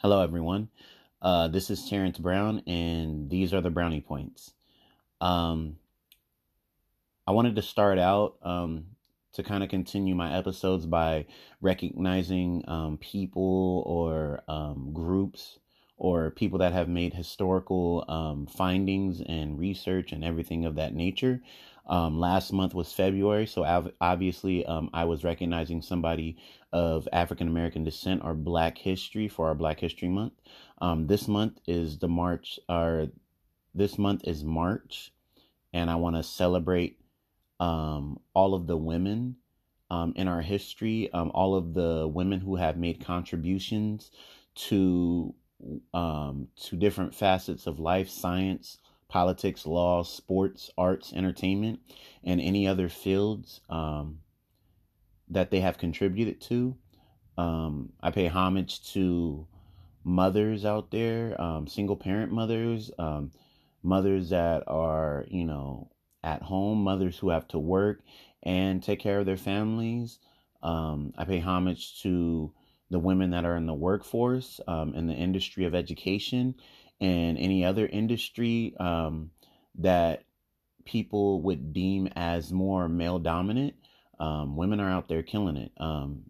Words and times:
Hello, 0.00 0.22
everyone. 0.22 0.68
Uh, 1.20 1.48
this 1.48 1.70
is 1.70 1.88
Terrence 1.88 2.18
Brown, 2.18 2.62
and 2.68 3.28
these 3.28 3.52
are 3.52 3.60
the 3.60 3.68
Brownie 3.68 4.00
Points. 4.00 4.52
Um, 5.20 5.78
I 7.26 7.32
wanted 7.32 7.56
to 7.56 7.62
start 7.62 7.98
out 7.98 8.36
um, 8.44 8.86
to 9.32 9.42
kind 9.42 9.64
of 9.64 9.70
continue 9.70 10.14
my 10.14 10.38
episodes 10.38 10.86
by 10.86 11.26
recognizing 11.60 12.62
um, 12.68 12.98
people 12.98 13.82
or 13.86 14.44
um, 14.46 14.92
groups 14.92 15.58
or 15.96 16.30
people 16.30 16.60
that 16.60 16.72
have 16.72 16.88
made 16.88 17.12
historical 17.12 18.04
um, 18.06 18.46
findings 18.46 19.20
and 19.20 19.58
research 19.58 20.12
and 20.12 20.22
everything 20.22 20.64
of 20.64 20.76
that 20.76 20.94
nature. 20.94 21.42
Um, 21.88 22.20
last 22.20 22.52
month 22.52 22.74
was 22.74 22.92
February, 22.92 23.46
so 23.46 23.64
obviously 24.00 24.64
um, 24.66 24.90
I 24.92 25.04
was 25.04 25.24
recognizing 25.24 25.80
somebody 25.80 26.36
of 26.72 27.08
African 27.12 27.48
American 27.48 27.82
descent 27.84 28.22
or 28.24 28.34
Black 28.34 28.76
history 28.76 29.26
for 29.28 29.48
our 29.48 29.54
Black 29.54 29.80
History 29.80 30.08
Month. 30.08 30.34
Um, 30.80 31.06
this 31.06 31.26
month 31.26 31.58
is 31.66 31.98
the 31.98 32.08
March, 32.08 32.60
or 32.68 33.08
this 33.74 33.98
month 33.98 34.26
is 34.28 34.44
March, 34.44 35.12
and 35.72 35.90
I 35.90 35.96
want 35.96 36.16
to 36.16 36.22
celebrate 36.22 37.00
um, 37.58 38.20
all 38.34 38.54
of 38.54 38.66
the 38.66 38.76
women 38.76 39.36
um, 39.90 40.12
in 40.16 40.28
our 40.28 40.42
history, 40.42 41.10
um, 41.12 41.30
all 41.34 41.54
of 41.54 41.72
the 41.72 42.06
women 42.06 42.40
who 42.40 42.56
have 42.56 42.76
made 42.76 43.04
contributions 43.04 44.10
to 44.54 45.34
to 45.60 46.76
different 46.76 47.14
facets 47.14 47.66
of 47.66 47.80
life, 47.80 48.08
science, 48.08 48.78
politics, 49.08 49.66
law, 49.66 50.02
sports, 50.02 50.70
arts, 50.76 51.12
entertainment, 51.14 51.80
and 52.24 52.40
any 52.40 52.66
other 52.66 52.88
fields 52.88 53.60
um, 53.70 54.18
that 55.28 55.50
they 55.50 55.60
have 55.60 55.78
contributed 55.78 56.40
to. 56.42 56.76
Um, 57.36 57.92
I 58.02 58.10
pay 58.10 58.26
homage 58.26 58.92
to 58.92 59.46
mothers 60.04 60.64
out 60.64 60.90
there, 60.90 61.40
um, 61.40 61.66
single 61.66 61.96
parent 61.96 62.32
mothers, 62.32 62.90
um, 62.98 63.30
mothers 63.82 64.30
that 64.30 64.64
are, 64.66 65.24
you 65.28 65.44
know, 65.44 65.90
at 66.24 66.42
home, 66.42 66.82
mothers 66.82 67.18
who 67.18 67.30
have 67.30 67.46
to 67.48 67.58
work 67.58 68.00
and 68.42 68.82
take 68.82 69.00
care 69.00 69.20
of 69.20 69.26
their 69.26 69.36
families. 69.36 70.18
Um, 70.62 71.12
I 71.16 71.24
pay 71.24 71.38
homage 71.38 72.02
to 72.02 72.52
the 72.90 72.98
women 72.98 73.30
that 73.30 73.44
are 73.44 73.56
in 73.56 73.66
the 73.66 73.74
workforce, 73.74 74.60
um, 74.66 74.94
in 74.94 75.06
the 75.06 75.14
industry 75.14 75.64
of 75.64 75.74
education, 75.74 76.54
and 77.00 77.38
any 77.38 77.64
other 77.64 77.86
industry 77.86 78.74
um, 78.78 79.30
that 79.76 80.24
people 80.84 81.42
would 81.42 81.72
deem 81.72 82.08
as 82.16 82.52
more 82.52 82.88
male 82.88 83.18
dominant. 83.18 83.74
Um, 84.18 84.56
women 84.56 84.80
are 84.80 84.90
out 84.90 85.08
there 85.08 85.22
killing 85.22 85.56
it, 85.56 85.70
um, 85.76 86.22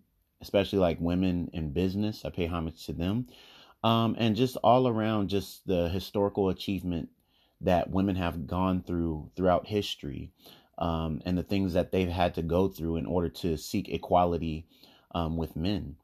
especially 0.42 0.78
like 0.78 1.00
women 1.00 1.50
in 1.52 1.72
business. 1.72 2.24
I 2.24 2.30
pay 2.30 2.46
homage 2.46 2.84
to 2.86 2.92
them. 2.92 3.28
Um, 3.84 4.16
and 4.18 4.36
just 4.36 4.56
all 4.56 4.88
around, 4.88 5.28
just 5.28 5.66
the 5.66 5.88
historical 5.88 6.48
achievement 6.48 7.08
that 7.60 7.90
women 7.90 8.16
have 8.16 8.46
gone 8.46 8.82
through 8.82 9.30
throughout 9.36 9.66
history 9.66 10.32
um, 10.78 11.20
and 11.24 11.36
the 11.36 11.42
things 11.42 11.72
that 11.74 11.92
they've 11.92 12.08
had 12.08 12.34
to 12.34 12.42
go 12.42 12.68
through 12.68 12.96
in 12.96 13.06
order 13.06 13.28
to 13.28 13.56
seek 13.56 13.88
equality 13.88 14.66
um, 15.14 15.36
with 15.36 15.56
men. 15.56 15.96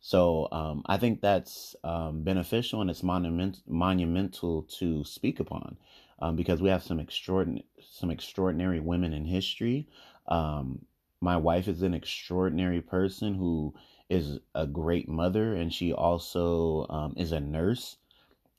So 0.00 0.48
um, 0.50 0.82
I 0.86 0.96
think 0.96 1.20
that's 1.20 1.76
um, 1.84 2.22
beneficial 2.22 2.80
and 2.80 2.90
it's 2.90 3.02
monument- 3.02 3.62
monumental 3.66 4.62
to 4.78 5.04
speak 5.04 5.40
upon 5.40 5.76
um, 6.20 6.36
because 6.36 6.62
we 6.62 6.70
have 6.70 6.82
some 6.82 7.00
extraordinary 7.00 7.66
some 7.92 8.10
extraordinary 8.10 8.80
women 8.80 9.12
in 9.12 9.24
history. 9.26 9.88
Um, 10.28 10.86
my 11.20 11.36
wife 11.36 11.68
is 11.68 11.82
an 11.82 11.92
extraordinary 11.92 12.80
person 12.80 13.34
who 13.34 13.74
is 14.08 14.38
a 14.54 14.66
great 14.66 15.08
mother 15.08 15.54
and 15.54 15.72
she 15.72 15.92
also 15.92 16.86
um, 16.88 17.14
is 17.16 17.32
a 17.32 17.40
nurse. 17.40 17.96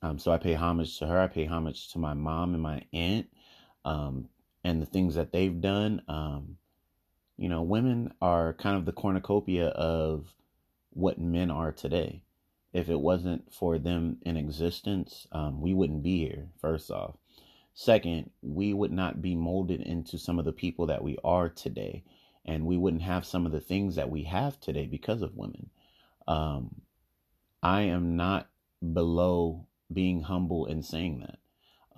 Um, 0.03 0.19
so 0.19 0.31
I 0.31 0.37
pay 0.37 0.53
homage 0.53 0.99
to 0.99 1.07
her. 1.07 1.19
I 1.19 1.27
pay 1.27 1.45
homage 1.45 1.91
to 1.93 1.99
my 1.99 2.13
mom 2.13 2.53
and 2.53 2.61
my 2.61 2.83
aunt 2.93 3.27
and 4.63 4.81
the 4.81 4.85
things 4.85 5.15
that 5.15 5.31
they've 5.31 5.59
done. 5.59 6.03
you 7.37 7.49
know, 7.49 7.63
women 7.63 8.13
are 8.21 8.53
kind 8.53 8.77
of 8.77 8.85
the 8.85 8.91
cornucopia 8.91 9.69
of 9.69 10.27
what 10.91 11.19
men 11.19 11.51
are 11.51 11.71
today. 11.71 12.23
If 12.73 12.89
it 12.89 12.99
wasn't 12.99 13.53
for 13.53 13.77
them 13.77 14.17
in 14.21 14.37
existence, 14.37 15.27
um, 15.31 15.61
we 15.61 15.73
wouldn't 15.73 16.03
be 16.03 16.19
here, 16.19 16.49
first 16.59 16.89
off. 16.89 17.15
Second, 17.73 18.29
we 18.41 18.73
would 18.73 18.91
not 18.91 19.21
be 19.21 19.35
molded 19.35 19.81
into 19.81 20.17
some 20.17 20.39
of 20.39 20.45
the 20.45 20.53
people 20.53 20.85
that 20.87 21.03
we 21.03 21.17
are 21.23 21.49
today. 21.49 22.03
And 22.45 22.65
we 22.65 22.77
wouldn't 22.77 23.03
have 23.03 23.25
some 23.25 23.45
of 23.45 23.51
the 23.51 23.61
things 23.61 23.95
that 23.95 24.09
we 24.09 24.23
have 24.23 24.59
today 24.59 24.85
because 24.87 25.21
of 25.21 25.35
women. 25.35 25.69
Um, 26.27 26.81
I 27.61 27.81
am 27.81 28.15
not 28.15 28.49
below 28.93 29.67
being 29.91 30.21
humble 30.21 30.65
in 30.65 30.81
saying 30.81 31.19
that. 31.19 31.37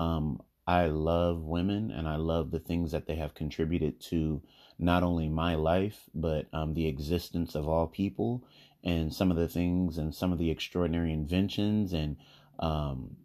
Um, 0.01 0.41
I 0.65 0.87
love 0.87 1.43
women 1.43 1.91
and 1.91 2.07
I 2.07 2.15
love 2.15 2.51
the 2.51 2.59
things 2.59 2.91
that 2.91 3.05
they 3.05 3.15
have 3.15 3.35
contributed 3.35 3.99
to 4.01 4.41
not 4.79 5.03
only 5.03 5.29
my 5.29 5.55
life, 5.55 6.09
but 6.13 6.47
um, 6.53 6.73
the 6.73 6.87
existence 6.87 7.55
of 7.55 7.67
all 7.67 7.87
people 7.87 8.43
and 8.83 9.13
some 9.13 9.31
of 9.31 9.37
the 9.37 9.47
things 9.47 9.97
and 9.97 10.13
some 10.13 10.31
of 10.31 10.37
the 10.37 10.51
extraordinary 10.51 11.13
inventions 11.13 11.93
and 11.93 12.17
um, 12.59 13.15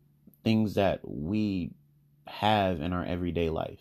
things 0.45 0.75
that 0.75 1.01
we 1.03 1.73
have 2.27 2.81
in 2.81 2.93
our 2.93 3.05
everyday 3.05 3.51
life. 3.51 3.81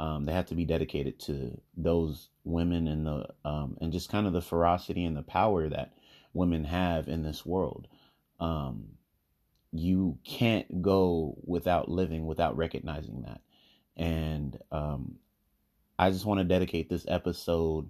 Um, 0.00 0.24
they 0.24 0.32
have 0.32 0.46
to 0.46 0.56
be 0.56 0.64
dedicated 0.64 1.20
to 1.20 1.60
those 1.76 2.30
women 2.42 2.88
and 2.88 3.06
the 3.06 3.28
um, 3.44 3.76
and 3.80 3.92
just 3.92 4.10
kind 4.10 4.26
of 4.26 4.32
the 4.32 4.42
ferocity 4.42 5.04
and 5.04 5.16
the 5.16 5.22
power 5.22 5.68
that 5.68 5.94
women 6.32 6.64
have 6.64 7.06
in 7.06 7.22
this 7.22 7.46
world. 7.46 7.86
Um, 8.40 8.88
you 9.72 10.18
can't 10.24 10.82
go 10.82 11.36
without 11.44 11.88
living 11.88 12.26
without 12.26 12.56
recognizing 12.56 13.22
that, 13.22 13.40
and 13.96 14.58
um, 14.72 15.14
I 15.96 16.10
just 16.10 16.26
want 16.26 16.38
to 16.38 16.44
dedicate 16.44 16.88
this 16.90 17.06
episode 17.06 17.88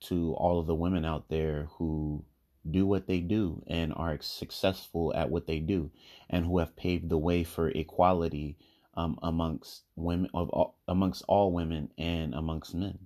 to 0.00 0.34
all 0.34 0.58
of 0.58 0.66
the 0.66 0.74
women 0.74 1.04
out 1.04 1.28
there 1.28 1.68
who 1.78 2.24
do 2.70 2.86
what 2.86 3.06
they 3.06 3.20
do 3.20 3.62
and 3.66 3.92
are 3.94 4.18
successful 4.20 5.12
at 5.14 5.30
what 5.30 5.46
they 5.46 5.58
do 5.58 5.90
and 6.30 6.46
who 6.46 6.58
have 6.58 6.76
paved 6.76 7.08
the 7.08 7.18
way 7.18 7.44
for 7.44 7.68
equality 7.68 8.56
um, 8.96 9.18
amongst 9.22 9.82
women 9.96 10.30
of 10.34 10.48
all, 10.50 10.76
amongst 10.88 11.24
all 11.28 11.52
women 11.52 11.90
and 11.98 12.34
amongst 12.34 12.74
men. 12.74 12.98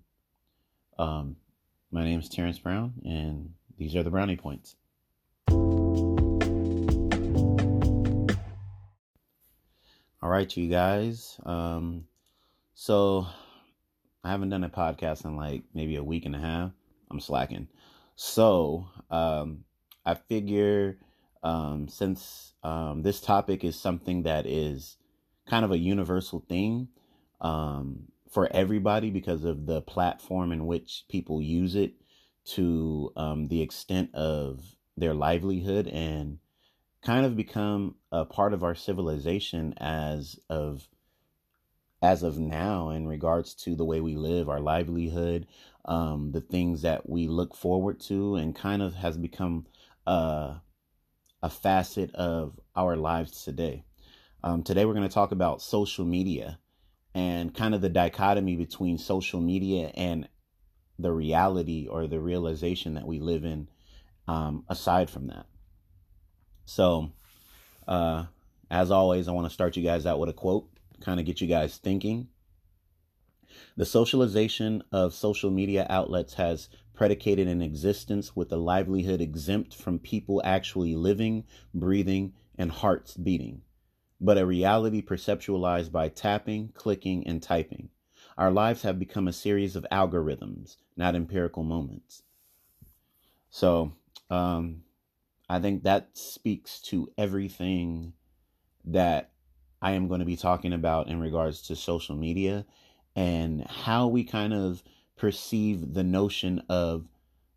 Um, 0.98 1.36
my 1.91 2.04
name 2.04 2.20
is 2.20 2.28
Terrence 2.28 2.58
Brown, 2.58 2.92
and 3.04 3.54
these 3.78 3.96
are 3.96 4.02
the 4.02 4.10
brownie 4.10 4.36
points. 4.36 4.76
All 10.20 10.28
right, 10.28 10.54
you 10.56 10.69
guys. 10.69 11.38
Um, 11.46 12.04
so 12.75 13.26
I 14.25 14.30
haven't 14.30 14.50
done 14.50 14.64
a 14.64 14.69
podcast 14.69 15.25
in 15.25 15.36
like 15.36 15.62
maybe 15.72 15.96
a 15.96 16.04
week 16.04 16.26
and 16.26 16.34
a 16.34 16.40
half. 16.40 16.72
I'm 17.10 17.20
slacking. 17.20 17.69
So 18.21 18.89
um, 19.12 19.62
I 20.05 20.15
figure 20.15 20.99
um, 21.45 21.87
since 21.87 22.53
um, 22.65 23.03
this 23.03 23.21
topic 23.21 23.62
is 23.62 23.79
something 23.79 24.25
that 24.25 24.45
is 24.45 24.97
kind 25.47 25.65
of 25.65 25.71
a 25.71 25.79
universal 25.79 26.41
thing 26.49 26.89
um, 27.41 28.09
for 28.29 28.49
everybody 28.51 29.11
because 29.11 29.45
of 29.45 29.67
the 29.67 29.83
platform 29.83 30.51
in 30.51 30.67
which 30.67 31.05
people 31.09 31.41
use 31.41 31.77
it 31.77 31.93
to 32.47 33.12
um, 33.15 33.47
the 33.47 33.62
extent 33.62 34.12
of 34.17 34.65
their 34.97 35.15
livelihood 35.15 35.87
and 35.87 36.41
kind 37.05 37.25
of 37.25 37.37
become 37.37 37.95
a 38.11 38.25
part 38.25 38.53
of 38.53 38.65
our 38.65 38.75
civilization 38.75 39.75
as 39.79 40.41
of 40.50 40.89
as 42.03 42.23
of 42.23 42.39
now 42.39 42.91
in 42.91 43.06
regards 43.06 43.55
to 43.55 43.75
the 43.75 43.85
way 43.85 44.00
we 44.00 44.15
live, 44.17 44.49
our 44.49 44.61
livelihood, 44.61 45.47
um, 45.88 46.31
the 46.32 46.41
things 46.41 46.82
that 46.82 47.09
we 47.09 47.26
look 47.26 47.56
forward 47.56 47.99
to, 48.00 48.37
and 48.37 48.54
kind 48.54 48.82
of 48.82 48.94
has 48.94 49.16
become 49.16 49.66
uh, 50.06 50.54
a 51.43 51.50
facet 51.50 52.14
of 52.14 52.61
our 52.76 52.96
lives 52.96 53.43
today. 53.43 53.85
Um, 54.44 54.62
today, 54.62 54.85
we're 54.85 54.94
going 54.94 55.08
to 55.08 55.12
talk 55.12 55.32
about 55.32 55.62
social 55.62 56.05
media 56.05 56.61
and 57.14 57.55
kind 57.55 57.75
of 57.75 57.81
the 57.81 57.88
dichotomy 57.88 58.55
between 58.55 58.99
social 58.99 59.40
media 59.40 59.90
and 59.94 60.29
the 60.99 61.11
reality 61.11 61.88
or 61.90 62.06
the 62.06 62.20
realization 62.20 62.94
that 62.94 63.06
we 63.06 63.19
live 63.19 63.44
in 63.44 63.69
um, 64.29 64.64
aside 64.69 65.08
from 65.08 65.29
that. 65.29 65.46
So, 66.67 67.12
uh, 67.87 68.26
as 68.70 68.90
always, 68.90 69.26
I 69.26 69.32
want 69.32 69.46
to 69.46 69.55
start 69.55 69.76
you 69.76 69.82
guys 69.82 70.05
out 70.05 70.19
with 70.19 70.29
a 70.29 70.35
quote, 70.35 70.69
kind 71.00 71.19
of 71.19 71.25
get 71.25 71.40
you 71.40 71.46
guys 71.46 71.79
thinking. 71.79 72.29
The 73.78 73.86
socialization 73.86 74.82
of 74.90 75.14
social 75.14 75.52
media 75.52 75.86
outlets 75.88 76.34
has 76.34 76.69
predicated 76.94 77.46
an 77.46 77.62
existence 77.62 78.34
with 78.34 78.50
a 78.50 78.56
livelihood 78.56 79.20
exempt 79.20 79.72
from 79.72 80.00
people 80.00 80.42
actually 80.44 80.96
living, 80.96 81.44
breathing, 81.72 82.32
and 82.58 82.72
hearts 82.72 83.16
beating, 83.16 83.62
but 84.20 84.36
a 84.36 84.44
reality 84.44 85.00
perceptualized 85.00 85.92
by 85.92 86.08
tapping, 86.08 86.70
clicking, 86.75 87.25
and 87.25 87.40
typing. 87.40 87.90
Our 88.36 88.50
lives 88.50 88.82
have 88.82 88.98
become 88.98 89.28
a 89.28 89.32
series 89.32 89.76
of 89.76 89.86
algorithms, 89.92 90.78
not 90.96 91.14
empirical 91.14 91.62
moments. 91.62 92.25
So, 93.48 93.92
um, 94.28 94.82
I 95.48 95.60
think 95.60 95.84
that 95.84 96.19
speaks 96.19 96.80
to 96.82 97.12
everything 97.16 98.14
that 98.86 99.30
I 99.80 99.92
am 99.92 100.08
going 100.08 100.19
to 100.19 100.26
be 100.26 100.36
talking 100.36 100.72
about 100.72 101.06
in 101.06 101.20
regards 101.20 101.62
to 101.69 101.76
social 101.76 102.16
media 102.16 102.66
and 103.19 103.67
how 103.67 104.06
we 104.06 104.23
kind 104.23 104.55
of 104.55 104.85
perceive 105.17 105.93
the 105.93 106.05
notion 106.05 106.62
of 106.69 107.09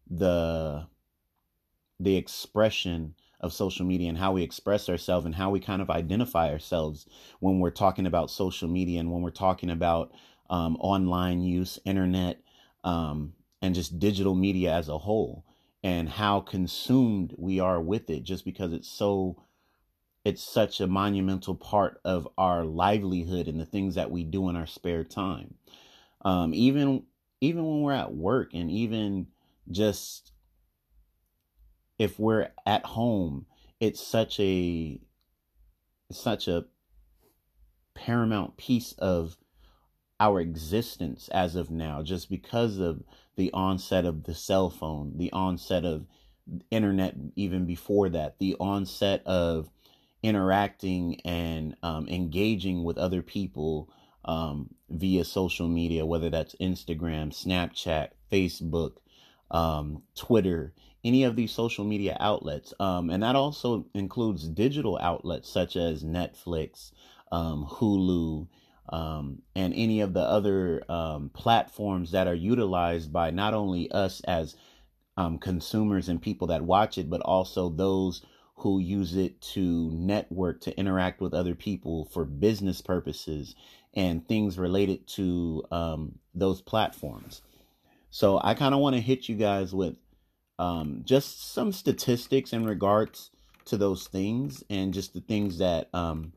the 0.10 0.88
the 2.00 2.18
expression 2.18 3.14
of 3.40 3.54
social 3.54 3.86
media 3.86 4.10
and 4.10 4.18
how 4.18 4.32
we 4.32 4.42
express 4.42 4.90
ourselves 4.90 5.24
and 5.24 5.36
how 5.36 5.52
we 5.52 5.60
kind 5.60 5.80
of 5.80 5.92
identify 5.92 6.50
ourselves 6.50 7.06
when 7.42 7.60
we're 7.60 7.70
talking 7.70 8.08
about 8.08 8.32
social 8.32 8.68
media 8.68 9.00
and 9.00 9.12
when 9.12 9.22
we're 9.22 9.30
talking 9.30 9.70
about 9.70 10.12
um, 10.50 10.78
online 10.80 11.44
use, 11.44 11.78
internet, 11.86 12.42
um, 12.84 13.34
and 13.62 13.76
just 13.76 14.00
digital 14.00 14.34
media 14.34 14.74
as 14.74 14.90
a 14.90 14.98
whole, 14.98 15.46
and 15.84 16.10
how 16.10 16.40
consumed 16.40 17.36
we 17.38 17.60
are 17.60 17.80
with 17.80 18.10
it 18.10 18.24
just 18.24 18.46
because 18.46 18.74
it's 18.74 18.90
so 18.90 19.38
it's 20.24 20.44
such 20.44 20.80
a 20.80 20.88
monumental 20.88 21.56
part 21.56 22.00
of 22.06 22.28
our 22.38 22.64
livelihood 22.64 23.48
and 23.48 23.60
the 23.60 23.66
things 23.66 23.96
that 23.96 24.12
we 24.12 24.24
do 24.24 24.50
in 24.50 24.56
our 24.56 24.68
spare 24.68 25.04
time. 25.04 25.56
Um, 26.24 26.54
even 26.54 27.04
even 27.40 27.66
when 27.66 27.82
we're 27.82 27.94
at 27.94 28.14
work 28.14 28.54
and 28.54 28.70
even 28.70 29.28
just 29.72 30.32
if 31.98 32.20
we're 32.20 32.50
at 32.66 32.86
home, 32.86 33.48
it's 33.80 34.06
such 34.06 34.40
a 34.40 35.00
such 36.12 36.48
a 36.48 36.66
paramount 37.96 38.58
piece 38.58 38.94
of 38.94 39.38
our 40.20 40.40
existence 40.40 41.30
as 41.30 41.56
of 41.56 41.72
now 41.72 42.04
just 42.04 42.30
because 42.30 42.78
of 42.78 43.04
the 43.38 43.52
onset 43.54 44.06
of 44.06 44.24
the 44.26 44.36
cell 44.36 44.70
phone, 44.70 45.14
the 45.18 45.32
onset 45.32 45.84
of 45.84 46.06
internet 46.70 47.16
even 47.36 47.66
before 47.66 48.10
that, 48.10 48.38
the 48.38 48.56
onset 48.60 49.26
of 49.26 49.70
interacting 50.24 51.20
and 51.26 51.76
um, 51.84 52.08
engaging 52.08 52.84
with 52.84 52.98
other 52.98 53.22
people 53.22 53.90
um, 54.26 54.70
via 54.90 55.24
social 55.26 55.68
media, 55.68 56.06
whether 56.06 56.30
that's 56.30 56.56
Instagram, 56.56 57.30
Snapchat, 57.30 58.10
Facebook, 58.32 58.98
um, 59.50 60.04
Twitter, 60.16 60.74
any 61.04 61.24
of 61.24 61.36
these 61.36 61.52
social 61.52 61.84
media 61.84 62.16
outlets. 62.20 62.74
Um, 62.80 63.10
and 63.10 63.24
that 63.24 63.36
also 63.36 63.86
includes 63.96 64.48
digital 64.48 65.00
outlets 65.02 65.50
such 65.50 65.76
as 65.76 66.04
Netflix, 66.04 66.92
um, 67.32 67.66
Hulu, 67.70 68.48
um, 68.90 69.42
and 69.56 69.74
any 69.74 70.02
of 70.02 70.14
the 70.14 70.22
other 70.22 70.84
platforms 71.34 72.12
that 72.12 72.28
are 72.28 72.36
utilized 72.36 73.12
by 73.12 73.32
not 73.32 73.54
only 73.54 73.90
us 73.92 74.22
as 74.22 74.56
consumers 75.40 76.10
and 76.10 76.22
people 76.22 76.48
that 76.48 76.64
watch 76.64 76.98
it, 76.98 77.10
but 77.10 77.22
also 77.22 77.70
those 77.70 78.24
who 78.62 78.80
use 78.80 79.16
it 79.16 79.42
to 79.42 79.90
network, 79.92 80.62
to 80.62 80.78
interact 80.78 81.20
with 81.20 81.34
other 81.34 81.56
people 81.56 82.06
for 82.06 82.26
business 82.26 82.82
purposes 82.82 83.56
and 83.94 84.28
things 84.28 84.58
related 84.58 85.08
to 85.08 85.64
um, 85.72 86.20
those 86.36 86.62
platforms. 86.62 87.42
So 88.12 88.40
I 88.44 88.54
kind 88.54 88.76
of 88.76 88.80
want 88.80 88.96
to 88.96 89.02
hit 89.02 89.28
you 89.28 89.36
guys 89.36 89.74
with 89.74 89.96
um, 90.60 91.02
just 91.06 91.54
some 91.54 91.72
statistics 91.72 92.54
in 92.54 92.66
regards 92.66 93.32
to 93.66 93.78
those 93.78 94.08
things 94.08 94.64
and 94.70 94.94
just 94.94 95.14
the 95.14 95.22
things 95.22 95.58
that 95.58 95.90
um, 95.94 96.34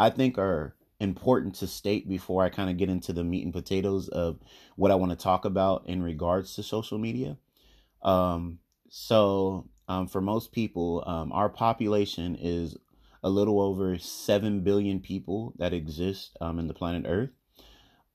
I 0.00 0.10
think 0.10 0.38
are 0.38 0.74
important 0.98 1.54
to 1.56 1.66
state 1.66 2.08
before 2.08 2.42
I 2.42 2.48
kind 2.48 2.70
of 2.70 2.76
get 2.76 2.88
into 2.88 3.12
the 3.12 3.24
meat 3.24 3.44
and 3.44 3.52
potatoes 3.52 4.08
of 4.08 4.38
what 4.76 4.90
I 4.90 4.96
want 4.96 5.10
to 5.10 5.16
talk 5.16 5.44
about 5.44 5.84
in 5.86 6.02
regards 6.02 6.54
to 6.54 6.62
social 6.62 6.98
media. 6.98 7.36
Um, 8.02 8.58
so 8.88 9.68
um, 9.92 10.06
for 10.06 10.22
most 10.22 10.52
people, 10.52 11.04
um, 11.06 11.32
our 11.32 11.50
population 11.50 12.34
is 12.40 12.78
a 13.22 13.28
little 13.28 13.60
over 13.60 13.98
7 13.98 14.60
billion 14.62 15.00
people 15.00 15.52
that 15.58 15.74
exist 15.74 16.34
um, 16.40 16.58
in 16.58 16.66
the 16.66 16.72
planet 16.72 17.04
Earth. 17.06 17.30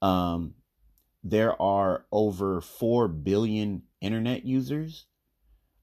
Um, 0.02 0.56
there 1.24 1.60
are 1.62 2.06
over 2.12 2.62
4 2.62 3.08
billion 3.08 3.84
internet 4.02 4.44
users. 4.44 5.06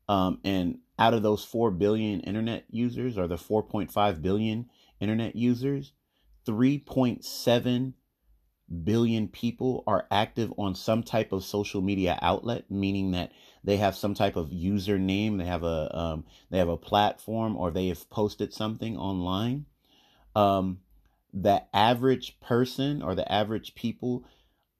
Um, 0.08 0.40
and 0.44 0.78
out 0.98 1.14
of 1.14 1.22
those 1.22 1.44
4 1.44 1.70
billion 1.70 2.20
internet 2.20 2.64
users, 2.70 3.16
or 3.16 3.28
the 3.28 3.36
4.5 3.36 4.20
billion 4.20 4.66
internet 4.98 5.36
users, 5.36 5.92
3.7 6.44 7.92
billion 8.82 9.28
people 9.28 9.84
are 9.86 10.06
active 10.10 10.52
on 10.58 10.74
some 10.74 11.04
type 11.04 11.30
of 11.30 11.44
social 11.44 11.80
media 11.80 12.18
outlet, 12.20 12.68
meaning 12.68 13.12
that 13.12 13.30
they 13.64 13.78
have 13.78 13.96
some 13.96 14.14
type 14.14 14.36
of 14.36 14.50
username, 14.50 15.38
they 15.38 15.46
have 15.46 15.64
a 15.64 15.96
um, 15.96 16.24
they 16.50 16.58
have 16.58 16.68
a 16.68 16.76
platform, 16.76 17.56
or 17.56 17.70
they 17.70 17.88
have 17.88 18.08
posted 18.10 18.52
something 18.52 18.96
online. 18.96 19.66
Um, 20.36 20.80
the 21.32 21.64
average 21.74 22.38
person 22.40 23.02
or 23.02 23.14
the 23.14 23.30
average 23.30 23.74
people 23.74 24.24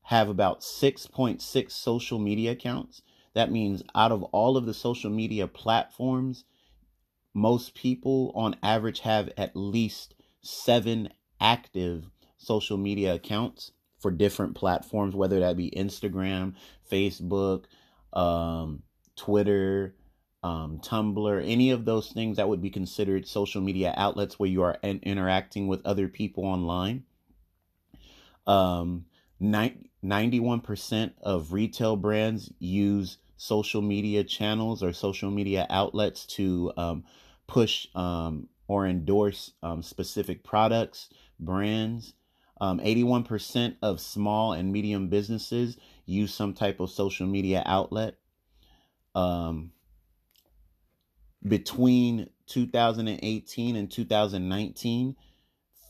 have 0.03 0.29
about 0.29 0.61
6.6 0.61 1.71
social 1.71 2.19
media 2.19 2.53
accounts. 2.53 3.03
That 3.35 3.51
means 3.51 3.83
out 3.95 4.13
of 4.13 4.23
all 4.25 4.57
of 4.57 4.67
the 4.67 4.75
social 4.75 5.11
media 5.11 5.49
platforms, 5.49 6.45
most 7.33 7.75
people 7.75 8.31
on 8.37 8.55
average 8.63 9.01
have 9.01 9.31
at 9.37 9.57
least 9.57 10.15
seven 10.43 11.09
active 11.41 12.11
social 12.37 12.77
media 12.77 13.15
accounts 13.15 13.73
for 13.99 14.11
different 14.11 14.55
platforms, 14.55 15.17
whether 15.17 15.41
that 15.41 15.57
be 15.57 15.71
Instagram, 15.71 16.55
Facebook, 16.91 17.65
um, 18.15 18.83
Twitter, 19.17 19.95
um, 20.43 20.79
Tumblr, 20.79 21.43
any 21.47 21.71
of 21.71 21.85
those 21.85 22.11
things 22.11 22.37
that 22.37 22.49
would 22.49 22.61
be 22.61 22.71
considered 22.71 23.27
social 23.27 23.61
media 23.61 23.95
outlets 23.97 24.39
where 24.39 24.49
you 24.49 24.63
are 24.63 24.79
in- 24.83 25.01
interacting 25.03 25.69
with 25.69 25.85
other 25.85 26.09
people 26.09 26.45
online. 26.45 27.05
Um, 28.47 29.07
91% 29.43 31.13
of 31.23 31.53
retail 31.53 31.97
brands 31.97 32.53
use 32.59 33.19
social 33.37 33.83
media 33.83 34.23
channels 34.23 34.83
or 34.83 34.93
social 34.93 35.31
media 35.31 35.67
outlets 35.71 36.27
to 36.27 36.73
um, 36.77 37.05
push 37.47 37.87
um, 37.95 38.49
or 38.69 38.87
endorse 38.87 39.53
um, 39.63 39.83
specific 39.83 40.45
products, 40.45 41.09
brands. 41.41 42.15
Um, 42.61 42.79
81% 42.79 43.77
of 43.83 44.01
small 44.01 44.53
and 44.53 44.73
medium 44.73 45.09
businesses 45.09 45.77
use 46.07 46.33
some 46.33 46.55
type 46.55 46.81
of 46.81 46.91
social 46.91 47.27
media 47.27 47.63
outlet. 47.65 48.17
Um, 49.15 49.73
between 51.47 52.31
2018 52.47 53.77
and 53.77 53.91
2019, 53.91 55.17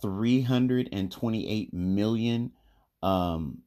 328 0.03 1.73
million 1.73 2.53
um, 3.03 3.59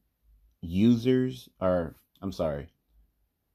users 0.62 1.50
are, 1.60 1.96
I'm 2.22 2.32
sorry, 2.32 2.68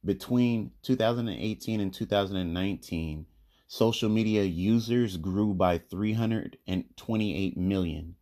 between 0.04 0.72
2018 0.82 1.80
and 1.80 1.94
2019, 1.94 3.26
social 3.68 4.08
media 4.08 4.42
users 4.42 5.16
grew 5.16 5.54
by 5.54 5.78
328 5.78 7.56
million 7.56 8.16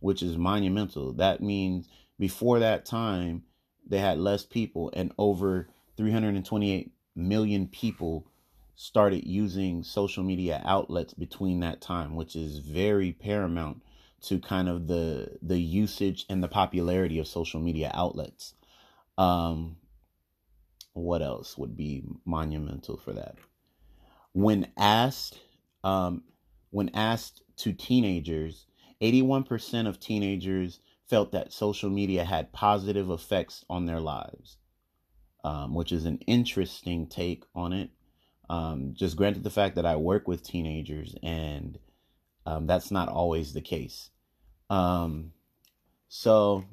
which 0.00 0.22
is 0.22 0.36
monumental. 0.36 1.12
That 1.14 1.40
means 1.40 1.88
before 2.18 2.60
that 2.60 2.84
time, 2.84 3.42
they 3.88 3.98
had 3.98 4.18
less 4.18 4.44
people, 4.44 4.90
and 4.94 5.12
over 5.18 5.68
328 5.96 6.92
million 7.16 7.66
people 7.66 8.26
started 8.74 9.26
using 9.26 9.82
social 9.82 10.22
media 10.22 10.62
outlets 10.64 11.14
between 11.14 11.60
that 11.60 11.80
time, 11.80 12.14
which 12.14 12.36
is 12.36 12.58
very 12.58 13.12
paramount 13.12 13.82
to 14.20 14.38
kind 14.38 14.68
of 14.68 14.86
the 14.86 15.38
the 15.42 15.58
usage 15.58 16.26
and 16.28 16.42
the 16.42 16.48
popularity 16.48 17.18
of 17.18 17.26
social 17.26 17.60
media 17.60 17.90
outlets. 17.94 18.54
Um, 19.16 19.76
what 20.92 21.22
else 21.22 21.56
would 21.56 21.76
be 21.76 22.04
monumental 22.24 22.96
for 22.96 23.12
that? 23.12 23.36
When 24.32 24.68
asked, 24.76 25.38
um, 25.82 26.22
when 26.70 26.90
asked 26.94 27.42
to 27.58 27.72
teenagers 27.72 28.66
81% 29.00 29.86
of 29.86 30.00
teenagers 30.00 30.80
felt 31.08 31.32
that 31.32 31.52
social 31.52 31.90
media 31.90 32.24
had 32.24 32.52
positive 32.52 33.10
effects 33.10 33.64
on 33.68 33.86
their 33.86 34.00
lives, 34.00 34.58
um, 35.44 35.74
which 35.74 35.92
is 35.92 36.04
an 36.04 36.18
interesting 36.26 37.06
take 37.06 37.44
on 37.54 37.72
it. 37.72 37.90
Um, 38.50 38.94
just 38.94 39.16
granted 39.16 39.44
the 39.44 39.50
fact 39.50 39.76
that 39.76 39.86
I 39.86 39.96
work 39.96 40.26
with 40.26 40.42
teenagers, 40.42 41.14
and 41.22 41.78
um, 42.46 42.66
that's 42.66 42.90
not 42.90 43.08
always 43.08 43.52
the 43.52 43.60
case. 43.60 44.10
Um, 44.70 45.32
so, 46.08 46.64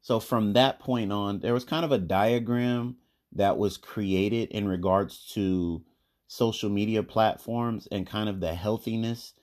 so 0.00 0.18
from 0.18 0.54
that 0.54 0.80
point 0.80 1.12
on, 1.12 1.40
there 1.40 1.54
was 1.54 1.64
kind 1.64 1.84
of 1.84 1.92
a 1.92 1.98
diagram 1.98 2.96
that 3.32 3.56
was 3.56 3.76
created 3.76 4.50
in 4.50 4.68
regards 4.68 5.30
to 5.34 5.84
social 6.26 6.70
media 6.70 7.02
platforms 7.02 7.86
and 7.92 8.06
kind 8.06 8.28
of 8.28 8.40
the 8.40 8.54
healthiness 8.54 9.34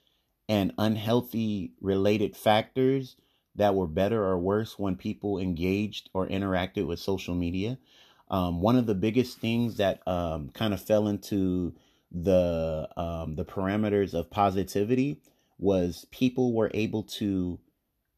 and 0.50 0.74
unhealthy 0.79 1.72
related 1.79 2.36
factors 2.36 3.15
that 3.56 3.75
were 3.75 3.88
better 3.88 4.24
or 4.24 4.38
worse 4.39 4.79
when 4.79 4.96
people 4.96 5.38
engaged 5.38 6.10
or 6.13 6.27
interacted 6.27 6.88
with 6.88 7.00
social 7.00 7.36
media. 7.36 7.77
Um, 8.32 8.60
one 8.60 8.75
of 8.75 8.88
the 8.88 8.96
biggest 8.96 9.39
things 9.39 9.77
that 9.77 10.06
um, 10.08 10.50
kind 10.50 10.74
of 10.74 10.82
fell 10.82 11.08
into 11.08 11.75
the 12.12 12.89
um, 12.98 13.36
the 13.36 13.46
parameters 13.46 14.15
of 14.15 14.32
positivity 14.32 15.22
was 15.60 16.06
people 16.10 16.53
were 16.53 16.72
able 16.74 17.03
to 17.03 17.60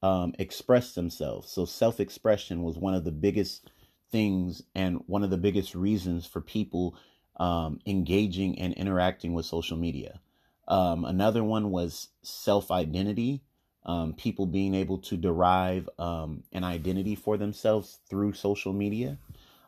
um, 0.02 0.34
express 0.40 0.94
themselves. 0.94 1.52
So 1.52 1.66
self 1.66 2.00
expression 2.00 2.64
was 2.64 2.78
one 2.78 2.94
of 2.94 3.04
the 3.04 3.12
biggest 3.12 3.70
things 4.10 4.64
and 4.74 5.02
one 5.08 5.24
of 5.24 5.30
the 5.30 5.38
biggest 5.38 5.76
reasons 5.76 6.26
for 6.26 6.40
people 6.40 6.96
um, 7.38 7.80
engaging 7.86 8.60
and 8.60 8.74
interacting 8.76 9.34
with 9.34 9.46
social 9.46 9.78
media. 9.78 10.20
Um, 10.72 11.04
another 11.04 11.44
one 11.44 11.70
was 11.70 12.08
self 12.24 12.72
identity, 12.72 13.44
um, 13.86 14.13
people 14.13 14.46
being 14.46 14.74
able 14.74 15.00
to 15.00 15.18
derive 15.18 15.90
um, 16.00 16.44
an 16.54 16.63
identity 16.63 17.13
for 17.13 17.36
themselves 17.36 18.00
through 18.10 18.34
social 18.34 18.72
media. 18.72 19.18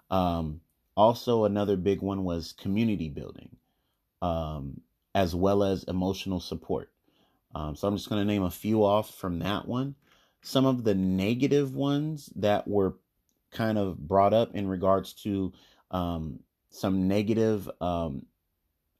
Um, 0.10 0.62
also, 0.96 1.44
another 1.44 1.76
big 1.76 2.02
one 2.02 2.24
was 2.24 2.54
community 2.54 3.10
building, 3.10 3.50
um, 4.22 4.80
as 5.14 5.36
well 5.36 5.62
as 5.62 5.84
emotional 5.84 6.40
support. 6.40 6.90
so, 7.54 7.88
I'm 7.88 7.98
just 7.98 8.08
going 8.08 8.22
to 8.22 8.34
name 8.34 8.44
a 8.44 8.50
few 8.50 8.86
off 8.86 9.14
from 9.14 9.40
that 9.40 9.68
one. 9.68 9.96
Some 10.42 10.66
of 10.66 10.86
the 10.86 10.96
negative 10.96 11.76
ones 11.76 12.32
that 12.38 12.66
were 12.66 12.96
kind 13.52 13.78
of 13.78 13.98
brought 13.98 14.34
up 14.34 14.56
in 14.56 14.68
regards 14.70 15.14
to 15.24 15.52
um, 15.92 16.40
some 16.70 17.10
negative 17.10 17.70
um, 17.82 18.26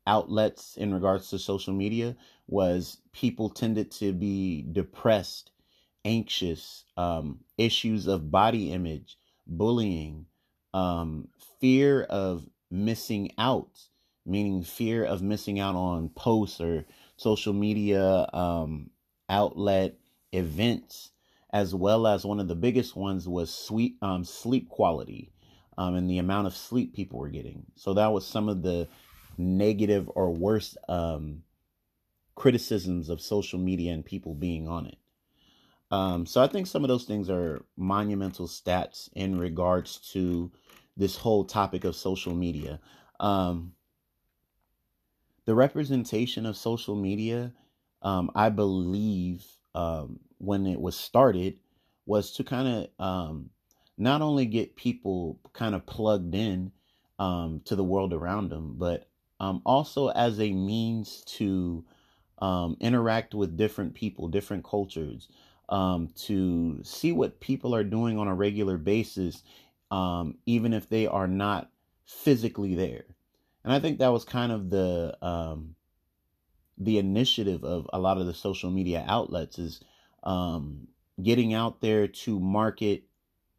outlets 0.08 0.76
in 0.78 0.94
regards 0.94 1.30
to 1.30 1.40
social 1.40 1.74
media 1.74 2.16
was 2.48 2.98
people 3.12 3.50
tended 3.50 3.92
to 3.92 4.14
be 4.14 4.66
depressed, 4.72 5.52
anxious, 6.06 6.86
um, 6.98 7.40
issues 7.58 8.08
of 8.08 8.32
body 8.32 8.72
image, 8.72 9.18
bullying, 9.48 10.26
um, 10.74 11.28
fear 11.60 12.04
of 12.04 12.48
missing 12.70 13.32
out, 13.38 13.80
meaning 14.26 14.64
fear 14.64 15.04
of 15.06 15.22
missing 15.22 15.60
out 15.60 15.76
on 15.76 16.10
posts 16.10 16.60
or 16.60 16.86
social 17.18 17.54
media 17.54 18.28
um, 18.34 18.90
outlet 19.30 19.96
events 20.32 21.12
as 21.54 21.76
well 21.76 22.08
as 22.08 22.26
one 22.26 22.40
of 22.40 22.48
the 22.48 22.56
biggest 22.56 22.96
ones 22.96 23.28
was 23.28 23.54
sweet 23.54 23.96
um, 24.02 24.24
sleep 24.24 24.68
quality 24.70 25.32
um, 25.78 25.96
and 25.96 26.10
the 26.10 26.18
amount 26.18 26.48
of 26.48 26.56
sleep 26.56 26.94
people 26.96 27.20
were 27.20 27.30
getting. 27.30 27.64
So 27.76 27.94
that 27.94 28.12
was 28.12 28.26
some 28.26 28.50
of 28.50 28.64
the 28.64 28.88
negative 29.38 30.10
or 30.16 30.32
worst 30.32 30.78
um, 30.88 31.44
criticisms 32.36 33.10
of 33.10 33.22
social 33.22 33.60
media 33.60 33.94
and 33.94 34.06
people 34.06 34.34
being 34.34 34.68
on 34.68 34.88
it. 34.88 34.98
Um, 35.92 36.26
so 36.26 36.42
I 36.42 36.48
think 36.48 36.66
some 36.66 36.84
of 36.84 36.88
those 36.88 37.04
things 37.04 37.30
are 37.30 37.64
monumental 37.78 38.48
stats 38.48 39.10
in 39.14 39.38
regards 39.38 39.98
to 40.14 40.52
this 40.98 41.16
whole 41.16 41.46
topic 41.46 41.84
of 41.84 41.96
social 41.96 42.34
media. 42.34 42.80
Um, 43.20 43.74
the 45.46 45.54
representation 45.54 46.46
of 46.46 46.58
social 46.58 46.96
media, 46.96 47.54
um, 48.02 48.32
I 48.34 48.50
believe, 48.50 49.46
um, 49.76 50.20
when 50.38 50.66
it 50.66 50.80
was 50.80 50.96
started 50.96 51.58
was 52.06 52.32
to 52.34 52.44
kind 52.44 52.68
of 53.00 53.06
um, 53.06 53.50
not 53.98 54.22
only 54.22 54.46
get 54.46 54.76
people 54.76 55.40
kind 55.54 55.76
of 55.76 55.86
plugged 55.86 56.34
in 56.34 56.72
um, 57.20 57.62
to 57.66 57.76
the 57.76 57.84
world 57.84 58.14
around 58.14 58.50
them, 58.50 58.76
but 58.78 59.08
um, 59.44 59.62
also 59.66 60.08
as 60.10 60.40
a 60.40 60.52
means 60.52 61.24
to 61.26 61.84
um, 62.40 62.78
interact 62.80 63.34
with 63.34 63.58
different 63.58 63.94
people, 63.94 64.28
different 64.28 64.64
cultures, 64.64 65.28
um, 65.70 66.10
to 66.16 66.80
see 66.84 67.12
what 67.12 67.40
people 67.40 67.76
are 67.76 67.84
doing 67.84 68.18
on 68.18 68.28
a 68.28 68.36
regular 68.36 68.78
basis, 68.78 69.44
um, 69.92 70.36
even 70.46 70.74
if 70.74 70.90
they 70.90 71.08
are 71.08 71.28
not 71.28 71.70
physically 72.06 72.76
there. 72.76 73.06
And 73.64 73.74
I 73.74 73.80
think 73.80 74.00
that 74.00 74.12
was 74.14 74.26
kind 74.26 74.52
of 74.52 74.70
the 74.70 75.18
the 76.78 76.98
initiative 76.98 77.64
of 77.64 77.88
a 77.94 78.00
lot 78.00 78.18
of 78.18 78.26
the 78.26 78.34
social 78.34 78.72
media 78.72 79.06
outlets 79.08 79.60
is 79.60 79.80
um, 80.24 80.88
getting 81.22 81.54
out 81.54 81.82
there 81.82 82.08
to 82.08 82.40
market 82.40 83.04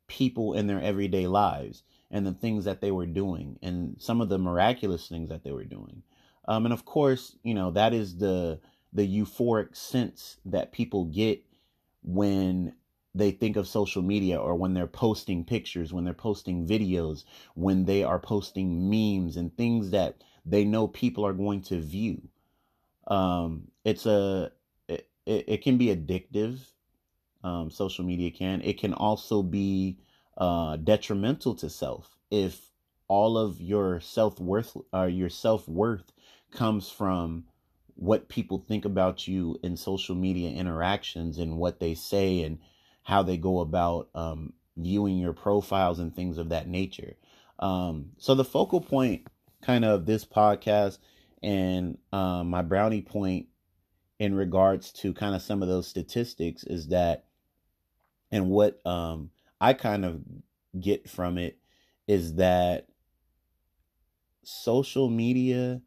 people 0.06 0.54
in 0.54 0.66
their 0.66 0.80
everyday 0.80 1.26
lives 1.26 1.82
and 2.14 2.24
the 2.24 2.32
things 2.32 2.64
that 2.64 2.80
they 2.80 2.92
were 2.92 3.06
doing 3.06 3.58
and 3.60 3.96
some 3.98 4.20
of 4.20 4.28
the 4.28 4.38
miraculous 4.38 5.08
things 5.08 5.28
that 5.28 5.42
they 5.42 5.50
were 5.50 5.64
doing. 5.64 6.00
Um, 6.46 6.64
and 6.64 6.72
of 6.72 6.84
course, 6.84 7.36
you 7.42 7.54
know, 7.54 7.72
that 7.72 7.92
is 7.92 8.16
the 8.16 8.60
the 8.92 9.06
euphoric 9.06 9.74
sense 9.74 10.36
that 10.44 10.70
people 10.70 11.06
get 11.06 11.42
when 12.04 12.72
they 13.16 13.32
think 13.32 13.56
of 13.56 13.66
social 13.66 14.02
media 14.02 14.38
or 14.38 14.54
when 14.54 14.74
they're 14.74 14.86
posting 14.86 15.44
pictures, 15.44 15.92
when 15.92 16.04
they're 16.04 16.14
posting 16.14 16.64
videos, 16.64 17.24
when 17.54 17.84
they 17.84 18.04
are 18.04 18.20
posting 18.20 18.88
memes 18.88 19.36
and 19.36 19.56
things 19.56 19.90
that 19.90 20.22
they 20.46 20.64
know 20.64 20.86
people 20.86 21.26
are 21.26 21.32
going 21.32 21.62
to 21.62 21.80
view. 21.80 22.22
Um, 23.08 23.72
it's 23.84 24.06
a 24.06 24.52
it, 24.86 25.08
it 25.26 25.62
can 25.62 25.78
be 25.78 25.86
addictive. 25.86 26.60
Um, 27.42 27.70
social 27.70 28.04
media 28.04 28.30
can. 28.30 28.62
It 28.62 28.78
can 28.78 28.94
also 28.94 29.42
be 29.42 29.98
uh, 30.36 30.76
detrimental 30.76 31.54
to 31.54 31.70
self 31.70 32.16
if 32.30 32.70
all 33.08 33.36
of 33.38 33.60
your 33.60 34.00
self 34.00 34.40
worth 34.40 34.76
or 34.92 35.00
uh, 35.00 35.06
your 35.06 35.28
self 35.28 35.68
worth 35.68 36.12
comes 36.50 36.90
from 36.90 37.44
what 37.96 38.28
people 38.28 38.58
think 38.58 38.84
about 38.84 39.28
you 39.28 39.58
in 39.62 39.76
social 39.76 40.14
media 40.14 40.50
interactions 40.50 41.38
and 41.38 41.56
what 41.58 41.78
they 41.78 41.94
say 41.94 42.42
and 42.42 42.58
how 43.02 43.22
they 43.22 43.36
go 43.36 43.60
about 43.60 44.08
um, 44.14 44.52
viewing 44.76 45.18
your 45.18 45.32
profiles 45.32 45.98
and 45.98 46.14
things 46.14 46.38
of 46.38 46.48
that 46.48 46.66
nature. 46.66 47.14
Um, 47.58 48.10
so 48.18 48.34
the 48.34 48.44
focal 48.44 48.80
point 48.80 49.26
kind 49.62 49.84
of 49.84 50.06
this 50.06 50.24
podcast 50.24 50.98
and 51.42 51.98
um, 52.12 52.50
my 52.50 52.62
brownie 52.62 53.02
point 53.02 53.46
in 54.18 54.34
regards 54.34 54.92
to 54.92 55.12
kind 55.12 55.34
of 55.34 55.42
some 55.42 55.62
of 55.62 55.68
those 55.68 55.86
statistics 55.86 56.64
is 56.64 56.88
that 56.88 57.24
and 58.30 58.48
what 58.48 58.80
um 58.86 59.30
I 59.64 59.72
kind 59.72 60.04
of 60.04 60.20
get 60.78 61.08
from 61.08 61.38
it 61.38 61.56
is 62.06 62.34
that 62.34 62.86
social 64.42 65.08
media 65.08 65.80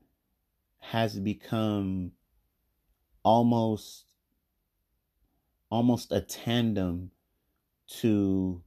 has 0.80 1.20
become 1.20 2.14
almost 3.22 4.06
almost 5.70 6.12
a 6.12 6.22
tandem 6.22 7.12
to 8.00 8.64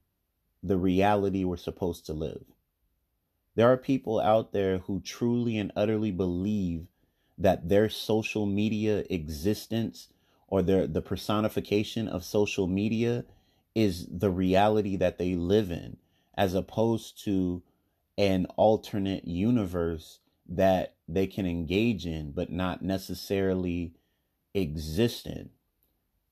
the 0.63 0.77
reality 0.77 1.43
we're 1.43 1.57
supposed 1.57 2.07
to 2.07 2.13
live. 2.13 2.45
There 3.57 3.67
are 3.67 3.77
people 3.77 4.21
out 4.21 4.53
there 4.53 4.79
who 4.79 5.01
truly 5.01 5.59
and 5.59 5.73
utterly 5.75 6.13
believe 6.13 6.87
that 7.37 7.69
their 7.69 7.89
social 7.89 8.47
media 8.47 9.03
existence 9.11 10.07
or 10.47 10.63
their 10.63 10.87
the 10.87 11.03
personification 11.03 12.07
of 12.07 12.23
social 12.23 12.69
media 12.69 13.25
is 13.75 14.07
the 14.11 14.31
reality 14.31 14.97
that 14.97 15.19
they 15.19 15.35
live 15.35 15.71
in 15.71 15.97
as 16.37 16.55
opposed 16.55 17.23
to 17.25 17.63
an 18.19 18.47
alternate 18.57 19.27
universe 19.27 20.19
that 20.49 20.95
they 21.09 21.27
can 21.27 21.47
engage 21.47 22.07
in 22.07 22.33
but 22.33 22.51
not 22.51 22.83
necessarily 22.83 23.93
exist 24.55 25.27
in 25.27 25.51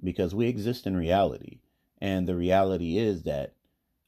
because 0.03 0.35
we 0.35 0.47
exist 0.47 0.87
in 0.87 0.97
reality. 0.97 1.59
And 2.01 2.29
the 2.29 2.37
reality 2.37 2.99
is 2.99 3.23
that 3.25 3.55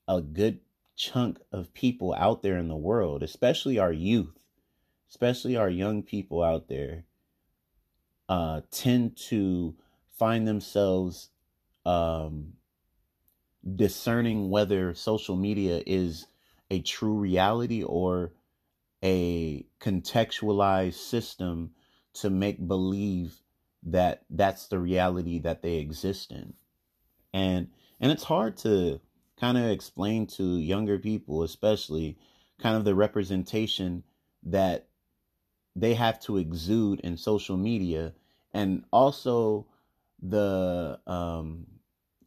a 0.07 0.21
good 0.21 0.61
chunk 0.97 1.39
of 1.51 1.73
people 1.73 2.15
out 2.19 2.43
there 2.43 2.59
in 2.59 2.69
the 2.69 2.77
world 2.77 3.23
especially 3.23 3.79
our 3.79 3.93
youth 3.93 4.41
especially 5.11 5.57
our 5.57 5.69
young 5.69 6.03
people 6.03 6.43
out 6.43 6.69
there, 6.69 7.05
uh, 8.29 8.61
tend 8.71 9.17
to 9.17 9.75
find 10.17 10.47
themselves 10.47 11.31
um, 11.85 12.53
discerning 13.77 14.51
whether 14.51 14.95
social 14.95 15.37
media 15.37 15.83
is 15.87 16.27
a 16.71 16.81
true 16.81 17.15
reality 17.15 17.83
or 17.83 18.33
a 19.03 19.65
contextualized 19.81 20.95
system 20.95 21.71
to 22.15 22.31
make 22.31 22.67
believe 22.67 23.41
that 23.83 24.23
that's 24.31 24.69
the 24.69 24.79
reality 24.79 25.39
that 25.39 25.63
they 25.63 25.77
exist 25.77 26.33
in. 26.33 26.55
And 27.33 27.69
and 28.01 28.11
it's 28.11 28.25
hard 28.25 28.57
to 28.59 29.01
kind 29.39 29.57
of 29.57 29.71
explain 29.71 30.27
to 30.27 30.59
younger 30.59 30.99
people 30.99 31.43
especially 31.43 32.19
kind 32.59 32.77
of 32.77 32.85
the 32.85 32.95
representation 32.95 34.03
that 34.43 34.87
they 35.75 35.95
have 35.95 36.21
to 36.21 36.37
exude 36.37 37.01
in 37.01 37.17
social 37.17 37.57
media 37.57 38.13
and 38.53 38.85
also 38.91 39.67
the 40.21 40.99
um, 41.07 41.67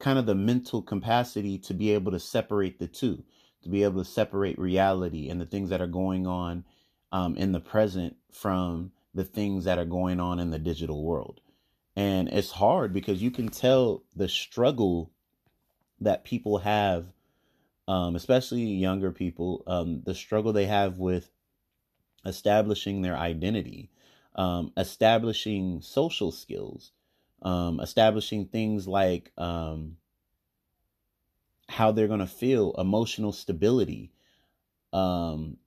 kind 0.04 0.20
of 0.20 0.28
the 0.28 0.36
mental 0.36 0.82
capacity 0.82 1.58
to 1.58 1.74
be 1.74 1.92
able 1.92 2.12
to 2.12 2.20
separate 2.20 2.80
the 2.80 2.88
two 2.88 3.24
to 3.64 3.70
be 3.70 3.84
able 3.84 4.04
to 4.04 4.10
separate 4.10 4.60
reality 4.60 5.30
and 5.30 5.40
the 5.40 5.46
things 5.46 5.70
that 5.70 5.82
are 5.82 5.88
going 5.88 6.28
on 6.28 6.66
um, 7.14 7.38
in 7.38 7.54
the 7.54 7.62
present 7.62 8.18
from 8.32 8.92
the 9.16 9.24
things 9.24 9.64
that 9.64 9.80
are 9.80 9.86
going 9.86 10.20
on 10.20 10.40
in 10.40 10.52
the 10.52 10.60
digital 10.60 11.04
world 11.04 11.42
and 11.96 12.28
it's 12.30 12.52
hard 12.52 12.94
because 12.94 13.24
you 13.24 13.32
can 13.32 13.48
tell 13.48 14.04
the 14.16 14.28
struggle 14.30 15.12
that 16.02 16.26
people 16.26 16.60
have 16.60 17.06
um, 17.88 18.16
especially 18.18 18.64
younger 18.64 19.12
people 19.12 19.64
um, 19.68 20.02
the 20.06 20.16
struggle 20.16 20.54
they 20.54 20.66
have 20.66 20.98
with 20.98 21.30
establishing 22.26 23.02
their 23.02 23.18
identity. 23.18 23.90
um, 24.36 24.72
establishing 24.78 25.82
social 25.82 26.32
skills, 26.32 26.92
um, 27.44 27.80
establishing 27.80 28.46
things 28.46 28.88
like 28.88 29.32
um, 29.38 29.98
how 31.70 31.92
they're 31.92 32.08
going 32.08 32.20
to 32.20 32.28
feel, 32.28 32.74
emotional 32.78 33.32
stability, 33.32 34.12
um, 34.92 35.58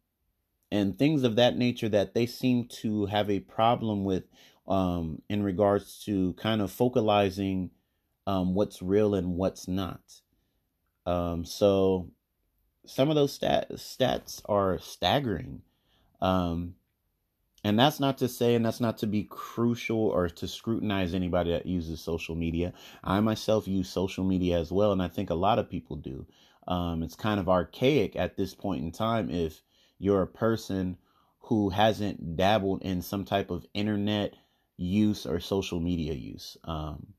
and 0.73 0.99
things 0.99 1.23
of 1.23 1.37
that 1.37 1.57
nature 1.57 1.89
that 1.89 2.15
they 2.15 2.27
seem 2.27 2.67
to 2.67 3.07
have 3.07 3.31
a 3.31 3.41
problem 3.41 4.05
with 4.05 4.25
um, 4.67 5.23
in 5.29 5.43
regards 5.43 6.03
to 6.05 6.33
kind 6.35 6.61
of 6.61 6.73
focalizing 6.73 7.71
um, 8.27 8.55
what's 8.55 8.83
real 8.83 9.15
and 9.15 9.35
what's 9.37 9.69
not. 9.69 10.01
Um, 11.05 11.45
so 11.45 12.11
some 12.85 13.09
of 13.09 13.15
those 13.15 13.33
stat- 13.33 13.71
stats 13.73 14.43
are 14.49 14.79
staggering. 14.79 15.63
Um, 16.21 16.75
and 17.67 17.77
that's 17.77 17.99
not 17.99 18.19
to 18.19 18.29
say, 18.29 18.55
and 18.55 18.65
that's 18.65 18.79
not 18.79 18.99
to 18.99 19.09
be 19.09 19.25
crucial 19.25 19.99
or 19.99 20.29
to 20.29 20.47
scrutinize 20.47 21.15
anybody 21.15 21.51
that 21.51 21.67
uses 21.67 22.01
social 22.01 22.37
media. 22.37 22.73
I 23.03 23.19
myself 23.19 23.67
use 23.67 23.89
social 23.89 24.23
media 24.23 24.61
as 24.61 24.71
well, 24.71 24.93
and 24.93 25.03
I 25.03 25.09
think 25.09 25.31
a 25.31 25.35
lot 25.35 25.59
of 25.59 25.69
people 25.69 25.97
do. 25.97 26.27
Um, 26.69 27.03
it's 27.03 27.17
kind 27.17 27.41
of 27.41 27.49
archaic 27.49 28.15
at 28.15 28.37
this 28.37 28.55
point 28.55 28.85
in 28.85 28.93
time 28.93 29.31
if 29.31 29.63
you're 29.99 30.23
a 30.23 30.29
person 30.29 30.97
who 31.41 31.71
hasn't 31.71 32.37
dabbled 32.37 32.83
in 32.83 33.03
some 33.03 33.25
type 33.25 33.51
of 33.51 33.67
internet 33.75 34.35
use 34.77 35.27
or 35.27 35.41
social 35.41 35.81
media 35.81 36.13
use. 36.13 36.57
Um, 36.63 37.15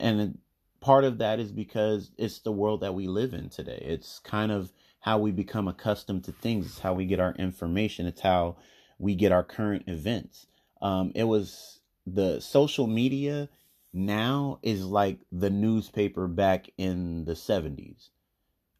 and 0.00 0.38
part 0.80 1.04
of 1.04 1.18
that 1.18 1.38
is 1.38 1.52
because 1.52 2.12
it's 2.16 2.38
the 2.38 2.52
world 2.52 2.80
that 2.80 2.94
we 2.94 3.08
live 3.08 3.34
in 3.34 3.50
today. 3.50 3.82
It's 3.84 4.20
kind 4.20 4.50
of 4.50 4.72
how 5.00 5.18
we 5.18 5.32
become 5.32 5.68
accustomed 5.68 6.24
to 6.24 6.32
things. 6.32 6.64
It's 6.64 6.78
how 6.78 6.94
we 6.94 7.04
get 7.04 7.20
our 7.20 7.34
information. 7.34 8.06
It's 8.06 8.22
how 8.22 8.56
we 8.98 9.14
get 9.14 9.32
our 9.32 9.44
current 9.44 9.84
events. 9.86 10.46
Um, 10.80 11.12
it 11.14 11.24
was 11.24 11.80
the 12.06 12.40
social 12.40 12.86
media 12.86 13.48
now 13.92 14.58
is 14.62 14.84
like 14.84 15.18
the 15.30 15.50
newspaper 15.50 16.26
back 16.26 16.68
in 16.76 17.24
the 17.24 17.32
70s. 17.32 18.10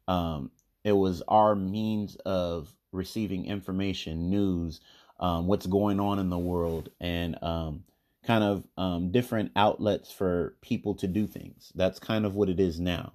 Um, 0.07 0.51
it 0.83 0.91
was 0.91 1.23
our 1.27 1.55
means 1.55 2.15
of 2.17 2.75
receiving 2.91 3.45
information, 3.45 4.29
news, 4.29 4.81
um, 5.19 5.47
what's 5.47 5.65
going 5.65 5.99
on 5.99 6.19
in 6.19 6.29
the 6.29 6.37
world, 6.37 6.89
and 6.99 7.41
um, 7.41 7.83
kind 8.23 8.43
of 8.43 8.67
um, 8.77 9.11
different 9.11 9.51
outlets 9.55 10.11
for 10.11 10.55
people 10.61 10.95
to 10.95 11.07
do 11.07 11.25
things. 11.25 11.71
That's 11.75 11.99
kind 11.99 12.25
of 12.25 12.35
what 12.35 12.49
it 12.49 12.59
is 12.59 12.79
now. 12.79 13.13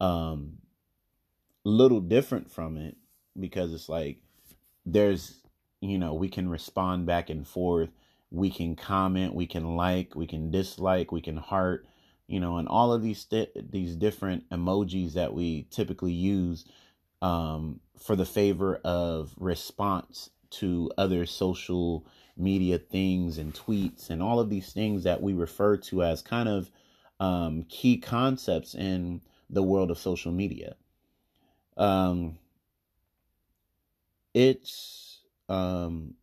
Um, 0.00 0.58
little 1.64 2.00
different 2.00 2.50
from 2.50 2.76
it 2.76 2.96
because 3.38 3.72
it's 3.72 3.88
like 3.88 4.18
there's, 4.86 5.41
you 5.82 5.98
know, 5.98 6.14
we 6.14 6.28
can 6.28 6.48
respond 6.48 7.06
back 7.06 7.28
and 7.28 7.46
forth. 7.46 7.90
We 8.30 8.50
can 8.50 8.76
comment, 8.76 9.34
we 9.34 9.46
can 9.46 9.76
like, 9.76 10.14
we 10.14 10.26
can 10.26 10.50
dislike, 10.50 11.12
we 11.12 11.20
can 11.20 11.36
heart, 11.36 11.84
you 12.28 12.40
know, 12.40 12.56
and 12.56 12.68
all 12.68 12.92
of 12.92 13.02
these 13.02 13.24
th- 13.24 13.50
these 13.56 13.96
different 13.96 14.48
emojis 14.50 15.12
that 15.14 15.34
we 15.34 15.66
typically 15.70 16.12
use 16.12 16.64
um, 17.20 17.80
for 17.98 18.16
the 18.16 18.24
favor 18.24 18.80
of 18.84 19.34
response 19.36 20.30
to 20.50 20.90
other 20.96 21.26
social 21.26 22.06
media 22.36 22.78
things 22.78 23.36
and 23.36 23.52
tweets 23.52 24.08
and 24.08 24.22
all 24.22 24.40
of 24.40 24.48
these 24.48 24.72
things 24.72 25.04
that 25.04 25.20
we 25.20 25.34
refer 25.34 25.76
to 25.76 26.02
as 26.02 26.22
kind 26.22 26.48
of 26.48 26.70
um, 27.20 27.64
key 27.68 27.98
concepts 27.98 28.74
in 28.74 29.20
the 29.50 29.62
world 29.62 29.90
of 29.90 29.98
social 29.98 30.32
media. 30.32 30.76
Um, 31.76 32.38
it's 34.34 35.11
um, 35.48 36.14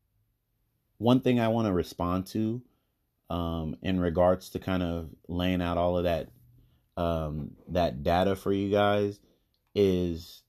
one 0.98 1.22
thing 1.22 1.40
I 1.40 1.48
want 1.48 1.68
to 1.68 1.74
respond 1.74 2.28
to 2.28 2.62
um, 3.30 3.76
in 3.82 4.00
regards 4.00 4.50
to 4.50 4.60
kind 4.60 4.84
of 4.84 5.10
laying 5.28 5.62
out 5.62 5.78
all 5.78 5.98
of 5.98 6.04
that 6.04 6.30
um, 6.98 7.52
that 7.70 8.04
data 8.04 8.36
for 8.36 8.52
you 8.52 8.70
guys 8.70 9.20
is 9.74 10.42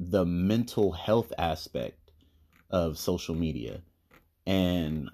the 0.00 0.24
mental 0.24 0.90
health 0.92 1.32
aspect 1.38 2.10
of 2.70 2.98
social 2.98 3.34
media. 3.34 3.82
And 4.46 5.10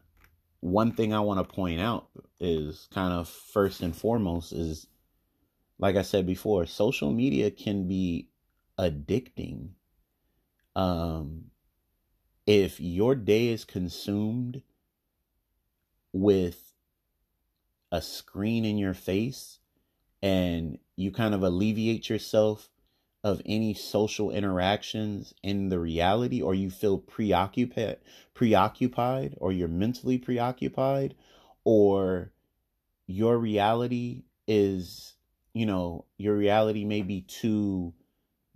one 0.61 0.93
thing 0.93 1.13
I 1.13 1.21
want 1.21 1.47
to 1.47 1.55
point 1.55 1.81
out 1.81 2.09
is 2.41 2.89
kind 2.93 3.13
of 3.13 3.29
first 3.29 3.83
and 3.83 3.95
foremost 3.95 4.53
is 4.53 4.87
like 5.79 5.97
I 5.97 6.03
said 6.03 6.27
before, 6.27 6.65
social 6.67 7.13
media 7.13 7.51
can 7.51 7.89
be 7.89 8.29
addicting. 8.79 9.71
Um 10.75 11.52
if 12.47 12.81
your 12.81 13.15
day 13.15 13.49
is 13.49 13.65
consumed 13.65 14.63
with 16.13 16.73
a 17.91 18.03
screen 18.03 18.65
in 18.65 18.79
your 18.79 18.95
face 18.95 19.59
and 20.23 20.79
you 20.97 21.11
kind 21.11 21.35
of 21.35 21.43
alleviate 21.43 22.09
yourself 22.09 22.69
of 23.25 23.41
any 23.47 23.73
social 23.73 24.31
interactions 24.31 25.33
in 25.43 25.69
the 25.69 25.79
reality 25.79 26.43
or 26.43 26.55
you 26.55 26.71
feel 26.71 26.99
preoccupied 26.99 27.99
preoccupied 28.35 29.35
or 29.39 29.53
you're 29.53 29.69
mentally 29.69 30.19
preoccupied 30.19 31.15
or 31.65 32.33
your 33.07 33.39
reality 33.39 34.25
is 34.49 35.15
you 35.55 35.65
know 35.65 36.05
your 36.19 36.37
reality 36.37 36.85
may 36.85 37.03
be 37.03 37.21
too 37.21 37.93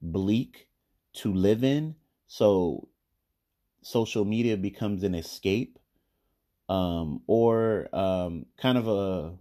bleak 0.03 0.67
to 1.13 1.33
live 1.33 1.63
in 1.63 1.95
so 2.27 2.89
social 3.87 4.25
media 4.25 4.57
becomes 4.57 5.03
an 5.03 5.15
escape 5.15 5.79
um 6.69 7.23
or 7.27 7.89
um 7.93 8.45
kind 8.57 8.77
of 8.77 8.89
a 8.89 9.33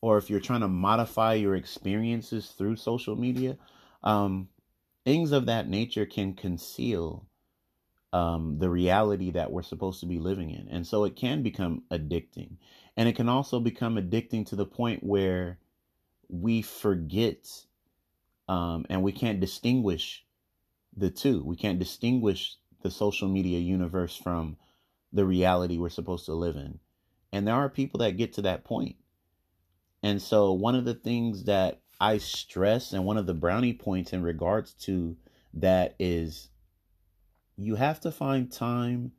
or 0.00 0.18
if 0.18 0.28
you're 0.28 0.40
trying 0.40 0.60
to 0.60 0.68
modify 0.68 1.34
your 1.34 1.54
experiences 1.54 2.48
through 2.48 2.74
social 2.74 3.14
media 3.14 3.56
um, 4.02 4.48
things 5.04 5.32
of 5.32 5.46
that 5.46 5.68
nature 5.68 6.06
can 6.06 6.34
conceal 6.34 7.26
um, 8.12 8.58
the 8.58 8.68
reality 8.68 9.30
that 9.30 9.50
we're 9.50 9.62
supposed 9.62 10.00
to 10.00 10.06
be 10.06 10.18
living 10.18 10.50
in. 10.50 10.68
And 10.68 10.86
so 10.86 11.04
it 11.04 11.16
can 11.16 11.42
become 11.42 11.82
addicting. 11.90 12.56
And 12.96 13.08
it 13.08 13.16
can 13.16 13.28
also 13.28 13.58
become 13.58 13.96
addicting 13.96 14.46
to 14.48 14.56
the 14.56 14.66
point 14.66 15.02
where 15.02 15.58
we 16.28 16.62
forget 16.62 17.48
um, 18.48 18.84
and 18.90 19.02
we 19.02 19.12
can't 19.12 19.40
distinguish 19.40 20.24
the 20.96 21.10
two. 21.10 21.42
We 21.42 21.56
can't 21.56 21.78
distinguish 21.78 22.56
the 22.82 22.90
social 22.90 23.28
media 23.28 23.58
universe 23.58 24.16
from 24.16 24.56
the 25.12 25.24
reality 25.24 25.78
we're 25.78 25.88
supposed 25.88 26.26
to 26.26 26.34
live 26.34 26.56
in. 26.56 26.78
And 27.32 27.46
there 27.46 27.54
are 27.54 27.68
people 27.68 27.98
that 27.98 28.16
get 28.16 28.34
to 28.34 28.42
that 28.42 28.64
point. 28.64 28.96
And 30.02 30.20
so, 30.20 30.52
one 30.52 30.74
of 30.74 30.84
the 30.84 30.94
things 30.94 31.44
that 31.44 31.80
I 32.00 32.18
stress, 32.18 32.92
and 32.92 33.04
one 33.04 33.16
of 33.16 33.26
the 33.26 33.34
brownie 33.34 33.74
points 33.74 34.12
in 34.12 34.22
regards 34.22 34.74
to 34.84 35.16
that 35.54 35.94
is 35.98 36.48
you 37.56 37.76
have 37.76 38.00
to 38.00 38.10
find 38.10 38.50
time 38.50 39.12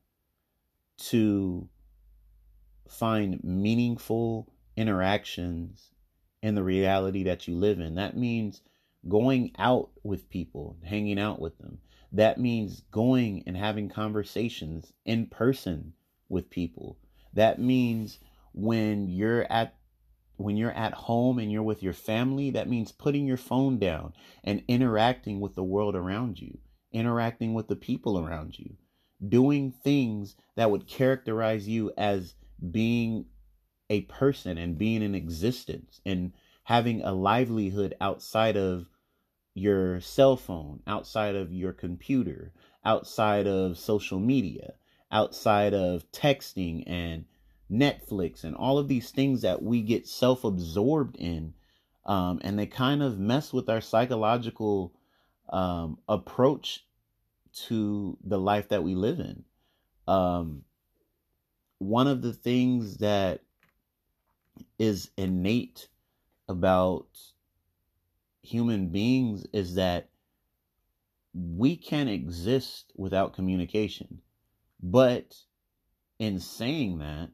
to 0.97 1.69
find 2.89 3.43
meaningful 3.43 4.51
interactions 4.75 5.91
in 6.41 6.55
the 6.55 6.63
reality 6.63 7.23
that 7.23 7.47
you 7.47 7.55
live 7.55 7.79
in. 7.79 7.95
That 7.95 8.17
means 8.17 8.61
going 9.07 9.51
out 9.57 9.91
with 10.03 10.29
people, 10.29 10.77
hanging 10.83 11.19
out 11.19 11.39
with 11.39 11.57
them. 11.57 11.79
That 12.13 12.39
means 12.39 12.81
going 12.91 13.43
and 13.47 13.57
having 13.57 13.89
conversations 13.89 14.93
in 15.03 15.25
person 15.27 15.93
with 16.29 16.49
people. 16.49 16.99
That 17.33 17.59
means 17.59 18.19
when 18.53 19.09
you're 19.09 19.51
at 19.51 19.75
when 20.37 20.57
you're 20.57 20.71
at 20.71 20.93
home 20.93 21.39
and 21.39 21.51
you're 21.51 21.63
with 21.63 21.83
your 21.83 21.93
family, 21.93 22.49
that 22.51 22.67
means 22.67 22.91
putting 22.91 23.25
your 23.25 23.37
phone 23.37 23.77
down 23.77 24.13
and 24.43 24.63
interacting 24.67 25.39
with 25.39 25.55
the 25.55 25.63
world 25.63 25.95
around 25.95 26.39
you, 26.39 26.57
interacting 26.91 27.53
with 27.53 27.67
the 27.67 27.75
people 27.75 28.19
around 28.19 28.57
you, 28.57 28.75
doing 29.27 29.71
things 29.71 30.35
that 30.55 30.71
would 30.71 30.87
characterize 30.87 31.67
you 31.67 31.91
as 31.97 32.33
being 32.71 33.25
a 33.89 34.01
person 34.01 34.57
and 34.57 34.77
being 34.77 35.01
in 35.01 35.13
existence 35.15 36.01
and 36.05 36.33
having 36.63 37.01
a 37.03 37.13
livelihood 37.13 37.95
outside 38.01 38.57
of 38.57 38.87
your 39.53 39.99
cell 40.01 40.35
phone, 40.35 40.81
outside 40.87 41.35
of 41.35 41.53
your 41.53 41.73
computer, 41.73 42.51
outside 42.83 43.47
of 43.47 43.77
social 43.77 44.19
media, 44.19 44.73
outside 45.11 45.73
of 45.73 46.09
texting 46.11 46.83
and 46.87 47.25
Netflix 47.71 48.43
and 48.43 48.55
all 48.55 48.77
of 48.77 48.87
these 48.87 49.11
things 49.11 49.41
that 49.41 49.61
we 49.61 49.81
get 49.81 50.07
self 50.07 50.43
absorbed 50.43 51.15
in. 51.17 51.53
Um, 52.05 52.41
and 52.43 52.59
they 52.59 52.65
kind 52.65 53.01
of 53.01 53.17
mess 53.17 53.53
with 53.53 53.69
our 53.69 53.79
psychological 53.79 54.93
um, 55.49 55.97
approach 56.09 56.85
to 57.67 58.17
the 58.23 58.39
life 58.39 58.69
that 58.69 58.83
we 58.83 58.95
live 58.95 59.19
in. 59.19 59.43
Um, 60.07 60.63
one 61.77 62.07
of 62.07 62.21
the 62.21 62.33
things 62.33 62.97
that 62.97 63.41
is 64.77 65.09
innate 65.17 65.87
about 66.49 67.07
human 68.43 68.89
beings 68.89 69.45
is 69.53 69.75
that 69.75 70.09
we 71.33 71.75
can 71.75 72.07
exist 72.07 72.91
without 72.95 73.33
communication, 73.33 74.21
but 74.81 75.35
in 76.19 76.39
saying 76.39 76.99
that, 76.99 77.29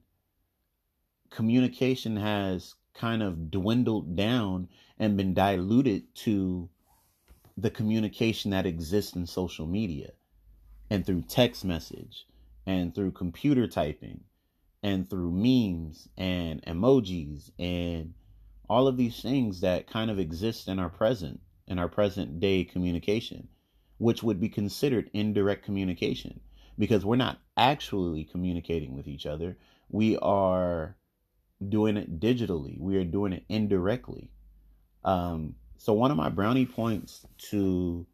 communication 1.30 2.16
has 2.16 2.76
kind 2.94 3.22
of 3.22 3.52
dwindled 3.52 4.16
down 4.16 4.68
and 4.98 5.18
been 5.18 5.34
diluted 5.34 6.04
to 6.16 6.70
the 7.58 7.70
communication 7.70 8.52
that 8.52 8.66
exists 8.66 9.16
in 9.16 9.26
social 9.26 9.68
media 9.68 10.12
and 10.90 11.06
through 11.06 11.22
text 11.24 11.66
message 11.66 12.26
and 12.66 12.96
through 12.96 13.12
computer 13.12 13.68
typing 13.68 14.22
and 14.82 15.10
through 15.10 15.32
memes 15.32 16.08
and 16.18 16.62
emojis 16.64 17.52
and 17.60 18.14
all 18.70 18.88
of 18.88 18.98
these 18.98 19.22
things 19.22 19.62
that 19.62 19.88
kind 19.88 20.12
of 20.12 20.20
exist 20.20 20.68
in 20.68 20.80
our 20.80 20.90
present 20.90 21.40
in 21.68 21.80
our 21.80 21.90
present 21.90 22.40
day 22.40 22.64
communication 22.64 23.48
which 24.00 24.24
would 24.24 24.40
be 24.40 24.50
considered 24.50 25.10
indirect 25.14 25.64
communication 25.64 26.40
because 26.80 27.06
we're 27.06 27.18
not 27.18 27.38
actually 27.58 28.24
communicating 28.24 28.96
with 28.96 29.08
each 29.08 29.26
other. 29.26 29.58
We 29.90 30.18
are 30.18 30.96
doing 31.68 31.98
it 31.98 32.20
digitally. 32.20 32.80
We 32.80 32.96
are 32.96 33.04
doing 33.04 33.34
it 33.34 33.44
indirectly. 33.50 34.32
Um, 35.04 35.56
so 35.78 35.94
one 35.94 36.12
of 36.12 36.18
my 36.18 36.30
brownie 36.30 36.66
points 36.66 37.26
to 37.50 38.08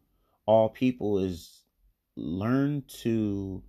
all 0.44 0.68
people 0.68 1.20
is 1.20 1.62
learn 2.16 2.82
to 3.02 3.62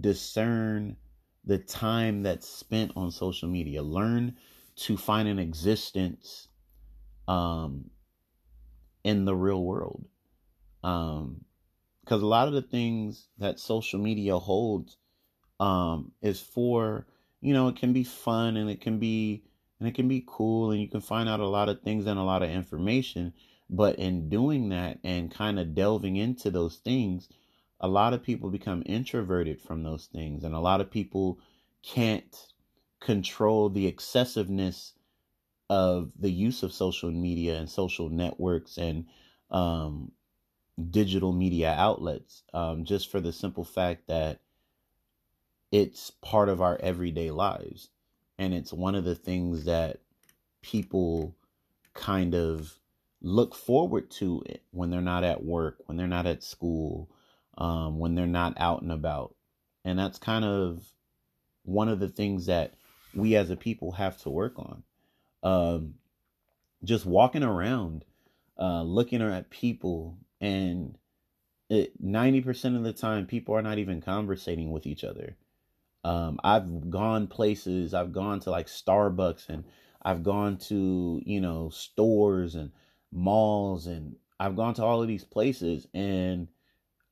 discern 0.00 0.96
the 1.44 1.58
time 1.58 2.22
that's 2.22 2.48
spent 2.48 2.92
on 2.96 3.12
social 3.12 3.48
media. 3.48 3.82
Learn 3.82 4.36
to 4.76 4.96
find 4.96 5.28
an 5.28 5.38
existence 5.38 6.48
um, 7.28 7.90
in 9.04 9.24
the 9.24 9.34
real 9.34 9.62
world. 9.62 10.06
Um, 10.82 11.44
because 12.10 12.22
a 12.22 12.26
lot 12.26 12.48
of 12.48 12.54
the 12.54 12.62
things 12.62 13.28
that 13.38 13.60
social 13.60 14.00
media 14.00 14.36
holds 14.36 14.96
um, 15.60 16.10
is 16.22 16.40
for 16.40 17.06
you 17.40 17.54
know 17.54 17.68
it 17.68 17.76
can 17.76 17.92
be 17.92 18.02
fun 18.04 18.56
and 18.56 18.68
it 18.68 18.80
can 18.80 18.98
be 18.98 19.44
and 19.78 19.88
it 19.88 19.94
can 19.94 20.08
be 20.08 20.24
cool 20.26 20.72
and 20.72 20.80
you 20.80 20.88
can 20.88 21.00
find 21.00 21.28
out 21.28 21.40
a 21.40 21.46
lot 21.46 21.68
of 21.68 21.82
things 21.82 22.06
and 22.06 22.18
a 22.18 22.22
lot 22.22 22.42
of 22.42 22.50
information 22.50 23.32
but 23.68 23.96
in 23.96 24.28
doing 24.28 24.70
that 24.70 24.98
and 25.04 25.32
kind 25.32 25.58
of 25.60 25.74
delving 25.74 26.16
into 26.16 26.50
those 26.50 26.76
things 26.78 27.28
a 27.80 27.88
lot 27.88 28.12
of 28.12 28.22
people 28.22 28.50
become 28.50 28.82
introverted 28.86 29.60
from 29.60 29.82
those 29.82 30.06
things 30.06 30.42
and 30.42 30.54
a 30.54 30.60
lot 30.60 30.80
of 30.80 30.90
people 30.90 31.38
can't 31.82 32.48
control 33.00 33.68
the 33.68 33.86
excessiveness 33.86 34.94
of 35.68 36.12
the 36.18 36.30
use 36.30 36.62
of 36.62 36.72
social 36.72 37.10
media 37.10 37.56
and 37.56 37.68
social 37.68 38.08
networks 38.08 38.76
and 38.76 39.06
um, 39.50 40.12
digital 40.90 41.32
media 41.32 41.74
outlets 41.76 42.42
um, 42.54 42.84
just 42.84 43.10
for 43.10 43.20
the 43.20 43.32
simple 43.32 43.64
fact 43.64 44.06
that 44.08 44.40
it's 45.72 46.10
part 46.10 46.48
of 46.48 46.60
our 46.60 46.78
everyday 46.82 47.30
lives 47.30 47.90
and 48.38 48.52
it's 48.52 48.72
one 48.72 48.94
of 48.94 49.04
the 49.04 49.14
things 49.14 49.64
that 49.64 49.98
people 50.62 51.34
kind 51.94 52.34
of 52.34 52.78
look 53.22 53.54
forward 53.54 54.10
to 54.10 54.42
it 54.46 54.62
when 54.72 54.90
they're 54.90 55.00
not 55.00 55.24
at 55.24 55.44
work 55.44 55.76
when 55.86 55.96
they're 55.96 56.06
not 56.06 56.26
at 56.26 56.42
school 56.42 57.08
um, 57.60 57.98
when 57.98 58.14
they're 58.14 58.26
not 58.26 58.54
out 58.56 58.82
and 58.82 58.90
about. 58.90 59.34
And 59.84 59.98
that's 59.98 60.18
kind 60.18 60.44
of 60.44 60.84
one 61.62 61.88
of 61.88 62.00
the 62.00 62.08
things 62.08 62.46
that 62.46 62.74
we 63.14 63.36
as 63.36 63.50
a 63.50 63.56
people 63.56 63.92
have 63.92 64.16
to 64.22 64.30
work 64.30 64.54
on. 64.58 64.82
Um, 65.42 65.94
just 66.84 67.06
walking 67.06 67.42
around, 67.42 68.04
uh, 68.58 68.82
looking 68.82 69.22
at 69.22 69.50
people, 69.50 70.18
and 70.40 70.96
90% 71.70 72.76
of 72.76 72.82
the 72.82 72.92
time, 72.92 73.26
people 73.26 73.54
are 73.54 73.62
not 73.62 73.78
even 73.78 74.00
conversating 74.00 74.70
with 74.70 74.86
each 74.86 75.04
other. 75.04 75.36
Um, 76.02 76.40
I've 76.42 76.90
gone 76.90 77.26
places, 77.26 77.94
I've 77.94 78.12
gone 78.12 78.40
to 78.40 78.50
like 78.50 78.66
Starbucks 78.66 79.48
and 79.48 79.64
I've 80.02 80.22
gone 80.22 80.56
to, 80.68 81.20
you 81.24 81.40
know, 81.40 81.68
stores 81.68 82.54
and 82.54 82.72
malls 83.12 83.86
and 83.86 84.16
I've 84.38 84.56
gone 84.56 84.74
to 84.74 84.84
all 84.84 85.02
of 85.02 85.08
these 85.08 85.24
places 85.24 85.86
and 85.92 86.48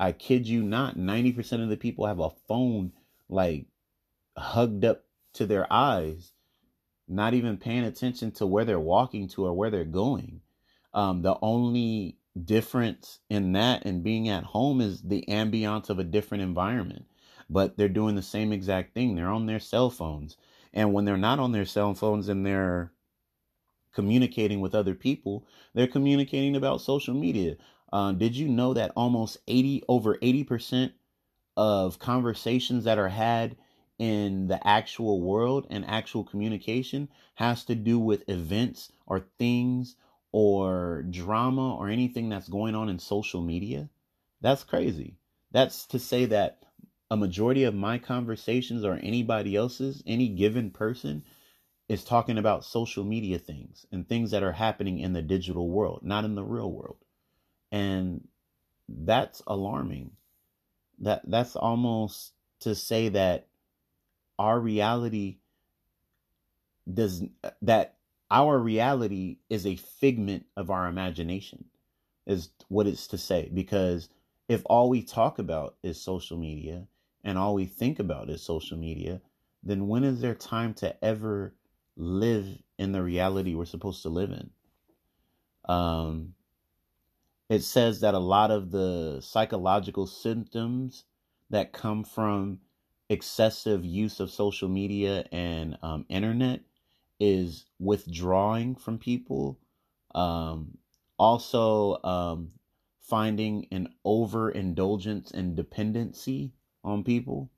I 0.01 0.13
kid 0.13 0.49
you 0.49 0.63
not, 0.63 0.97
90% 0.97 1.63
of 1.63 1.69
the 1.69 1.77
people 1.77 2.07
have 2.07 2.21
a 2.21 2.31
phone 2.31 2.93
like 3.29 3.67
hugged 4.37 4.85
up 4.85 5.05
to 5.39 5.47
their 5.47 5.73
eyes, 5.73 6.33
not 7.07 7.35
even 7.35 7.57
paying 7.57 7.85
attention 7.85 8.33
to 8.33 8.47
where 8.47 8.65
they're 8.65 8.79
walking 8.79 9.29
to 9.29 9.47
or 9.47 9.55
where 9.55 9.71
they're 9.71 9.85
going. 9.85 10.41
Um, 10.93 11.23
the 11.23 11.37
only 11.41 12.19
difference 12.45 13.21
in 13.31 13.53
that 13.53 13.85
and 13.85 14.03
being 14.03 14.29
at 14.29 14.45
home 14.45 14.81
is 14.81 15.03
the 15.03 15.25
ambiance 15.29 15.91
of 15.91 15.99
a 15.99 16.05
different 16.05 16.43
environment. 16.43 17.07
But 17.49 17.77
they're 17.77 17.89
doing 17.89 18.15
the 18.15 18.23
same 18.23 18.53
exact 18.53 18.95
thing. 18.95 19.15
They're 19.15 19.31
on 19.31 19.47
their 19.47 19.61
cell 19.61 19.91
phones. 19.91 20.37
And 20.75 20.93
when 20.93 21.05
they're 21.05 21.17
not 21.17 21.39
on 21.39 21.53
their 21.53 21.65
cell 21.65 21.95
phones 21.95 22.29
and 22.29 22.45
they're 22.45 22.93
communicating 23.95 24.61
with 24.61 24.75
other 24.75 24.95
people, 24.95 25.47
they're 25.73 25.87
communicating 25.87 26.57
about 26.57 26.83
social 26.83 27.15
media. 27.15 27.57
Uh, 27.93 28.13
did 28.13 28.37
you 28.37 28.49
know 28.49 28.75
that 28.75 28.93
almost 28.97 29.39
80 29.47 29.85
over 29.89 30.17
80% 30.17 30.93
of 31.57 31.99
conversations 31.99 32.85
that 32.85 32.99
are 32.99 33.09
had 33.09 33.57
in 33.99 34.49
the 34.49 34.65
actual 34.67 35.21
world 35.21 35.67
and 35.71 35.85
actual 35.87 36.25
communication 36.25 37.09
has 37.35 37.65
to 37.65 37.75
do 37.75 37.99
with 37.99 38.29
events 38.29 38.93
or 39.07 39.27
things 39.39 39.97
or 40.33 41.05
drama 41.11 41.77
or 41.77 41.89
anything 41.89 42.29
that's 42.29 42.49
going 42.49 42.75
on 42.75 42.89
in 42.89 42.99
social 42.99 43.41
media? 43.41 43.89
That's 44.41 44.65
crazy. 44.65 45.17
That's 45.51 45.87
to 45.87 45.99
say 45.99 46.27
that 46.27 46.63
a 47.11 47.17
majority 47.17 47.65
of 47.65 47.75
my 47.75 47.99
conversations 47.99 48.85
or 48.85 49.01
anybody 49.03 49.57
else's, 49.57 50.03
any 50.07 50.29
given 50.29 50.71
person, 50.71 51.25
is 51.89 52.05
talking 52.05 52.39
about 52.39 52.65
social 52.65 53.05
media 53.05 53.39
things 53.39 53.87
and 53.91 54.09
things 54.09 54.31
that 54.31 54.43
are 54.43 54.53
happening 54.53 54.99
in 54.99 55.15
the 55.15 55.23
digital 55.23 55.69
world, 55.71 56.01
not 56.03 56.25
in 56.25 56.35
the 56.35 56.45
real 56.45 56.71
world 56.71 56.99
and 57.71 58.27
that's 58.89 59.43
alarming 59.47 60.11
that 61.01 61.23
that's 61.27 61.57
almost 61.57 62.33
to 62.61 62.75
say 62.75 63.09
that 63.11 63.48
our 64.39 64.59
reality 64.61 65.39
does 66.93 67.23
that 67.63 67.97
our 68.31 68.59
reality 68.59 69.39
is 69.49 69.67
a 69.67 69.77
figment 69.77 70.47
of 70.57 70.71
our 70.71 70.87
imagination 70.87 71.65
is 72.27 72.51
what 72.69 72.87
it's 72.87 73.07
to 73.09 73.19
say. 73.19 73.51
Because 73.53 74.09
if 74.49 74.63
all 74.67 74.91
we 74.91 75.03
talk 75.03 75.39
about 75.39 75.77
is 75.83 76.01
social 76.01 76.37
media 76.37 76.87
and 77.25 77.39
all 77.39 77.55
we 77.55 77.67
think 77.67 77.99
about 77.99 78.31
is 78.31 78.43
social 78.43 78.77
media 78.77 79.21
then 79.63 79.89
when 79.89 80.05
is 80.05 80.21
there 80.21 80.37
time 80.37 80.73
to 80.73 81.05
ever 81.05 81.53
live 81.97 82.47
in 82.79 82.93
the 82.93 83.03
reality 83.03 83.55
we're 83.55 83.65
supposed 83.65 84.03
to 84.03 84.09
live 84.09 84.31
in? 84.31 84.51
Um 85.65 86.35
it 87.49 87.63
says 87.63 88.01
that 88.01 88.15
a 88.15 88.19
lot 88.19 88.51
of 88.51 88.71
the 88.71 89.21
psychological 89.23 90.07
symptoms 90.07 91.05
that 91.51 91.73
come 91.73 92.05
from 92.05 92.61
excessive 93.09 93.85
use 93.85 94.21
of 94.21 94.31
social 94.31 94.69
media 94.69 95.25
and 95.33 95.79
um, 95.83 96.05
internet 96.09 96.61
is 97.21 97.65
withdrawing 97.79 98.75
from 98.77 98.99
people 98.99 99.59
um, 100.15 100.77
also 101.19 102.03
um, 102.05 102.53
finding 103.01 103.67
an 103.71 103.89
overindulgence 104.05 105.31
and 105.31 105.57
dependency 105.57 106.53
on 106.85 107.03
people. 107.03 107.51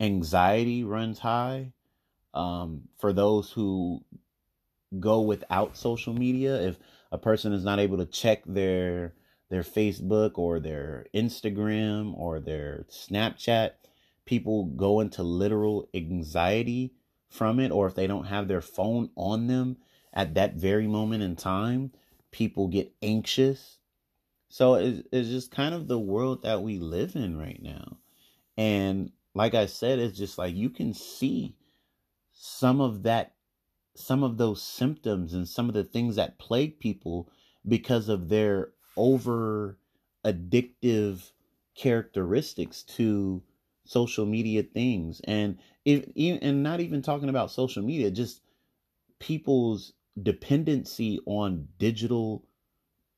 Anxiety 0.00 0.84
runs 0.84 1.18
high 1.18 1.72
um, 2.34 2.82
for 2.98 3.12
those 3.12 3.50
who 3.50 4.04
go 5.00 5.20
without 5.20 5.76
social 5.76 6.14
media 6.14 6.56
if 6.62 6.78
a 7.12 7.18
person 7.18 7.52
is 7.52 7.64
not 7.64 7.78
able 7.78 7.98
to 7.98 8.06
check 8.06 8.42
their 8.46 9.14
their 9.50 9.62
Facebook 9.62 10.32
or 10.36 10.60
their 10.60 11.06
Instagram 11.14 12.14
or 12.18 12.38
their 12.38 12.84
Snapchat, 12.90 13.70
people 14.28 14.66
go 14.66 15.00
into 15.00 15.22
literal 15.22 15.88
anxiety 15.94 16.92
from 17.30 17.58
it 17.58 17.70
or 17.70 17.86
if 17.86 17.94
they 17.94 18.06
don't 18.06 18.26
have 18.26 18.46
their 18.46 18.60
phone 18.60 19.08
on 19.16 19.46
them 19.46 19.78
at 20.12 20.34
that 20.34 20.54
very 20.54 20.86
moment 20.86 21.22
in 21.22 21.34
time, 21.34 21.90
people 22.30 22.68
get 22.68 22.92
anxious. 23.00 23.78
So 24.50 24.74
it's, 24.74 25.00
it's 25.10 25.30
just 25.30 25.50
kind 25.50 25.74
of 25.74 25.88
the 25.88 25.98
world 25.98 26.42
that 26.42 26.62
we 26.62 26.78
live 26.78 27.16
in 27.16 27.38
right 27.38 27.62
now. 27.62 27.96
And 28.58 29.12
like 29.34 29.54
I 29.54 29.64
said, 29.64 29.98
it's 29.98 30.18
just 30.18 30.36
like 30.36 30.54
you 30.54 30.68
can 30.68 30.92
see 30.92 31.56
some 32.32 32.82
of 32.82 33.04
that 33.04 33.32
some 33.94 34.22
of 34.22 34.36
those 34.36 34.62
symptoms 34.62 35.32
and 35.34 35.48
some 35.48 35.68
of 35.68 35.74
the 35.74 35.82
things 35.82 36.16
that 36.16 36.38
plague 36.38 36.78
people 36.78 37.28
because 37.66 38.08
of 38.08 38.28
their 38.28 38.68
over 38.96 39.76
addictive 40.24 41.32
characteristics 41.74 42.82
to 42.84 43.42
social 43.88 44.26
media 44.26 44.62
things 44.62 45.20
and 45.24 45.58
if 45.84 46.04
and 46.16 46.62
not 46.62 46.80
even 46.80 47.00
talking 47.02 47.28
about 47.28 47.50
social 47.50 47.82
media 47.82 48.10
just 48.10 48.42
people's 49.18 49.92
dependency 50.22 51.18
on 51.26 51.66
digital 51.78 52.44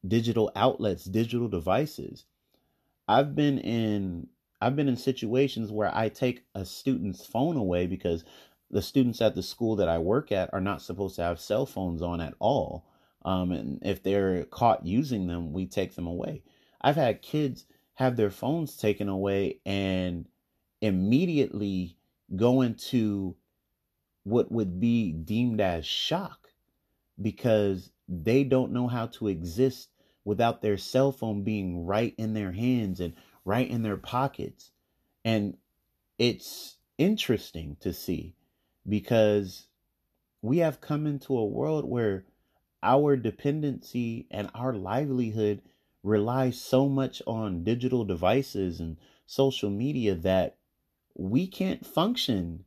digital 0.07 0.51
outlets 0.55 1.05
digital 1.05 1.49
devices 1.49 2.25
i've 3.09 3.35
been 3.35 3.59
in 3.59 4.29
I've 4.61 4.77
been 4.77 4.89
in 4.89 4.97
situations 4.97 5.73
where 5.73 5.95
I 5.95 6.09
take 6.09 6.45
a 6.55 6.65
student's 6.65 7.25
phone 7.25 7.57
away 7.57 7.87
because 7.87 8.25
the 8.71 8.83
students 8.83 9.21
at 9.23 9.35
the 9.35 9.43
school 9.43 9.77
that 9.77 9.89
I 9.89 9.99
work 9.99 10.31
at 10.31 10.51
are 10.53 10.61
not 10.61 10.83
supposed 10.83 11.17
to 11.17 11.23
have 11.23 11.41
cell 11.41 11.67
phones 11.67 12.03
on 12.03 12.21
at 12.21 12.35
all. 12.39 12.85
Um, 13.25 13.53
and 13.53 13.79
if 13.83 14.03
they're 14.03 14.45
caught 14.45 14.85
using 14.85 15.27
them, 15.27 15.53
we 15.53 15.67
take 15.67 15.95
them 15.95 16.07
away. 16.07 16.43
I've 16.81 16.97
had 16.97 17.23
kids 17.23 17.65
have 17.95 18.17
their 18.17 18.31
phones 18.31 18.77
taken 18.77 19.09
away 19.09 19.61
and 19.65 20.27
immediately 20.81 21.97
go 22.35 22.63
into 22.63 23.37
what 24.25 24.51
would 24.51 24.81
be 24.81 25.13
deemed 25.13 25.61
as 25.61 25.85
shock 25.87 26.49
because 27.21 27.91
they 28.09 28.45
don't 28.45 28.73
know 28.73 28.87
how 28.87 29.07
to 29.07 29.29
exist 29.29 29.91
without 30.25 30.63
their 30.63 30.77
cell 30.77 31.13
phone 31.13 31.43
being 31.43 31.85
right 31.85 32.15
in 32.19 32.35
their 32.35 32.53
hands 32.53 33.01
and 33.01 33.15
right 33.45 33.69
in 33.69 33.83
their 33.83 33.97
pockets. 33.97 34.71
And 35.25 35.57
it's 36.19 36.77
interesting 36.99 37.77
to 37.81 37.93
see 37.93 38.35
because 38.89 39.67
we 40.43 40.59
have 40.59 40.81
come 40.81 41.07
into 41.07 41.37
a 41.37 41.45
world 41.45 41.85
where 41.85 42.25
our 42.83 43.17
dependency 43.17 44.27
and 44.31 44.51
our 44.55 44.73
livelihood 44.75 45.63
relies 46.03 46.61
so 46.61 46.89
much 46.89 47.23
on 47.27 47.65
digital 47.65 48.05
devices 48.05 48.81
and 48.81 48.97
social 49.27 49.71
media 49.71 50.15
that 50.15 50.57
we 51.15 51.47
can't 51.47 51.87
function 51.87 52.65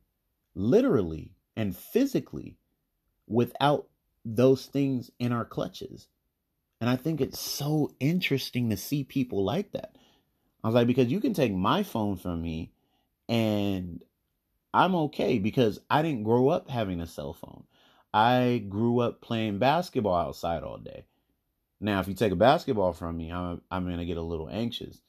literally 0.54 1.32
and 1.56 1.76
physically 1.76 2.58
without 3.26 3.88
those 4.24 4.66
things 4.66 5.10
in 5.18 5.32
our 5.32 5.44
clutches. 5.44 6.08
And 6.80 6.90
I 6.90 6.96
think 6.96 7.20
it's 7.20 7.40
so 7.40 7.94
interesting 8.00 8.70
to 8.70 8.76
see 8.76 9.04
people 9.04 9.44
like 9.44 9.72
that. 9.72 9.96
I 10.62 10.68
was 10.68 10.74
like, 10.74 10.86
because 10.86 11.10
you 11.10 11.20
can 11.20 11.34
take 11.34 11.52
my 11.52 11.82
phone 11.82 12.16
from 12.16 12.42
me 12.42 12.72
and 13.28 14.02
I'm 14.72 14.94
okay 14.96 15.38
because 15.38 15.78
I 15.88 16.02
didn't 16.02 16.24
grow 16.24 16.48
up 16.48 16.68
having 16.68 17.00
a 17.00 17.06
cell 17.06 17.32
phone. 17.32 17.64
I 18.12 18.64
grew 18.68 19.00
up 19.00 19.20
playing 19.20 19.58
basketball 19.58 20.16
outside 20.16 20.62
all 20.62 20.78
day. 20.78 21.06
Now, 21.80 22.00
if 22.00 22.08
you 22.08 22.14
take 22.14 22.32
a 22.32 22.36
basketball 22.36 22.92
from 22.92 23.16
me, 23.16 23.32
I'm, 23.32 23.60
I'm 23.70 23.84
going 23.84 23.98
to 23.98 24.04
get 24.04 24.16
a 24.16 24.22
little 24.22 24.48
anxious. 24.48 25.00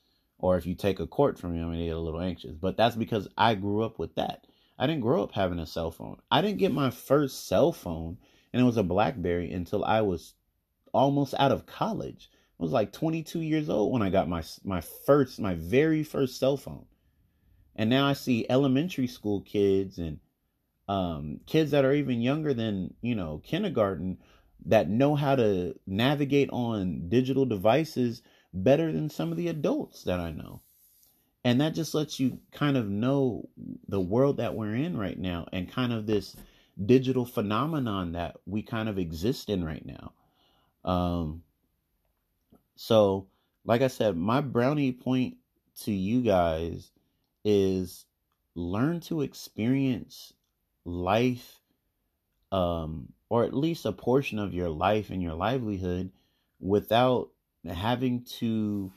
Or 0.46 0.58
if 0.58 0.68
you 0.68 0.76
take 0.76 1.00
a 1.00 1.08
court 1.08 1.40
from 1.40 1.54
me, 1.54 1.60
I'm 1.60 1.70
going 1.70 1.80
to 1.80 1.86
get 1.86 1.96
a 1.96 2.00
little 2.00 2.22
anxious. 2.22 2.56
But 2.56 2.78
that's 2.78 2.96
because 2.96 3.28
I 3.36 3.56
grew 3.56 3.82
up 3.82 3.98
with 3.98 4.14
that. 4.14 4.46
I 4.78 4.86
didn't 4.86 5.02
grow 5.02 5.24
up 5.24 5.32
having 5.32 5.58
a 5.58 5.66
cell 5.66 5.90
phone. 5.90 6.22
I 6.30 6.42
didn't 6.42 6.60
get 6.60 6.72
my 6.72 6.92
first 6.92 7.48
cell 7.48 7.72
phone, 7.72 8.20
and 8.54 8.62
it 8.62 8.66
was 8.66 8.78
a 8.78 8.84
Blackberry 8.84 9.52
until 9.52 9.84
I 9.84 10.02
was 10.02 10.36
almost 10.94 11.34
out 11.40 11.52
of 11.52 11.66
college. 11.66 12.30
I 12.60 12.64
was 12.64 12.72
like 12.72 12.92
22 12.94 13.40
years 13.40 13.72
old 13.72 13.92
when 13.92 14.04
I 14.04 14.12
got 14.12 14.30
my 14.30 14.44
my 14.64 14.82
first, 14.82 15.40
my 15.40 15.56
very 15.56 16.04
first 16.04 16.38
cell 16.38 16.58
phone. 16.58 16.86
And 17.76 17.90
now 17.90 18.06
I 18.06 18.14
see 18.14 18.46
elementary 18.48 19.08
school 19.08 19.42
kids 19.42 19.98
and 19.98 20.20
um, 20.88 21.40
kids 21.48 21.72
that 21.72 21.86
are 21.86 21.94
even 21.96 22.22
younger 22.22 22.54
than 22.54 22.94
you 23.02 23.16
know 23.16 23.42
kindergarten 23.44 24.20
that 24.68 24.92
know 24.92 25.16
how 25.16 25.36
to 25.38 25.74
navigate 25.88 26.52
on 26.52 27.10
digital 27.10 27.48
devices 27.48 28.22
better 28.56 28.92
than 28.92 29.10
some 29.10 29.32
of 29.32 29.38
the 29.38 29.50
adults 29.50 30.04
that 30.04 30.20
I 30.20 30.32
know. 30.32 30.62
And 31.44 31.62
that 31.62 31.76
just 31.76 31.94
lets 31.94 32.20
you 32.20 32.40
kind 32.52 32.76
of 32.76 32.90
know 32.90 33.50
the 33.88 34.00
world 34.00 34.38
that 34.38 34.56
we're 34.56 34.74
in 34.74 34.98
right 34.98 35.18
now 35.18 35.48
and 35.54 35.72
kind 35.72 35.94
of 35.94 36.08
this 36.08 36.36
digital 36.84 37.26
phenomenon 37.26 38.14
that 38.14 38.38
we 38.48 38.64
kind 38.64 38.90
of 38.90 38.98
exist 38.98 39.50
in 39.50 39.64
right 39.64 39.86
now. 39.86 40.14
Um, 40.84 41.44
so, 42.76 43.28
like 43.64 43.82
I 43.82 43.88
said, 43.88 44.18
my 44.18 44.42
brownie 44.42 44.92
point 44.92 45.38
to 45.82 45.92
you 45.92 46.22
guys 46.22 46.92
is 47.44 48.06
learn 48.56 49.02
to 49.02 49.22
experience 49.22 50.34
life 50.84 51.60
um, 52.52 53.10
or 53.30 53.44
at 53.44 53.54
least 53.54 53.86
a 53.86 53.92
portion 53.92 54.40
of 54.40 54.54
your 54.54 54.70
life 54.70 55.10
and 55.10 55.22
your 55.22 55.34
livelihood 55.34 56.12
without 56.60 57.30
having 57.68 58.24
to 58.40 58.92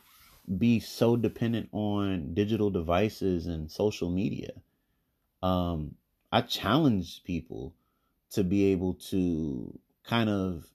be 0.57 0.81
so 0.81 1.17
dependent 1.17 1.69
on 1.73 2.35
digital 2.35 2.71
devices 2.71 3.47
and 3.47 3.71
social 3.71 4.11
media. 4.11 4.53
Um, 5.43 5.95
I 6.33 6.41
challenge 6.43 7.23
people 7.25 7.75
to 8.31 8.45
be 8.45 8.73
able 8.73 8.95
to 8.95 9.79
kind 10.05 10.31
of, 10.31 10.67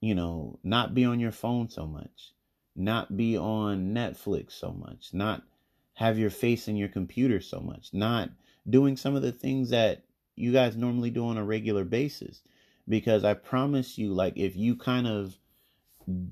you 0.00 0.14
know, 0.14 0.58
not 0.62 0.94
be 0.94 1.04
on 1.04 1.20
your 1.20 1.32
phone 1.32 1.68
so 1.68 1.86
much, 1.86 2.32
not 2.74 3.16
be 3.16 3.36
on 3.36 3.94
Netflix 3.94 4.52
so 4.52 4.72
much, 4.72 5.10
not 5.12 5.42
have 5.94 6.18
your 6.18 6.30
face 6.30 6.68
in 6.68 6.76
your 6.76 6.88
computer 6.88 7.40
so 7.40 7.60
much, 7.60 7.90
not 7.92 8.30
doing 8.68 8.96
some 8.96 9.14
of 9.14 9.22
the 9.22 9.32
things 9.32 9.70
that 9.70 10.02
you 10.34 10.52
guys 10.52 10.76
normally 10.76 11.10
do 11.10 11.26
on 11.26 11.36
a 11.36 11.44
regular 11.44 11.84
basis 11.84 12.40
because 12.88 13.24
I 13.24 13.34
promise 13.34 13.98
you 13.98 14.12
like 14.12 14.36
if 14.36 14.56
you 14.56 14.76
kind 14.76 15.06
of 15.06 15.36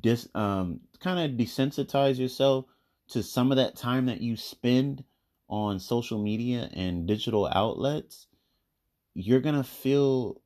dis 0.00 0.28
um 0.34 0.80
kind 1.00 1.18
of 1.18 1.38
desensitize 1.38 2.18
yourself 2.18 2.64
to 3.08 3.22
some 3.22 3.50
of 3.50 3.56
that 3.56 3.76
time 3.76 4.06
that 4.06 4.20
you 4.20 4.36
spend 4.36 5.04
on 5.48 5.80
social 5.80 6.22
media 6.22 6.68
and 6.74 7.06
digital 7.06 7.46
outlets 7.52 8.26
you're 9.14 9.40
going 9.40 9.54
to 9.54 9.64
feel 9.64 10.40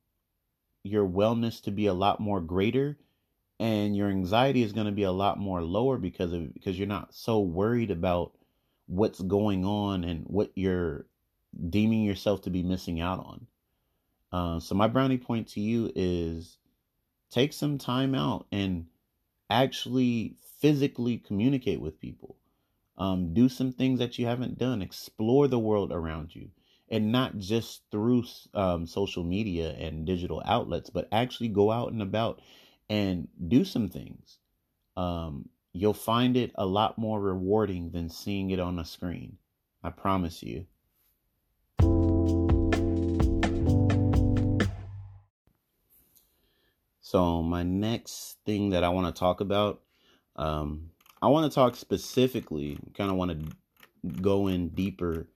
your 0.82 1.06
wellness 1.06 1.62
to 1.62 1.70
be 1.70 1.86
a 1.86 1.94
lot 1.94 2.20
more 2.20 2.40
greater 2.40 2.96
and 3.60 3.96
your 3.96 4.08
anxiety 4.08 4.62
is 4.62 4.72
going 4.72 4.86
to 4.86 4.92
be 4.92 5.04
a 5.04 5.12
lot 5.12 5.38
more 5.38 5.62
lower 5.62 5.96
because 5.96 6.32
of 6.32 6.52
because 6.54 6.78
you're 6.78 6.88
not 6.88 7.14
so 7.14 7.40
worried 7.40 7.90
about 7.90 8.32
what's 8.86 9.20
going 9.20 9.64
on 9.64 10.04
and 10.04 10.24
what 10.26 10.50
you're 10.54 11.06
deeming 11.70 12.02
yourself 12.02 12.42
to 12.42 12.50
be 12.50 12.62
missing 12.62 13.00
out 13.00 13.18
on. 13.20 13.46
Uh, 14.32 14.60
so 14.60 14.74
my 14.74 14.88
brownie 14.88 15.18
point 15.18 15.48
to 15.48 15.60
you 15.60 15.90
is 15.94 16.58
take 17.30 17.52
some 17.52 17.78
time 17.78 18.14
out 18.14 18.46
and 18.50 18.86
actually 19.50 20.36
physically 20.60 21.18
communicate 21.18 21.80
with 21.80 22.00
people. 22.00 22.36
Um, 22.96 23.34
do 23.34 23.48
some 23.48 23.72
things 23.72 23.98
that 23.98 24.18
you 24.18 24.26
haven't 24.26 24.58
done. 24.58 24.80
Explore 24.80 25.48
the 25.48 25.58
world 25.58 25.92
around 25.92 26.34
you, 26.34 26.50
and 26.88 27.10
not 27.10 27.38
just 27.38 27.82
through 27.90 28.24
um, 28.54 28.86
social 28.86 29.24
media 29.24 29.72
and 29.72 30.06
digital 30.06 30.42
outlets, 30.44 30.90
but 30.90 31.08
actually 31.10 31.48
go 31.48 31.70
out 31.70 31.92
and 31.92 32.02
about 32.02 32.40
and 32.88 33.28
do 33.48 33.64
some 33.64 33.88
things. 33.88 34.38
Um, 34.96 35.48
you'll 35.72 35.92
find 35.92 36.36
it 36.36 36.52
a 36.54 36.66
lot 36.66 36.96
more 36.98 37.20
rewarding 37.20 37.90
than 37.90 38.08
seeing 38.08 38.50
it 38.50 38.60
on 38.60 38.78
a 38.78 38.84
screen. 38.84 39.38
I 39.82 39.90
promise 39.90 40.42
you. 40.42 40.66
So, 47.14 47.44
my 47.44 47.62
next 47.62 48.38
thing 48.44 48.70
that 48.70 48.82
I 48.82 48.88
want 48.88 49.06
to 49.14 49.16
talk 49.16 49.40
about, 49.40 49.82
um, 50.34 50.90
I 51.22 51.28
want 51.28 51.48
to 51.48 51.54
talk 51.54 51.76
specifically, 51.76 52.76
kind 52.98 53.08
of 53.08 53.16
want 53.16 53.30
to 53.30 54.20
go 54.20 54.48
in 54.48 54.70
deeper 54.70 55.28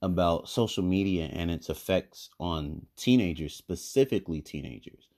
about 0.00 0.48
social 0.48 0.82
media 0.82 1.28
and 1.30 1.50
its 1.50 1.68
effects 1.68 2.30
on 2.40 2.86
teenagers, 2.96 3.54
specifically 3.54 4.40
teenagers. 4.40 5.08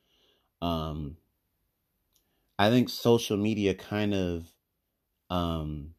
Um, 0.60 1.18
I 2.58 2.70
think 2.70 2.88
social 2.88 3.36
media 3.36 3.72
kind 3.72 4.12
of 4.12 4.52
um, 5.30 5.94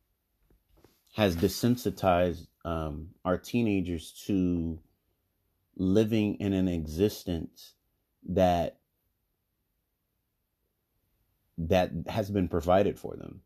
has 1.13 1.37
desensitized 1.37 2.47
um, 2.65 3.11
our 3.23 3.37
teenagers 3.37 4.11
to 4.25 4.79
living 5.77 6.35
in 6.41 6.51
an 6.51 6.67
existence 6.67 7.75
that 8.27 8.78
that 11.59 11.91
has 12.07 12.31
been 12.31 12.47
provided 12.47 12.97
for 12.97 13.15
them. 13.15 13.41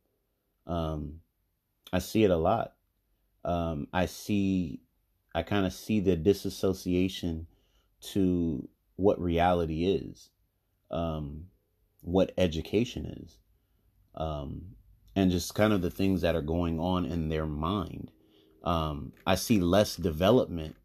Um, 0.67 1.19
I 1.91 1.99
see 1.99 2.23
it 2.23 2.32
a 2.32 2.38
lot. 2.38 2.73
Um, 3.43 3.88
I 3.91 4.06
see, 4.06 4.82
I 5.36 5.43
kind 5.43 5.65
of 5.65 5.73
see 5.73 5.99
the 5.99 6.15
disassociation 6.15 7.47
to 8.13 8.67
what 8.95 9.19
reality 9.19 9.86
is, 9.86 10.30
um, 10.91 11.47
what 12.02 12.32
education 12.38 13.06
is. 13.23 13.38
Um, 14.15 14.76
and 15.15 15.32
just 15.32 15.56
kind 15.56 15.73
of 15.73 15.82
the 15.82 15.91
things 15.91 16.21
that 16.21 16.36
are 16.36 16.41
going 16.41 16.80
on 16.80 17.06
in 17.06 17.30
their 17.30 17.45
mind. 17.45 18.12
Um, 18.63 19.12
I 19.28 19.36
see 19.36 19.60
less 19.60 19.95
development 19.95 20.76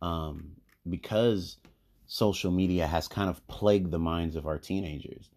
um, 0.00 0.52
because 0.88 1.58
social 2.06 2.50
media 2.50 2.86
has 2.86 3.08
kind 3.08 3.30
of 3.30 3.46
plagued 3.46 3.90
the 3.90 3.98
minds 3.98 4.36
of 4.36 4.46
our 4.46 4.58
teenagers. 4.58 5.30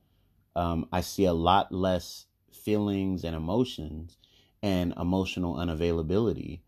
Um, 0.56 0.88
I 0.91 1.02
see 1.02 1.26
a 1.26 1.34
lot 1.34 1.72
less 1.72 2.28
feelings 2.52 3.24
and 3.24 3.36
emotions 3.36 4.18
and 4.63 4.94
emotional 4.98 5.56
unavailability, 5.56 6.62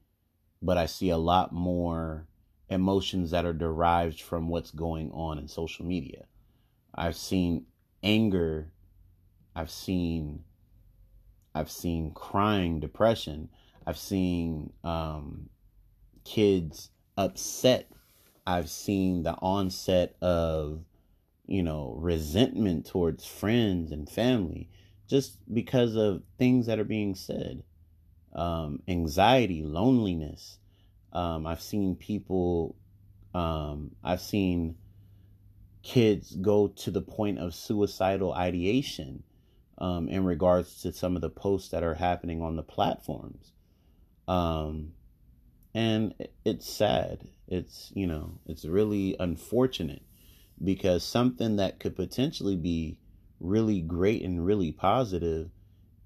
but 0.61 0.77
I 0.77 0.85
see 0.85 1.09
a 1.09 1.17
lot 1.17 1.53
more 1.53 2.27
emotions 2.69 3.31
that 3.31 3.45
are 3.45 3.53
derived 3.53 4.21
from 4.21 4.49
what's 4.49 4.71
going 4.71 5.11
on 5.11 5.37
in 5.37 5.47
social 5.47 5.85
media. 5.85 6.25
I've 6.93 7.15
seen 7.15 7.65
anger, 8.03 8.71
I've 9.55 9.71
seen 9.71 10.43
I've 11.57 11.71
seen 11.71 12.11
crying, 12.11 12.79
depression. 12.79 13.49
I've 13.87 13.97
seen 13.97 14.73
um, 14.83 15.49
kids 16.23 16.91
upset. 17.17 17.89
I've 18.45 18.69
seen 18.69 19.23
the 19.23 19.33
onset 19.33 20.15
of, 20.21 20.81
you 21.47 21.63
know, 21.63 21.95
resentment 21.97 22.85
towards 22.85 23.25
friends 23.25 23.91
and 23.91 24.09
family 24.09 24.69
just 25.07 25.37
because 25.53 25.95
of 25.95 26.21
things 26.37 26.65
that 26.65 26.79
are 26.79 26.83
being 26.83 27.15
said. 27.15 27.63
Um, 28.35 28.81
anxiety, 28.87 29.63
loneliness. 29.63 30.59
Um, 31.13 31.47
I've 31.47 31.61
seen 31.61 31.95
people, 31.95 32.75
um, 33.33 33.91
I've 34.03 34.21
seen 34.21 34.75
kids 35.81 36.35
go 36.35 36.67
to 36.67 36.91
the 36.91 37.01
point 37.01 37.39
of 37.39 37.55
suicidal 37.55 38.33
ideation 38.33 39.23
um, 39.77 40.09
in 40.09 40.25
regards 40.25 40.81
to 40.81 40.91
some 40.91 41.15
of 41.15 41.21
the 41.21 41.29
posts 41.29 41.69
that 41.69 41.83
are 41.83 41.95
happening 41.95 42.41
on 42.41 42.57
the 42.57 42.63
platforms. 42.63 43.53
Um, 44.27 44.91
and 45.73 46.13
it's 46.43 46.69
sad. 46.69 47.29
It's, 47.47 47.91
you 47.95 48.07
know, 48.07 48.39
it's 48.45 48.65
really 48.65 49.15
unfortunate 49.19 50.01
because 50.63 51.03
something 51.03 51.57
that 51.57 51.79
could 51.79 51.95
potentially 51.95 52.55
be 52.55 52.97
really 53.39 53.81
great 53.81 54.23
and 54.23 54.45
really 54.45 54.71
positive 54.71 55.49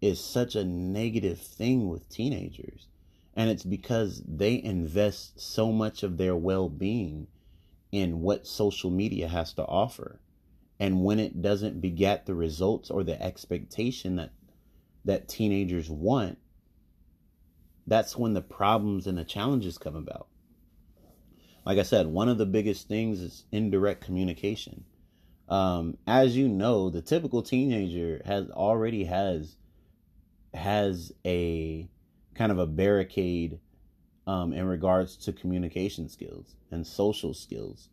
is 0.01 0.19
such 0.19 0.55
a 0.55 0.63
negative 0.63 1.39
thing 1.39 1.87
with 1.89 2.09
teenagers. 2.09 2.87
And 3.35 3.49
it's 3.49 3.63
because 3.63 4.21
they 4.27 4.61
invest 4.61 5.39
so 5.39 5.71
much 5.71 6.03
of 6.03 6.17
their 6.17 6.35
well 6.35 6.69
being 6.69 7.27
in 7.91 8.21
what 8.21 8.47
social 8.47 8.89
media 8.89 9.27
has 9.27 9.53
to 9.53 9.65
offer. 9.65 10.19
And 10.79 11.03
when 11.03 11.19
it 11.19 11.41
doesn't 11.41 11.79
beget 11.79 12.25
the 12.25 12.33
results 12.33 12.89
or 12.89 13.03
the 13.03 13.21
expectation 13.21 14.15
that 14.15 14.31
that 15.05 15.27
teenagers 15.27 15.89
want, 15.89 16.37
that's 17.87 18.17
when 18.17 18.33
the 18.33 18.41
problems 18.41 19.07
and 19.07 19.17
the 19.17 19.23
challenges 19.23 19.77
come 19.77 19.95
about. 19.95 20.27
Like 21.65 21.77
I 21.77 21.83
said, 21.83 22.07
one 22.07 22.29
of 22.29 22.37
the 22.37 22.45
biggest 22.45 22.87
things 22.87 23.19
is 23.19 23.45
indirect 23.51 24.03
communication. 24.03 24.83
Um, 25.47 25.97
as 26.07 26.35
you 26.35 26.47
know, 26.47 26.89
the 26.89 27.01
typical 27.01 27.41
teenager 27.43 28.21
has 28.25 28.49
already 28.49 29.03
has 29.05 29.57
has 30.53 31.13
a 31.25 31.87
kind 32.33 32.51
of 32.51 32.59
a 32.59 32.67
barricade 32.67 33.59
um, 34.27 34.53
in 34.53 34.65
regards 34.65 35.17
to 35.17 35.33
communication 35.33 36.09
skills 36.09 36.55
and 36.71 36.85
social 36.85 37.33
skills. 37.33 37.89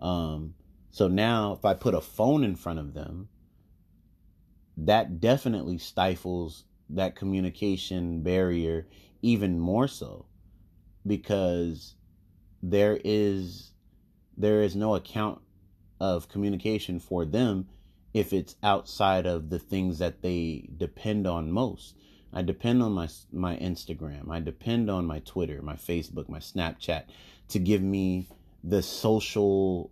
Um, 0.00 0.54
so 0.90 1.08
now, 1.08 1.52
if 1.52 1.64
I 1.64 1.74
put 1.74 1.94
a 1.94 2.00
phone 2.00 2.44
in 2.44 2.56
front 2.56 2.78
of 2.78 2.94
them, 2.94 3.28
that 4.76 5.20
definitely 5.20 5.78
stifles 5.78 6.64
that 6.88 7.14
communication 7.14 8.22
barrier 8.22 8.86
even 9.22 9.58
more 9.58 9.86
so 9.86 10.26
because 11.06 11.94
there 12.62 12.98
is 13.04 13.70
there 14.36 14.62
is 14.62 14.74
no 14.74 14.94
account 14.94 15.40
of 16.00 16.28
communication 16.28 16.98
for 16.98 17.24
them 17.24 17.68
if 18.14 18.32
it's 18.32 18.56
outside 18.62 19.26
of 19.26 19.50
the 19.50 19.58
things 19.58 19.98
that 19.98 20.22
they 20.22 20.68
depend 20.76 21.26
on 21.26 21.52
most. 21.52 21.94
I 22.32 22.42
depend 22.42 22.82
on 22.82 22.92
my 22.92 23.08
my 23.32 23.56
Instagram. 23.56 24.30
I 24.30 24.40
depend 24.40 24.90
on 24.90 25.06
my 25.06 25.20
Twitter, 25.20 25.62
my 25.62 25.74
Facebook, 25.74 26.28
my 26.28 26.38
Snapchat 26.38 27.04
to 27.48 27.58
give 27.58 27.82
me 27.82 28.28
the 28.62 28.82
social 28.82 29.90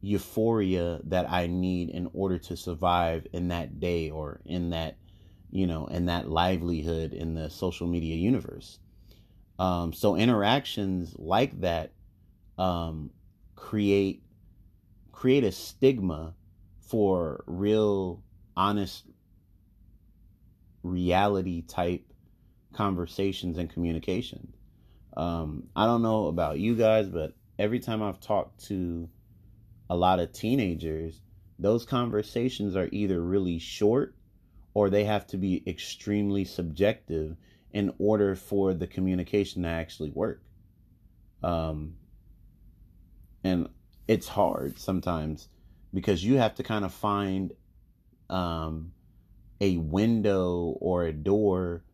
euphoria 0.00 1.00
that 1.04 1.30
I 1.30 1.46
need 1.46 1.90
in 1.90 2.10
order 2.12 2.38
to 2.38 2.56
survive 2.56 3.26
in 3.32 3.48
that 3.48 3.80
day 3.80 4.10
or 4.10 4.40
in 4.44 4.70
that 4.70 4.96
you 5.50 5.66
know 5.66 5.86
in 5.86 6.06
that 6.06 6.28
livelihood 6.28 7.12
in 7.12 7.34
the 7.34 7.50
social 7.50 7.86
media 7.86 8.16
universe. 8.16 8.78
Um, 9.58 9.92
so 9.92 10.16
interactions 10.16 11.14
like 11.16 11.60
that 11.60 11.92
um, 12.58 13.10
create 13.56 14.22
create 15.12 15.44
a 15.44 15.52
stigma 15.52 16.34
for 16.80 17.42
real, 17.46 18.22
honest, 18.56 19.04
reality 20.82 21.62
type 21.62 22.04
conversations 22.74 23.58
and 23.58 23.70
communication. 23.70 24.52
Um, 25.16 25.68
I 25.74 25.86
don't 25.86 26.02
know 26.02 26.26
about 26.26 26.58
you 26.58 26.74
guys, 26.74 27.08
but 27.08 27.32
every 27.58 27.78
time 27.80 28.02
I've 28.02 28.20
talked 28.20 28.64
to 28.66 29.08
a 29.88 29.96
lot 29.96 30.18
of 30.18 30.32
teenagers, 30.32 31.20
those 31.58 31.84
conversations 31.84 32.76
are 32.76 32.88
either 32.90 33.22
really 33.22 33.58
short 33.58 34.14
or 34.74 34.90
they 34.90 35.04
have 35.04 35.26
to 35.28 35.36
be 35.36 35.62
extremely 35.66 36.44
subjective 36.44 37.36
in 37.72 37.94
order 37.98 38.34
for 38.34 38.74
the 38.74 38.86
communication 38.86 39.62
to 39.62 39.68
actually 39.68 40.10
work. 40.10 40.42
Um, 41.42 41.94
and 43.44 43.68
it's 44.08 44.26
hard 44.26 44.78
sometimes 44.78 45.48
because 45.92 46.24
you 46.24 46.38
have 46.38 46.54
to 46.56 46.62
kind 46.62 46.84
of 46.84 46.92
find 46.92 47.52
um, 48.28 48.92
a 49.60 49.76
window 49.76 50.76
or 50.80 51.04
a 51.04 51.12
door 51.12 51.84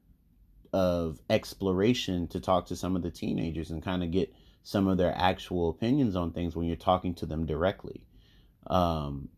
of 0.73 1.21
exploration 1.29 2.29
to 2.29 2.41
talk 2.41 2.67
to 2.67 2.77
some 2.77 2.97
of 2.97 3.03
the 3.03 3.11
teenagers 3.11 3.71
and 3.71 3.83
kind 3.83 4.03
of 4.03 4.11
get 4.11 4.33
some 4.63 4.87
of 4.87 4.97
their 4.97 5.13
actual 5.17 5.69
opinions 5.71 6.15
on 6.15 6.33
things 6.33 6.55
when 6.55 6.67
you're 6.67 6.77
talking 6.77 7.15
to 7.15 7.27
them 7.27 7.47
directly. 7.47 8.01
Um, 8.69 9.29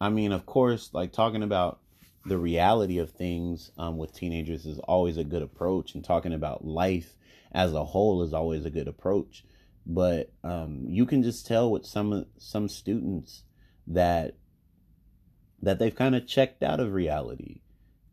I 0.00 0.10
mean, 0.10 0.32
of 0.32 0.44
course, 0.44 0.90
like 0.92 1.12
talking 1.12 1.42
about 1.42 1.80
the 2.26 2.36
reality 2.36 2.98
of 2.98 3.10
things 3.10 3.70
um, 3.78 3.96
with 3.96 4.14
teenagers 4.14 4.66
is 4.66 4.78
always 4.80 5.16
a 5.16 5.24
good 5.24 5.42
approach, 5.42 5.94
and 5.94 6.04
talking 6.04 6.34
about 6.34 6.66
life 6.66 7.16
as 7.52 7.72
a 7.72 7.84
whole 7.84 8.22
is 8.22 8.34
always 8.34 8.66
a 8.66 8.70
good 8.70 8.88
approach 8.88 9.44
but 9.86 10.32
um, 10.42 10.84
you 10.88 11.06
can 11.06 11.22
just 11.22 11.46
tell 11.46 11.70
with 11.70 11.86
some 11.86 12.26
some 12.38 12.68
students 12.68 13.44
that 13.86 14.34
that 15.62 15.78
they've 15.78 15.94
kind 15.94 16.16
of 16.16 16.26
checked 16.26 16.62
out 16.62 16.80
of 16.80 16.92
reality 16.92 17.60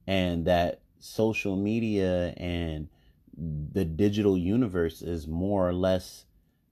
and 0.08 0.46
that 0.46 0.82
social 1.00 1.56
media 1.56 2.34
and 2.38 2.88
the 3.36 3.84
digital 3.84 4.38
universe 4.38 5.02
is 5.02 5.28
more 5.28 5.68
or 5.68 5.74
less 5.74 6.26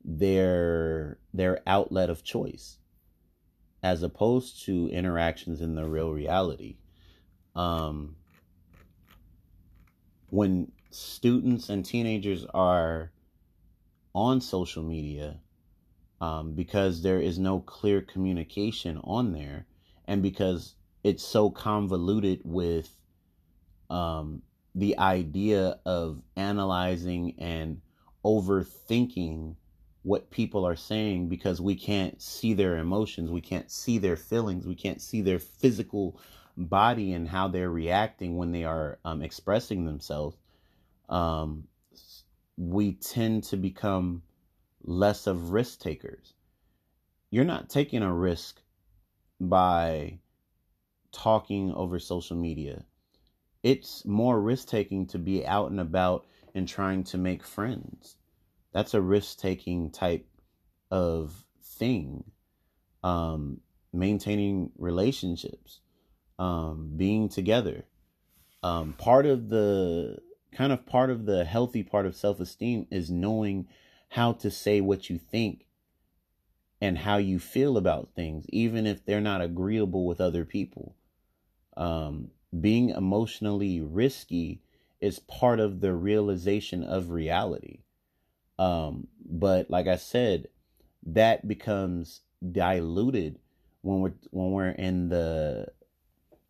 their 0.06 1.18
their 1.34 1.62
outlet 1.66 2.10
of 2.10 2.24
choice 2.24 2.78
as 3.84 4.04
opposed 4.04 4.64
to 4.66 4.88
interactions 4.90 5.60
in 5.62 5.74
the 5.74 5.86
real 5.86 6.12
reality. 6.12 6.78
Um 7.56 8.16
when 10.30 10.72
students 10.92 11.70
and 11.70 11.84
teenagers 11.84 12.46
are 12.54 13.12
on 14.14 14.42
social 14.42 14.84
media 14.84 15.40
um, 16.20 16.54
because 16.54 17.02
there 17.02 17.20
is 17.20 17.40
no 17.40 17.60
clear 17.60 18.02
communication 18.02 19.00
on 19.04 19.32
there 19.32 19.66
and 20.06 20.22
because 20.22 20.76
it's 21.04 21.24
so 21.24 21.50
convoluted 21.50 22.42
with 22.44 22.90
um, 23.90 24.42
the 24.76 24.98
idea 24.98 25.80
of 25.86 26.22
analyzing 26.36 27.36
and 27.40 27.82
overthinking 28.24 29.56
what 30.04 30.32
people 30.32 30.66
are 30.66 30.76
saying 30.76 31.28
because 31.28 31.62
we 31.62 31.76
can't 31.76 32.22
see 32.22 32.54
their 32.54 32.78
emotions, 32.78 33.30
we 33.30 33.42
can't 33.42 33.70
see 33.70 33.98
their 33.98 34.16
feelings, 34.16 34.66
we 34.66 34.76
can't 34.76 35.02
see 35.02 35.22
their 35.22 35.40
physical 35.40 36.20
body 36.58 37.14
and 37.14 37.28
how 37.28 37.48
they're 37.48 37.70
reacting 37.70 38.38
when 38.38 38.52
they 38.52 38.64
are 38.64 38.98
um, 39.06 39.22
expressing 39.22 39.86
themselves. 39.86 40.38
Um, 41.10 41.68
we 42.58 42.94
tend 42.94 43.44
to 43.46 43.58
become 43.58 44.24
less 44.84 45.28
of 45.28 45.52
risk 45.52 45.80
takers. 45.80 46.34
You're 47.30 47.46
not 47.46 47.70
taking 47.70 48.02
a 48.02 48.14
risk 48.14 48.62
by 49.40 50.20
talking 51.12 51.74
over 51.74 52.00
social 52.00 52.38
media. 52.38 52.84
It's 53.64 54.06
more 54.06 54.40
risk 54.42 54.68
taking 54.68 55.08
to 55.08 55.20
be 55.20 55.46
out 55.46 55.72
and 55.72 55.80
about 55.80 56.26
and 56.54 56.68
trying 56.68 57.04
to 57.06 57.18
make 57.18 57.44
friends. 57.44 58.18
That's 58.74 58.94
a 58.94 59.02
risk 59.02 59.40
taking 59.40 59.92
type 59.92 60.26
of 60.90 61.46
thing. 61.62 62.24
Um, 63.04 63.62
maintaining 63.94 64.72
relationships, 64.78 65.80
um, 66.40 66.92
being 66.96 67.30
together. 67.30 67.86
Um, 68.64 68.94
part 68.94 69.26
of 69.26 69.50
the 69.50 70.20
kind 70.52 70.72
of 70.72 70.86
part 70.86 71.10
of 71.10 71.26
the 71.26 71.46
healthy 71.46 71.84
part 71.84 72.06
of 72.06 72.16
self 72.16 72.40
esteem 72.40 72.88
is 72.92 73.10
knowing 73.10 73.68
how 74.10 74.34
to 74.34 74.52
say 74.52 74.82
what 74.82 75.10
you 75.10 75.18
think 75.18 75.66
and 76.82 76.98
how 76.98 77.18
you 77.18 77.40
feel 77.40 77.78
about 77.78 78.10
things, 78.16 78.46
even 78.50 78.86
if 78.86 79.06
they're 79.06 79.22
not 79.22 79.42
agreeable 79.42 80.06
with 80.06 80.20
other 80.20 80.44
people. 80.44 80.96
Um, 81.78 82.32
being 82.60 82.90
emotionally 82.90 83.80
risky 83.80 84.62
is 85.00 85.20
part 85.20 85.60
of 85.60 85.80
the 85.80 85.94
realization 85.94 86.84
of 86.84 87.12
reality. 87.12 87.80
Um, 88.60 89.08
but 89.26 89.70
like 89.70 89.88
I 89.88 89.96
said, 89.96 90.48
that 91.06 91.48
becomes 91.48 92.22
diluted 92.52 93.40
when 93.82 94.02
we're 94.02 94.14
when 94.32 94.52
we're 94.52 94.70
in 94.70 95.10
the 95.10 95.68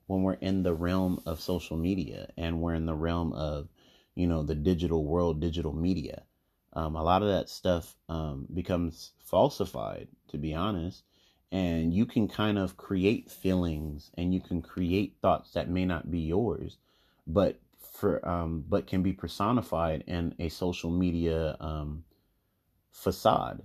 when 0.07 0.23
we're 0.23 0.33
in 0.33 0.63
the 0.63 0.73
realm 0.73 1.21
of 1.25 1.39
social 1.39 1.77
media 1.77 2.29
and 2.37 2.59
we're 2.59 2.73
in 2.73 2.85
the 2.85 2.95
realm 2.95 3.31
of 3.33 3.69
you 4.21 4.27
know, 4.27 4.43
the 4.43 4.55
digital 4.55 5.03
world, 5.03 5.41
digital 5.41 5.73
media. 5.73 6.23
Um, 6.73 6.95
a 6.95 7.03
lot 7.03 7.23
of 7.23 7.29
that 7.29 7.49
stuff 7.49 7.95
um, 8.07 8.47
becomes 8.53 9.13
falsified, 9.19 10.07
to 10.29 10.37
be 10.37 10.53
honest. 10.53 11.03
And 11.51 11.93
you 11.93 12.05
can 12.05 12.27
kind 12.27 12.57
of 12.57 12.77
create 12.77 13.31
feelings 13.31 14.11
and 14.17 14.33
you 14.33 14.39
can 14.39 14.61
create 14.61 15.17
thoughts 15.21 15.51
that 15.53 15.69
may 15.69 15.85
not 15.85 16.11
be 16.11 16.19
yours, 16.19 16.77
but 17.27 17.59
for 17.79 18.25
um, 18.27 18.63
but 18.69 18.87
can 18.87 19.03
be 19.03 19.11
personified 19.11 20.03
in 20.07 20.33
a 20.39 20.49
social 20.49 20.91
media 20.91 21.57
um, 21.59 22.05
facade. 22.91 23.63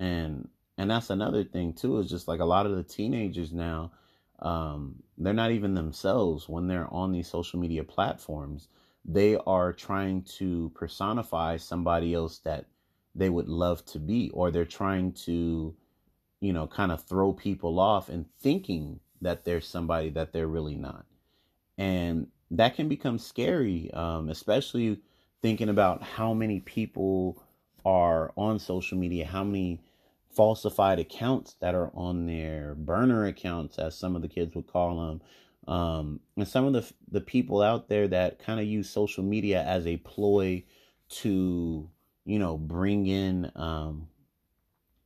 And 0.00 0.48
and 0.78 0.90
that's 0.90 1.10
another 1.10 1.44
thing 1.44 1.74
too, 1.74 1.98
is 1.98 2.08
just 2.08 2.28
like 2.28 2.40
a 2.40 2.46
lot 2.46 2.66
of 2.66 2.76
the 2.76 2.82
teenagers 2.84 3.52
now, 3.52 3.90
um, 4.38 5.02
they're 5.18 5.34
not 5.34 5.50
even 5.50 5.74
themselves 5.74 6.48
when 6.48 6.68
they're 6.68 6.92
on 6.94 7.12
these 7.12 7.28
social 7.28 7.58
media 7.58 7.84
platforms 7.84 8.68
they 9.04 9.36
are 9.46 9.72
trying 9.72 10.22
to 10.22 10.70
personify 10.74 11.56
somebody 11.56 12.14
else 12.14 12.38
that 12.40 12.66
they 13.14 13.30
would 13.30 13.48
love 13.48 13.84
to 13.86 13.98
be, 13.98 14.30
or 14.30 14.50
they're 14.50 14.64
trying 14.64 15.12
to, 15.12 15.74
you 16.40 16.52
know, 16.52 16.66
kind 16.66 16.92
of 16.92 17.02
throw 17.04 17.32
people 17.32 17.80
off 17.80 18.08
and 18.08 18.26
thinking 18.40 19.00
that 19.20 19.44
they're 19.44 19.60
somebody 19.60 20.10
that 20.10 20.32
they're 20.32 20.46
really 20.46 20.76
not. 20.76 21.04
And 21.76 22.28
that 22.50 22.76
can 22.76 22.88
become 22.88 23.18
scary, 23.18 23.90
um, 23.92 24.28
especially 24.28 25.00
thinking 25.42 25.68
about 25.68 26.02
how 26.02 26.34
many 26.34 26.60
people 26.60 27.42
are 27.84 28.32
on 28.36 28.58
social 28.58 28.98
media, 28.98 29.24
how 29.26 29.44
many 29.44 29.80
falsified 30.30 30.98
accounts 30.98 31.54
that 31.60 31.74
are 31.74 31.90
on 31.94 32.26
their 32.26 32.74
burner 32.74 33.26
accounts, 33.26 33.78
as 33.78 33.96
some 33.96 34.14
of 34.14 34.22
the 34.22 34.28
kids 34.28 34.54
would 34.54 34.66
call 34.66 35.08
them, 35.08 35.20
um, 35.68 36.20
and 36.36 36.48
some 36.48 36.64
of 36.64 36.72
the 36.72 36.90
the 37.10 37.20
people 37.20 37.60
out 37.62 37.88
there 37.88 38.08
that 38.08 38.38
kind 38.38 38.58
of 38.58 38.66
use 38.66 38.88
social 38.88 39.22
media 39.22 39.62
as 39.62 39.86
a 39.86 39.98
ploy 39.98 40.64
to 41.10 41.88
you 42.24 42.38
know 42.38 42.56
bring 42.56 43.06
in 43.06 43.52
um, 43.54 44.08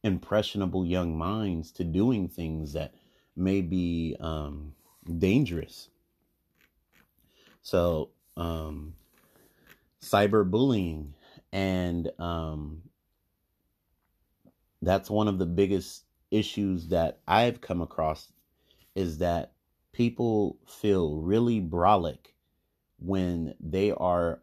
impressionable 0.04 0.86
young 0.86 1.18
minds 1.18 1.72
to 1.72 1.84
doing 1.84 2.28
things 2.28 2.72
that 2.74 2.94
may 3.36 3.60
be 3.60 4.16
um, 4.20 4.72
dangerous. 5.18 5.88
So 7.62 8.10
um, 8.36 8.94
cyberbullying 10.00 11.08
and 11.52 12.10
um, 12.20 12.82
that's 14.80 15.10
one 15.10 15.28
of 15.28 15.38
the 15.38 15.46
biggest 15.46 16.04
issues 16.30 16.88
that 16.88 17.18
I've 17.26 17.60
come 17.60 17.80
across 17.82 18.32
is 18.94 19.18
that 19.18 19.52
people 19.92 20.58
feel 20.66 21.16
really 21.16 21.60
brolic 21.60 22.34
when 22.98 23.54
they 23.60 23.90
are 23.92 24.42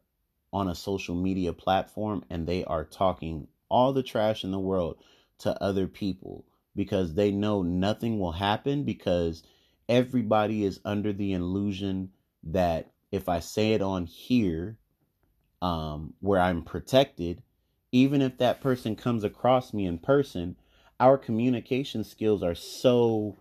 on 0.51 0.67
a 0.67 0.75
social 0.75 1.15
media 1.15 1.53
platform 1.53 2.23
and 2.29 2.47
they 2.47 2.63
are 2.65 2.83
talking 2.83 3.47
all 3.69 3.93
the 3.93 4.03
trash 4.03 4.43
in 4.43 4.51
the 4.51 4.59
world 4.59 4.97
to 5.37 5.63
other 5.63 5.87
people 5.87 6.45
because 6.75 7.13
they 7.13 7.31
know 7.31 7.61
nothing 7.61 8.19
will 8.19 8.31
happen 8.31 8.83
because 8.83 9.43
everybody 9.87 10.63
is 10.63 10.79
under 10.85 11.13
the 11.13 11.33
illusion 11.33 12.11
that 12.43 12.91
if 13.11 13.27
I 13.27 13.39
say 13.39 13.73
it 13.73 13.81
on 13.81 14.05
here, 14.05 14.77
um, 15.61 16.13
where 16.19 16.39
I'm 16.39 16.63
protected, 16.63 17.41
even 17.91 18.21
if 18.21 18.37
that 18.37 18.61
person 18.61 18.95
comes 18.95 19.23
across 19.23 19.73
me 19.73 19.85
in 19.85 19.97
person, 19.97 20.55
our 20.99 21.17
communication 21.17 22.03
skills 22.03 22.43
are 22.43 22.55
so 22.55 23.35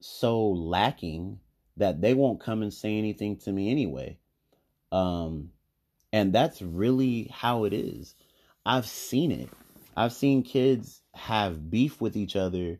so 0.00 0.48
lacking 0.48 1.40
that 1.76 2.00
they 2.00 2.14
won't 2.14 2.40
come 2.40 2.62
and 2.62 2.72
say 2.72 2.96
anything 2.98 3.36
to 3.36 3.52
me 3.52 3.70
anyway. 3.70 4.18
Um, 4.92 5.50
and 6.12 6.32
that's 6.32 6.62
really 6.62 7.30
how 7.32 7.64
it 7.64 7.72
is. 7.72 8.14
I've 8.64 8.86
seen 8.86 9.32
it. 9.32 9.48
I've 9.96 10.12
seen 10.12 10.42
kids 10.42 11.02
have 11.14 11.70
beef 11.70 12.00
with 12.00 12.16
each 12.16 12.36
other 12.36 12.78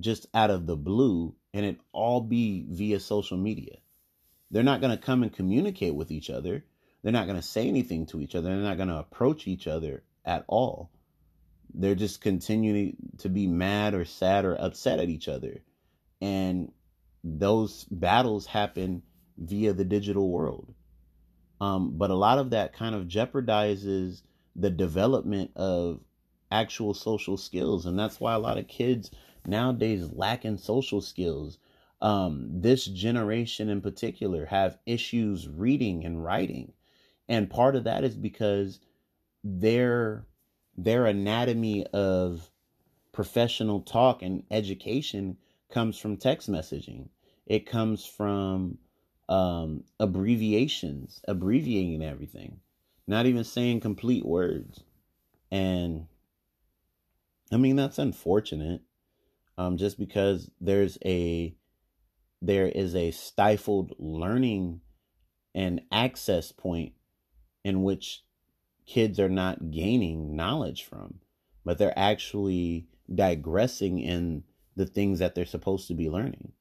just 0.00 0.26
out 0.34 0.50
of 0.50 0.66
the 0.66 0.76
blue, 0.76 1.34
and 1.52 1.64
it 1.66 1.78
all 1.92 2.20
be 2.20 2.66
via 2.68 3.00
social 3.00 3.36
media. 3.36 3.76
They're 4.50 4.62
not 4.62 4.80
going 4.80 4.96
to 4.96 5.02
come 5.02 5.22
and 5.22 5.32
communicate 5.32 5.94
with 5.94 6.10
each 6.10 6.30
other. 6.30 6.64
They're 7.02 7.12
not 7.12 7.26
going 7.26 7.40
to 7.40 7.46
say 7.46 7.68
anything 7.68 8.06
to 8.06 8.20
each 8.20 8.34
other. 8.34 8.48
They're 8.48 8.58
not 8.58 8.76
going 8.76 8.88
to 8.88 8.98
approach 8.98 9.46
each 9.46 9.66
other 9.66 10.02
at 10.24 10.44
all. 10.48 10.90
They're 11.72 11.94
just 11.94 12.20
continuing 12.20 12.96
to 13.18 13.28
be 13.28 13.46
mad 13.46 13.94
or 13.94 14.04
sad 14.04 14.44
or 14.44 14.56
upset 14.56 14.98
at 14.98 15.08
each 15.08 15.28
other 15.28 15.62
and 16.20 16.72
those 17.24 17.84
battles 17.90 18.46
happen 18.46 19.02
via 19.36 19.72
the 19.72 19.84
digital 19.84 20.30
world. 20.30 20.74
Um, 21.60 21.98
but 21.98 22.10
a 22.10 22.14
lot 22.14 22.38
of 22.38 22.50
that 22.50 22.72
kind 22.72 22.94
of 22.94 23.06
jeopardizes 23.06 24.22
the 24.56 24.70
development 24.70 25.50
of 25.56 26.00
actual 26.50 26.94
social 26.94 27.36
skills, 27.36 27.86
and 27.86 27.98
that's 27.98 28.18
why 28.18 28.34
a 28.34 28.38
lot 28.38 28.58
of 28.58 28.66
kids 28.66 29.10
nowadays 29.46 30.10
lack 30.12 30.44
in 30.44 30.58
social 30.58 31.00
skills. 31.00 31.58
Um, 32.02 32.48
this 32.62 32.86
generation 32.86 33.68
in 33.68 33.82
particular 33.82 34.46
have 34.46 34.78
issues 34.86 35.48
reading 35.48 36.04
and 36.04 36.24
writing, 36.24 36.72
and 37.28 37.50
part 37.50 37.76
of 37.76 37.84
that 37.84 38.04
is 38.04 38.16
because 38.16 38.80
their 39.44 40.24
their 40.76 41.04
anatomy 41.04 41.86
of 41.88 42.50
professional 43.12 43.80
talk 43.80 44.22
and 44.22 44.44
education 44.50 45.36
comes 45.70 45.98
from 45.98 46.16
text 46.16 46.50
messaging. 46.50 47.08
It 47.46 47.66
comes 47.66 48.04
from 48.06 48.78
um, 49.28 49.84
abbreviations, 49.98 51.20
abbreviating 51.26 52.02
everything, 52.02 52.60
not 53.06 53.26
even 53.26 53.44
saying 53.44 53.80
complete 53.80 54.24
words. 54.24 54.82
And 55.50 56.06
I 57.52 57.56
mean, 57.56 57.76
that's 57.76 57.98
unfortunate. 57.98 58.82
Um, 59.58 59.76
just 59.76 59.98
because 59.98 60.50
there's 60.60 60.96
a 61.04 61.54
there 62.42 62.66
is 62.66 62.94
a 62.94 63.10
stifled 63.10 63.92
learning 63.98 64.80
and 65.54 65.82
access 65.92 66.52
point 66.52 66.94
in 67.64 67.82
which 67.82 68.24
kids 68.86 69.20
are 69.20 69.28
not 69.28 69.70
gaining 69.70 70.34
knowledge 70.34 70.84
from, 70.84 71.20
but 71.64 71.76
they're 71.76 71.98
actually 71.98 72.86
digressing 73.14 73.98
in 73.98 74.44
the 74.76 74.86
things 74.86 75.18
that 75.18 75.34
they're 75.34 75.46
supposed 75.46 75.88
to 75.88 75.94
be 75.94 76.08
learning. 76.08 76.52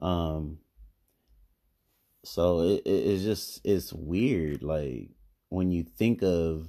Um, 0.00 0.58
so 2.24 2.60
it, 2.60 2.82
it, 2.84 2.90
it's 2.90 3.22
just 3.22 3.60
it's 3.64 3.92
weird, 3.92 4.62
like 4.62 5.10
when 5.48 5.70
you 5.70 5.84
think 5.84 6.22
of 6.22 6.68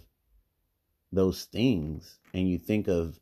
those 1.11 1.45
things 1.45 2.19
and 2.33 2.49
you 2.49 2.59
think 2.59 2.87
of 2.87 3.19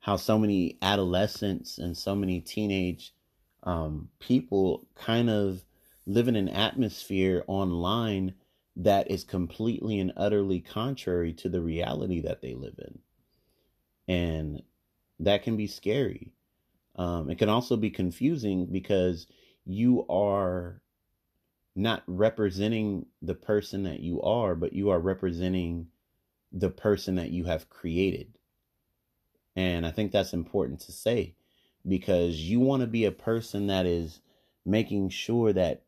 how 0.00 0.16
so 0.16 0.38
many 0.38 0.78
adolescents 0.82 1.78
and 1.78 1.96
so 1.96 2.14
many 2.14 2.40
teenage 2.40 3.14
um, 3.62 4.08
people 4.18 4.86
kind 4.94 5.30
of 5.30 5.64
live 6.06 6.28
in 6.28 6.36
an 6.36 6.48
atmosphere 6.48 7.44
online 7.46 8.34
that 8.76 9.10
is 9.10 9.24
completely 9.24 10.00
and 10.00 10.12
utterly 10.16 10.60
contrary 10.60 11.32
to 11.32 11.48
the 11.48 11.60
reality 11.60 12.20
that 12.20 12.40
they 12.40 12.54
live 12.54 12.78
in. 12.78 12.98
And 14.08 14.62
that 15.20 15.42
can 15.42 15.56
be 15.56 15.66
scary. 15.66 16.32
Um, 16.96 17.30
it 17.30 17.38
can 17.38 17.48
also 17.48 17.76
be 17.76 17.90
confusing 17.90 18.66
because 18.66 19.26
you 19.64 20.06
are 20.08 20.82
not 21.74 22.02
representing 22.06 23.06
the 23.22 23.34
person 23.34 23.84
that 23.84 24.00
you 24.00 24.20
are, 24.22 24.54
but 24.54 24.72
you 24.72 24.90
are 24.90 25.00
representing 25.00 25.88
the 26.52 26.68
person 26.68 27.14
that 27.14 27.30
you 27.30 27.44
have 27.44 27.70
created. 27.70 28.38
And 29.56 29.86
I 29.86 29.90
think 29.90 30.12
that's 30.12 30.34
important 30.34 30.80
to 30.80 30.92
say 30.92 31.34
because 31.86 32.36
you 32.36 32.60
want 32.60 32.82
to 32.82 32.86
be 32.86 33.04
a 33.04 33.12
person 33.12 33.66
that 33.68 33.86
is 33.86 34.20
making 34.64 35.08
sure 35.08 35.52
that 35.52 35.82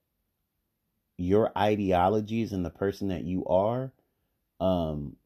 your 1.17 1.57
ideologies 1.57 2.53
and 2.53 2.65
the 2.65 2.71
person 2.71 3.09
that 3.09 3.25
you 3.25 3.47
are 3.47 3.93
um, 4.61 5.17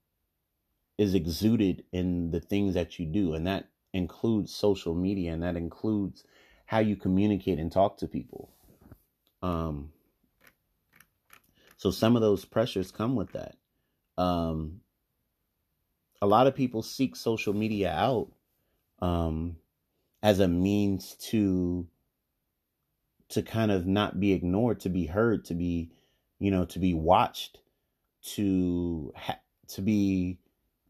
is 0.98 1.14
exuded 1.14 1.84
in 1.92 2.30
the 2.30 2.40
things 2.40 2.74
that 2.74 2.98
you 2.98 3.06
do. 3.06 3.34
And 3.34 3.46
that 3.46 3.68
includes 3.92 4.54
social 4.54 4.94
media 4.94 5.32
and 5.32 5.42
that 5.42 5.56
includes 5.56 6.24
how 6.66 6.78
you 6.78 6.96
communicate 6.96 7.58
and 7.58 7.72
talk 7.72 7.96
to 7.98 8.06
people. 8.06 8.50
Um, 9.42 9.92
so 11.76 11.90
some 11.90 12.16
of 12.16 12.22
those 12.22 12.44
pressures 12.44 12.90
come 12.90 13.14
with 13.14 13.32
that. 13.32 13.56
Um, 14.16 14.80
a 16.20 16.26
lot 16.26 16.46
of 16.46 16.54
people 16.54 16.82
seek 16.82 17.16
social 17.16 17.54
media 17.54 17.90
out 17.92 18.30
um, 19.00 19.56
as 20.22 20.40
a 20.40 20.48
means 20.48 21.14
to 21.30 21.86
to 23.30 23.42
kind 23.42 23.70
of 23.70 23.86
not 23.86 24.18
be 24.18 24.32
ignored, 24.32 24.80
to 24.80 24.88
be 24.88 25.06
heard, 25.06 25.44
to 25.46 25.54
be 25.54 25.90
you 26.40 26.50
know 26.50 26.64
to 26.66 26.78
be 26.78 26.94
watched, 26.94 27.58
to 28.34 29.12
ha- 29.16 29.40
to 29.68 29.80
be 29.80 30.38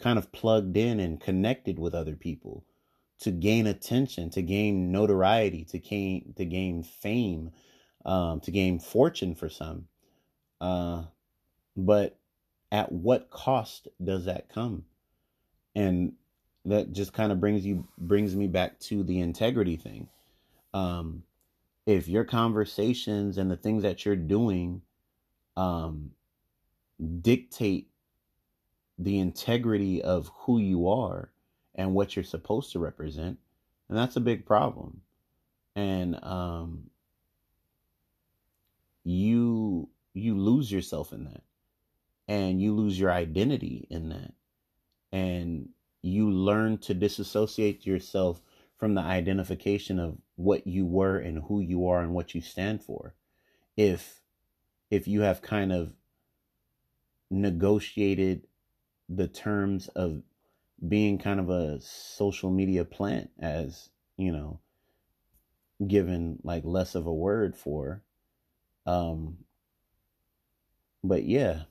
kind 0.01 0.19
of 0.19 0.33
plugged 0.33 0.77
in 0.77 1.01
and 1.01 1.21
connected 1.21 1.79
with 1.79 1.95
other 1.95 2.17
people 2.17 2.65
to 3.21 3.31
gain 3.31 3.67
attention, 3.67 4.31
to 4.31 4.43
gain 4.43 4.93
notoriety, 4.93 5.65
to 5.65 5.79
gain 5.79 6.35
to 6.37 6.45
gain 6.45 6.83
fame, 6.83 7.51
um, 8.05 8.41
to 8.41 8.51
gain 8.51 8.79
fortune 8.79 9.35
for 9.35 9.49
some. 9.49 9.87
Uh, 10.61 11.05
but 11.77 12.19
at 12.71 12.93
what 12.93 13.31
cost 13.31 13.89
does 14.03 14.27
that 14.27 14.49
come? 14.49 14.85
And 15.75 16.13
that 16.65 16.93
just 16.93 17.13
kind 17.13 17.33
of 17.33 17.41
brings 17.41 17.65
you 17.65 17.87
brings 17.99 18.37
me 18.37 18.47
back 18.47 18.79
to 18.81 19.03
the 19.03 19.21
integrity 19.21 19.77
thing. 19.77 20.09
Um, 20.75 21.23
if 21.87 22.07
your 22.07 22.25
conversations 22.25 23.39
and 23.39 23.51
the 23.51 23.57
things 23.57 23.83
that 23.83 24.05
you're 24.05 24.17
doing 24.17 24.83
um, 25.57 26.11
dictate 27.21 27.89
the 28.99 29.19
integrity 29.19 30.03
of 30.03 30.31
who 30.35 30.59
you 30.59 30.89
are 30.89 31.31
and 31.79 31.95
what 31.95 32.15
you're 32.17 32.25
supposed 32.25 32.73
to 32.73 32.81
represent, 32.81 33.39
and 33.89 33.97
that's 33.97 34.17
a 34.17 34.21
big 34.21 34.45
problem. 34.45 35.01
And 35.75 36.23
um, 36.25 36.91
you 39.05 39.89
you 40.13 40.37
lose 40.37 40.71
yourself 40.71 41.13
in 41.13 41.25
that, 41.25 41.43
and 42.27 42.61
you 42.61 42.75
lose 42.75 42.99
your 42.99 43.13
identity 43.13 43.87
in 43.89 44.11
that, 44.11 44.35
and 45.13 45.71
you 46.03 46.31
learn 46.31 46.79
to 46.79 46.95
disassociate 46.95 47.87
yourself 47.87 48.43
from 48.77 48.95
the 48.95 49.01
identification 49.01 49.99
of 49.99 50.17
what 50.37 50.67
you 50.67 50.85
were 50.85 51.19
and 51.19 51.43
who 51.45 51.61
you 51.61 51.89
are 51.89 52.01
and 52.01 52.13
what 52.13 52.35
you 52.35 52.41
stand 52.41 52.83
for. 52.83 53.15
If 53.77 54.21
if 54.91 55.07
you 55.07 55.21
have 55.21 55.43
kind 55.43 55.73
of 55.73 55.93
negotiated 57.31 58.47
the 59.09 59.29
terms 59.29 59.89
of 59.89 60.23
being 60.87 61.19
kind 61.19 61.41
of 61.41 61.51
a 61.51 61.81
social 61.81 62.51
media 62.51 62.85
plant 62.85 63.31
as, 63.41 63.89
you 64.17 64.33
know, 64.33 64.61
given 65.87 66.39
like 66.43 66.65
less 66.65 66.95
of 66.95 67.07
a 67.07 67.15
word 67.15 67.57
for 67.57 68.03
um 68.85 69.39
but 71.05 71.25
yeah, 71.25 71.63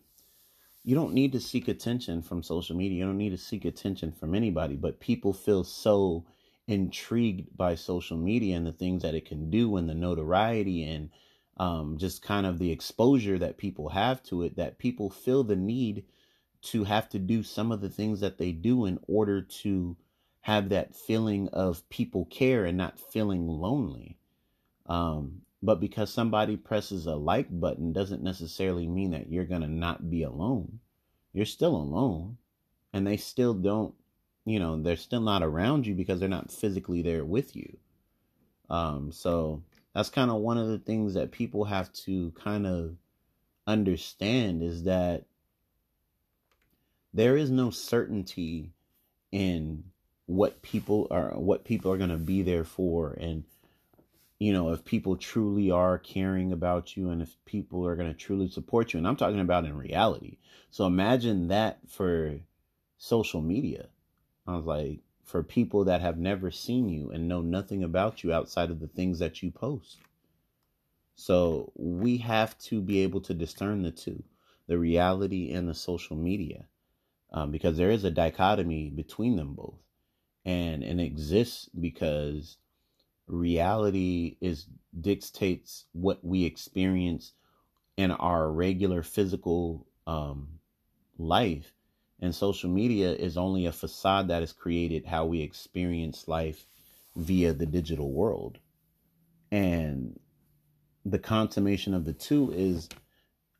you 0.83 0.95
don't 0.95 1.13
need 1.13 1.33
to 1.33 1.39
seek 1.41 1.67
attention 1.67 2.21
from 2.21 2.41
social 2.41 2.75
media. 2.75 2.99
You 2.99 3.05
don't 3.05 3.17
need 3.17 3.31
to 3.31 3.37
seek 3.37 3.65
attention 3.65 4.13
from 4.13 4.33
anybody, 4.33 4.75
but 4.75 5.01
people 5.01 5.33
feel 5.33 5.65
so 5.65 6.25
intrigued 6.67 7.55
by 7.57 7.75
social 7.75 8.17
media 8.17 8.55
and 8.55 8.65
the 8.65 8.71
things 8.71 9.01
that 9.03 9.15
it 9.15 9.25
can 9.25 9.49
do 9.49 9.77
and 9.77 9.89
the 9.89 9.93
notoriety 9.93 10.83
and 10.83 11.09
um, 11.57 11.97
just 11.97 12.21
kind 12.21 12.45
of 12.45 12.59
the 12.59 12.71
exposure 12.71 13.37
that 13.39 13.57
people 13.57 13.89
have 13.89 14.21
to 14.23 14.43
it 14.43 14.55
that 14.57 14.77
people 14.77 15.09
feel 15.09 15.43
the 15.43 15.55
need 15.55 16.05
to 16.61 16.83
have 16.83 17.09
to 17.09 17.19
do 17.19 17.43
some 17.43 17.71
of 17.71 17.81
the 17.81 17.89
things 17.89 18.19
that 18.19 18.37
they 18.37 18.51
do 18.51 18.85
in 18.85 18.99
order 19.07 19.41
to 19.41 19.95
have 20.41 20.69
that 20.69 20.95
feeling 20.95 21.49
of 21.49 21.87
people 21.89 22.25
care 22.25 22.65
and 22.65 22.77
not 22.77 22.99
feeling 22.99 23.47
lonely. 23.47 24.17
Um, 24.85 25.41
but 25.61 25.79
because 25.79 26.11
somebody 26.11 26.55
presses 26.55 27.05
a 27.05 27.15
like 27.15 27.47
button 27.51 27.91
doesn't 27.91 28.23
necessarily 28.23 28.87
mean 28.87 29.11
that 29.11 29.29
you're 29.29 29.45
going 29.45 29.61
to 29.61 29.67
not 29.67 30.09
be 30.09 30.23
alone. 30.23 30.79
You're 31.33 31.45
still 31.45 31.75
alone. 31.75 32.37
And 32.93 33.05
they 33.05 33.17
still 33.17 33.53
don't, 33.53 33.93
you 34.45 34.59
know, 34.59 34.81
they're 34.81 34.95
still 34.95 35.21
not 35.21 35.43
around 35.43 35.85
you 35.85 35.93
because 35.93 36.19
they're 36.19 36.29
not 36.29 36.51
physically 36.51 37.01
there 37.01 37.25
with 37.25 37.55
you. 37.55 37.77
Um, 38.69 39.11
so 39.11 39.63
that's 39.93 40.09
kind 40.09 40.31
of 40.31 40.37
one 40.37 40.57
of 40.57 40.67
the 40.67 40.79
things 40.79 41.13
that 41.15 41.31
people 41.31 41.65
have 41.65 41.91
to 41.93 42.31
kind 42.31 42.65
of 42.65 42.95
understand 43.65 44.63
is 44.63 44.83
that 44.83 45.25
there 47.13 47.37
is 47.37 47.49
no 47.49 47.69
certainty 47.69 48.71
in 49.31 49.83
what 50.25 50.61
people 50.61 51.07
are 51.09 51.29
what 51.31 51.63
people 51.63 51.91
are 51.91 51.97
going 51.97 52.09
to 52.09 52.17
be 52.17 52.41
there 52.41 52.63
for 52.63 53.13
and 53.19 53.43
you 54.39 54.53
know, 54.53 54.71
if 54.71 54.85
people 54.85 55.17
truly 55.17 55.71
are 55.71 55.97
caring 55.97 56.51
about 56.51 56.95
you 56.95 57.09
and 57.09 57.21
if 57.21 57.35
people 57.45 57.87
are 57.87 57.95
going 57.95 58.11
to 58.11 58.17
truly 58.17 58.47
support 58.47 58.93
you. 58.93 58.99
And 58.99 59.07
I'm 59.07 59.15
talking 59.15 59.39
about 59.39 59.65
in 59.65 59.75
reality. 59.75 60.37
So 60.69 60.85
imagine 60.85 61.47
that 61.47 61.79
for 61.87 62.39
social 62.97 63.41
media. 63.41 63.87
I 64.45 64.55
was 64.55 64.65
like, 64.65 64.99
for 65.23 65.43
people 65.43 65.85
that 65.85 66.01
have 66.01 66.17
never 66.17 66.51
seen 66.51 66.87
you 66.87 67.09
and 67.09 67.27
know 67.27 67.41
nothing 67.41 67.83
about 67.83 68.23
you 68.23 68.31
outside 68.31 68.69
of 68.69 68.79
the 68.79 68.87
things 68.87 69.19
that 69.19 69.41
you 69.41 69.51
post. 69.51 69.97
So 71.15 71.71
we 71.75 72.17
have 72.17 72.57
to 72.59 72.79
be 72.79 72.99
able 72.99 73.21
to 73.21 73.33
discern 73.33 73.81
the 73.81 73.91
two, 73.91 74.23
the 74.67 74.77
reality 74.77 75.51
and 75.51 75.67
the 75.67 75.73
social 75.73 76.15
media, 76.15 76.65
um, 77.31 77.51
because 77.51 77.77
there 77.77 77.91
is 77.91 78.03
a 78.03 78.11
dichotomy 78.11 78.89
between 78.89 79.35
them 79.35 79.53
both. 79.53 79.79
And, 80.45 80.83
it 80.83 80.99
exists 80.99 81.69
because 81.77 82.57
reality 83.27 84.37
is 84.39 84.67
dictates 84.99 85.85
what 85.91 86.23
we 86.23 86.45
experience 86.45 87.33
in 87.97 88.11
our 88.11 88.49
regular 88.49 89.03
physical 89.03 89.85
um, 90.05 90.47
life 91.17 91.73
and 92.21 92.33
social 92.33 92.69
media 92.69 93.11
is 93.11 93.37
only 93.37 93.65
a 93.65 93.71
facade 93.71 94.29
that 94.29 94.41
has 94.41 94.53
created 94.53 95.05
how 95.05 95.25
we 95.25 95.41
experience 95.41 96.27
life 96.27 96.65
via 97.17 97.53
the 97.53 97.65
digital 97.65 98.11
world 98.11 98.59
and 99.51 100.19
the 101.05 101.19
consummation 101.19 101.93
of 101.93 102.05
the 102.05 102.13
two 102.13 102.51
is 102.51 102.89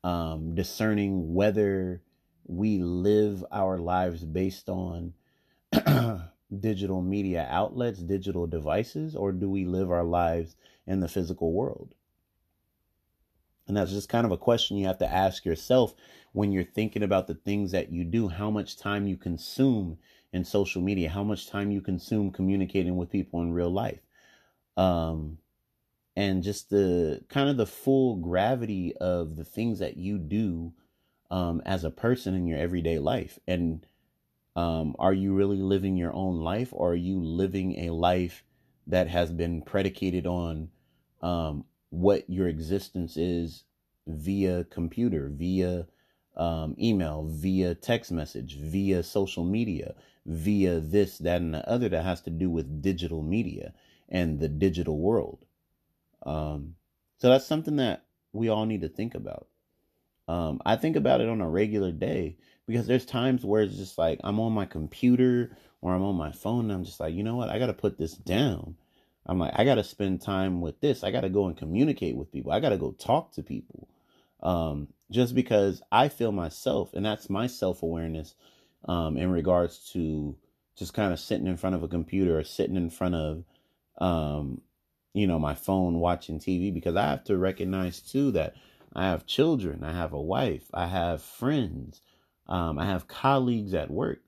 um, 0.03 0.53
discerning 0.55 1.33
whether 1.33 2.01
we 2.47 2.79
live 2.79 3.43
our 3.51 3.77
lives 3.77 4.23
based 4.23 4.69
on 4.69 5.13
digital 6.59 7.01
media 7.01 7.47
outlets, 7.49 7.99
digital 7.99 8.47
devices, 8.47 9.15
or 9.15 9.31
do 9.31 9.49
we 9.49 9.65
live 9.65 9.91
our 9.91 10.03
lives 10.03 10.55
in 10.85 11.01
the 11.01 11.07
physical 11.07 11.51
world? 11.51 11.93
And 13.67 13.75
that's 13.75 13.91
just 13.91 14.09
kind 14.09 14.25
of 14.25 14.31
a 14.31 14.37
question 14.37 14.77
you 14.77 14.87
have 14.87 14.99
to 14.99 15.11
ask 15.11 15.43
yourself 15.43 15.93
when 16.31 16.51
you're 16.51 16.63
thinking 16.63 17.03
about 17.03 17.27
the 17.27 17.35
things 17.35 17.71
that 17.71 17.91
you 17.91 18.05
do, 18.05 18.29
how 18.29 18.49
much 18.49 18.77
time 18.77 19.07
you 19.07 19.17
consume 19.17 19.97
in 20.31 20.45
social 20.45 20.81
media, 20.81 21.09
how 21.09 21.23
much 21.23 21.49
time 21.49 21.71
you 21.71 21.81
consume 21.81 22.31
communicating 22.31 22.95
with 22.95 23.09
people 23.09 23.41
in 23.41 23.51
real 23.51 23.69
life. 23.71 23.99
Um, 24.77 25.39
and 26.15 26.43
just 26.43 26.69
the 26.69 27.23
kind 27.29 27.49
of 27.49 27.57
the 27.57 27.65
full 27.65 28.15
gravity 28.15 28.95
of 28.97 29.35
the 29.35 29.43
things 29.43 29.79
that 29.79 29.97
you 29.97 30.17
do 30.17 30.73
um, 31.29 31.61
as 31.65 31.83
a 31.83 31.91
person 31.91 32.33
in 32.33 32.47
your 32.47 32.59
everyday 32.59 32.99
life. 32.99 33.39
And 33.47 33.85
um, 34.55 34.95
are 34.97 35.13
you 35.13 35.33
really 35.33 35.61
living 35.61 35.97
your 35.97 36.13
own 36.13 36.41
life 36.41 36.69
or 36.71 36.91
are 36.91 36.95
you 36.95 37.19
living 37.19 37.87
a 37.87 37.91
life 37.91 38.43
that 38.87 39.07
has 39.07 39.31
been 39.31 39.61
predicated 39.61 40.25
on 40.25 40.69
um, 41.21 41.65
what 41.89 42.29
your 42.29 42.47
existence 42.47 43.17
is 43.17 43.63
via 44.07 44.63
computer, 44.65 45.29
via 45.33 45.87
um, 46.35 46.75
email, 46.79 47.27
via 47.29 47.75
text 47.75 48.11
message, 48.11 48.57
via 48.57 49.03
social 49.03 49.43
media, 49.43 49.95
via 50.25 50.79
this, 50.79 51.17
that, 51.19 51.41
and 51.41 51.53
the 51.53 51.67
other 51.69 51.89
that 51.89 52.03
has 52.03 52.21
to 52.21 52.29
do 52.29 52.49
with 52.49 52.81
digital 52.81 53.21
media 53.21 53.73
and 54.09 54.39
the 54.39 54.49
digital 54.49 54.97
world? 54.97 55.45
Um, 56.25 56.75
so 57.17 57.29
that's 57.29 57.45
something 57.45 57.77
that 57.77 58.05
we 58.33 58.49
all 58.49 58.65
need 58.65 58.81
to 58.81 58.89
think 58.89 59.15
about. 59.15 59.47
Um, 60.27 60.61
I 60.65 60.75
think 60.75 60.95
about 60.95 61.21
it 61.21 61.29
on 61.29 61.41
a 61.41 61.49
regular 61.49 61.91
day 61.91 62.37
because 62.67 62.87
there's 62.87 63.05
times 63.05 63.45
where 63.45 63.61
it's 63.63 63.77
just 63.77 63.97
like 63.97 64.19
I'm 64.23 64.39
on 64.39 64.51
my 64.51 64.65
computer 64.65 65.55
or 65.81 65.93
I'm 65.93 66.03
on 66.03 66.15
my 66.15 66.31
phone 66.31 66.65
and 66.65 66.71
I'm 66.73 66.83
just 66.83 66.99
like, 66.99 67.13
you 67.13 67.23
know 67.23 67.35
what? 67.35 67.49
I 67.49 67.59
got 67.59 67.67
to 67.67 67.73
put 67.73 67.97
this 67.97 68.13
down. 68.13 68.75
I'm 69.25 69.39
like, 69.39 69.53
I 69.55 69.65
got 69.65 69.75
to 69.75 69.83
spend 69.83 70.21
time 70.21 70.61
with 70.61 70.79
this. 70.79 71.03
I 71.03 71.11
got 71.11 71.21
to 71.21 71.29
go 71.29 71.47
and 71.47 71.57
communicate 71.57 72.15
with 72.15 72.31
people. 72.31 72.51
I 72.51 72.59
got 72.59 72.69
to 72.69 72.77
go 72.77 72.91
talk 72.91 73.33
to 73.33 73.43
people. 73.43 73.87
Um, 74.41 74.87
just 75.11 75.35
because 75.35 75.81
I 75.91 76.09
feel 76.09 76.31
myself, 76.31 76.93
and 76.93 77.05
that's 77.05 77.29
my 77.29 77.47
self 77.47 77.83
awareness 77.83 78.35
um, 78.87 79.17
in 79.17 79.31
regards 79.31 79.91
to 79.93 80.35
just 80.77 80.93
kind 80.93 81.11
of 81.11 81.19
sitting 81.19 81.47
in 81.47 81.57
front 81.57 81.75
of 81.75 81.83
a 81.83 81.87
computer 81.87 82.37
or 82.37 82.43
sitting 82.43 82.75
in 82.75 82.89
front 82.89 83.15
of, 83.15 83.43
um, 83.99 84.61
you 85.13 85.27
know, 85.27 85.39
my 85.39 85.55
phone 85.55 85.99
watching 85.99 86.39
TV 86.39 86.73
because 86.73 86.95
I 86.95 87.07
have 87.07 87.23
to 87.25 87.37
recognize 87.37 87.99
too 87.99 88.31
that 88.31 88.53
I 88.97 89.05
have 89.05 89.27
children, 89.27 89.83
I 89.83 89.93
have 89.93 90.11
a 90.11 90.21
wife, 90.21 90.65
I 90.73 90.87
have 90.87 91.21
friends, 91.21 92.01
um, 92.47 92.79
I 92.79 92.85
have 92.85 93.07
colleagues 93.07 93.75
at 93.75 93.91
work 93.91 94.19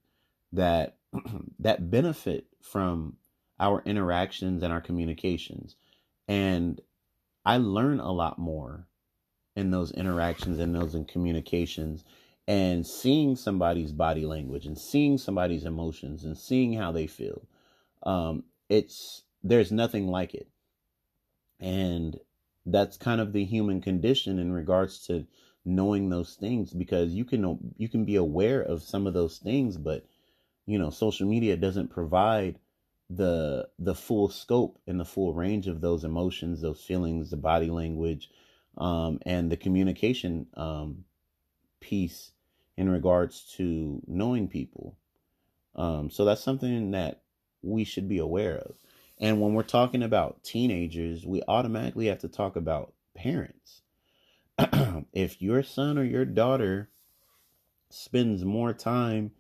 that 0.53 0.97
that 1.59 1.89
benefit 1.89 2.45
from 2.61 3.17
our 3.59 3.82
interactions 3.86 4.61
and 4.61 4.72
our 4.72 4.80
communications, 4.80 5.76
and 6.28 6.80
I 7.43 7.57
learn 7.57 7.99
a 7.99 8.11
lot 8.11 8.38
more 8.38 8.86
in 9.55 9.72
those 9.72 9.91
interactions 9.91 10.59
and 10.59 10.76
those 10.76 10.93
in 10.93 11.05
communications 11.05 12.03
and 12.47 12.86
seeing 12.86 13.36
somebody's 13.36 13.91
body 13.91 14.26
language 14.26 14.65
and 14.65 14.78
seeing 14.78 15.17
somebody's 15.17 15.65
emotions 15.65 16.24
and 16.24 16.38
seeing 16.38 16.74
how 16.74 16.91
they 16.91 17.07
feel. 17.07 17.47
Um, 18.03 18.43
it's 18.70 19.24
there's 19.43 19.72
nothing 19.72 20.07
like 20.07 20.36
it. 20.36 20.47
And 21.59 22.20
that's 22.72 22.97
kind 22.97 23.22
of 23.22 23.34
the 23.34 23.45
human 23.45 23.82
condition 23.82 24.39
in 24.39 24.51
regards 24.51 25.05
to 25.07 25.26
knowing 25.65 26.09
those 26.09 26.36
things 26.36 26.74
because 26.74 27.11
you 27.11 27.26
can 27.26 27.74
you 27.78 27.89
can 27.89 28.05
be 28.05 28.15
aware 28.15 28.61
of 28.61 28.82
some 28.82 29.05
of 29.05 29.13
those 29.13 29.38
things 29.38 29.78
but 29.78 30.05
you 30.65 30.80
know 30.80 30.89
social 30.89 31.28
media 31.28 31.57
doesn't 31.57 31.89
provide 31.89 32.57
the 33.09 33.67
the 33.78 33.95
full 33.95 34.30
scope 34.30 34.80
and 34.88 34.99
the 34.99 35.05
full 35.05 35.34
range 35.34 35.67
of 35.67 35.82
those 35.82 36.03
emotions 36.03 36.61
those 36.61 36.82
feelings 36.82 37.30
the 37.30 37.38
body 37.38 37.70
language 37.70 38.30
um, 38.78 39.20
and 39.26 39.51
the 39.51 39.57
communication 39.57 40.47
um, 40.55 41.03
piece 41.80 42.32
in 42.78 42.89
regards 42.89 43.43
to 43.57 44.01
knowing 44.07 44.47
people. 44.47 44.95
Um, 45.76 46.09
so 46.09 46.26
that's 46.26 46.43
something 46.43 46.91
that 46.91 47.22
we 47.61 47.84
should 47.84 48.07
be 48.07 48.20
aware 48.20 48.57
of. 48.57 48.76
And 49.20 49.41
when 49.41 49.53
we're 49.53 49.63
talking 49.63 50.01
about 50.01 50.43
teenagers, 50.43 51.26
we 51.26 51.41
automatically 51.47 52.07
have 52.07 52.20
to 52.20 52.30
talk 52.30 52.55
about 52.55 52.93
parents. 53.15 53.82
if 55.13 55.41
your 55.41 55.61
son 55.63 55.97
or 55.97 56.03
your 56.03 56.26
daughter 56.26 56.89
spends 57.89 58.45
more 58.45 58.74
time 58.74 59.32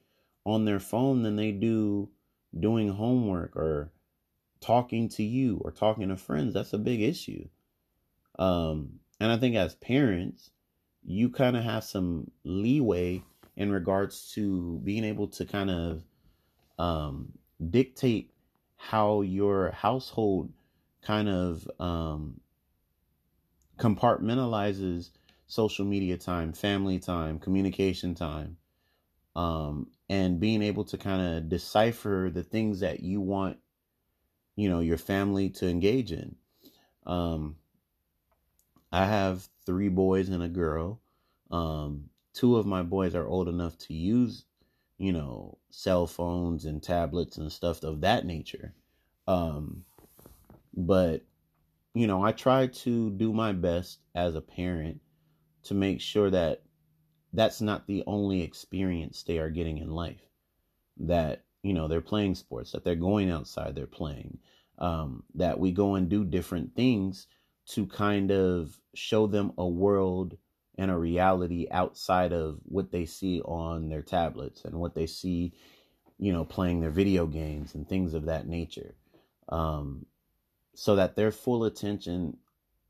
on 0.45 0.65
their 0.65 0.79
phone 0.79 1.23
than 1.23 1.35
they 1.35 1.51
do 1.51 2.09
doing 2.57 2.89
homework 2.89 3.55
or 3.55 3.91
talking 4.59 5.07
to 5.07 5.23
you 5.23 5.61
or 5.63 5.71
talking 5.71 6.09
to 6.09 6.17
friends, 6.17 6.53
that's 6.53 6.73
a 6.73 6.77
big 6.77 7.01
issue. 7.01 7.47
Um, 8.37 8.99
and 9.19 9.31
I 9.31 9.37
think 9.37 9.55
as 9.55 9.75
parents, 9.75 10.51
you 11.05 11.29
kind 11.29 11.55
of 11.55 11.63
have 11.63 11.83
some 11.83 12.31
leeway 12.43 13.23
in 13.55 13.71
regards 13.71 14.31
to 14.33 14.79
being 14.83 15.03
able 15.03 15.27
to 15.27 15.45
kind 15.45 15.69
of 15.69 16.03
um, 16.77 17.33
dictate 17.69 18.31
how 18.81 19.21
your 19.21 19.71
household 19.71 20.49
kind 21.01 21.27
of 21.27 21.69
um, 21.81 22.39
compartmentalizes 23.77 25.09
social 25.47 25.83
media 25.83 26.17
time, 26.17 26.53
family 26.53 26.97
time, 26.97 27.39
communication 27.39 28.15
time, 28.15 28.55
um, 29.35 29.87
and 30.07 30.39
being 30.39 30.61
able 30.61 30.85
to 30.85 30.97
kind 30.97 31.21
of 31.21 31.49
decipher 31.49 32.31
the 32.33 32.41
things 32.41 32.79
that 32.79 33.01
you 33.01 33.19
want, 33.19 33.57
you 34.55 34.69
know, 34.69 34.79
your 34.79 34.97
family 34.97 35.49
to 35.49 35.67
engage 35.67 36.13
in. 36.13 36.37
Um, 37.05 37.57
I 38.93 39.05
have 39.05 39.45
three 39.65 39.89
boys 39.89 40.29
and 40.29 40.41
a 40.41 40.47
girl. 40.47 41.01
Um, 41.51 42.05
two 42.33 42.55
of 42.55 42.65
my 42.65 42.81
boys 42.81 43.13
are 43.13 43.27
old 43.27 43.49
enough 43.49 43.77
to 43.79 43.93
use, 43.93 44.45
you 44.99 45.13
know, 45.13 45.57
cell 45.71 46.05
phones 46.05 46.65
and 46.65 46.83
tablets 46.83 47.37
and 47.37 47.51
stuff 47.51 47.83
of 47.83 48.01
that 48.01 48.25
nature. 48.25 48.73
Um, 49.27 49.85
but, 50.75 51.23
you 51.93 52.05
know, 52.05 52.23
I 52.23 52.33
try 52.33 52.67
to 52.67 53.09
do 53.09 53.33
my 53.33 53.53
best 53.53 53.99
as 54.13 54.35
a 54.35 54.41
parent 54.41 54.99
to 55.63 55.73
make 55.73 56.01
sure 56.01 56.29
that 56.29 56.63
that's 57.31 57.61
not 57.61 57.87
the 57.87 58.03
only 58.07 58.41
experience 58.41 59.23
they 59.23 59.39
are 59.39 59.49
getting 59.49 59.77
in 59.77 59.89
life. 59.89 60.21
That, 60.97 61.43
you 61.63 61.73
know, 61.73 61.87
they're 61.87 62.01
playing 62.01 62.35
sports, 62.35 62.73
that 62.73 62.83
they're 62.83 62.95
going 62.95 63.31
outside, 63.31 63.75
they're 63.75 63.87
playing, 63.87 64.37
um, 64.79 65.23
that 65.35 65.57
we 65.57 65.71
go 65.71 65.95
and 65.95 66.09
do 66.09 66.25
different 66.25 66.75
things 66.75 67.27
to 67.67 67.85
kind 67.85 68.31
of 68.31 68.77
show 68.95 69.27
them 69.27 69.53
a 69.57 69.67
world 69.67 70.37
and 70.79 70.89
a 70.89 70.97
reality 70.97 71.67
outside 71.71 72.31
of 72.31 72.57
what 72.63 72.89
they 72.89 73.05
see 73.05 73.41
on 73.41 73.89
their 73.89 74.01
tablets 74.01 74.63
and 74.63 74.73
what 74.79 74.95
they 74.95 75.05
see, 75.05 75.51
you 76.17 76.31
know, 76.31 76.45
playing 76.45 76.79
their 76.79 76.89
video 76.89 77.25
games 77.27 77.75
and 77.75 77.87
things 77.87 78.13
of 78.13 78.27
that 78.27 78.47
nature. 78.47 78.95
Um, 79.49 80.05
so 80.73 80.95
that 80.95 81.17
their 81.17 81.31
full 81.31 81.65
attention 81.65 82.37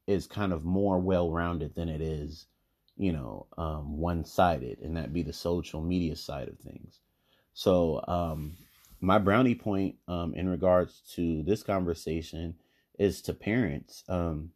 is 0.06 0.28
kind 0.28 0.54
of 0.54 0.64
more 0.64 1.00
well 1.00 1.32
rounded 1.32 1.74
than 1.74 1.90
it 1.90 2.00
is, 2.00 2.46
you 2.96 3.12
know, 3.12 3.48
um, 3.58 3.98
one 3.98 4.24
sided, 4.24 4.78
and 4.82 4.96
that 4.96 5.12
be 5.12 5.24
the 5.24 5.34
social 5.34 5.82
media 5.82 6.16
side 6.16 6.48
of 6.48 6.60
things. 6.60 7.00
So, 7.56 8.04
um, 8.08 8.56
my 9.02 9.18
brownie 9.18 9.56
point 9.56 9.96
um, 10.08 10.36
in 10.36 10.48
regards 10.48 11.02
to 11.16 11.42
this 11.42 11.64
conversation 11.64 12.54
is 13.00 13.24
to 13.24 13.34
parents. 13.34 14.04
Um, 14.08 14.52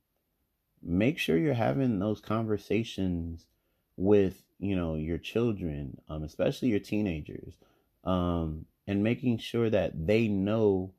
make 0.83 1.17
sure 1.17 1.37
you're 1.37 1.53
having 1.53 1.99
those 1.99 2.19
conversations 2.19 3.45
with 3.97 4.43
you 4.59 4.75
know 4.75 4.95
your 4.95 5.17
children 5.17 5.97
um, 6.09 6.23
especially 6.23 6.69
your 6.69 6.79
teenagers 6.79 7.55
um, 8.03 8.65
and 8.87 9.03
making 9.03 9.37
sure 9.37 9.69
that 9.69 10.07
they 10.07 10.27
know 10.27 10.91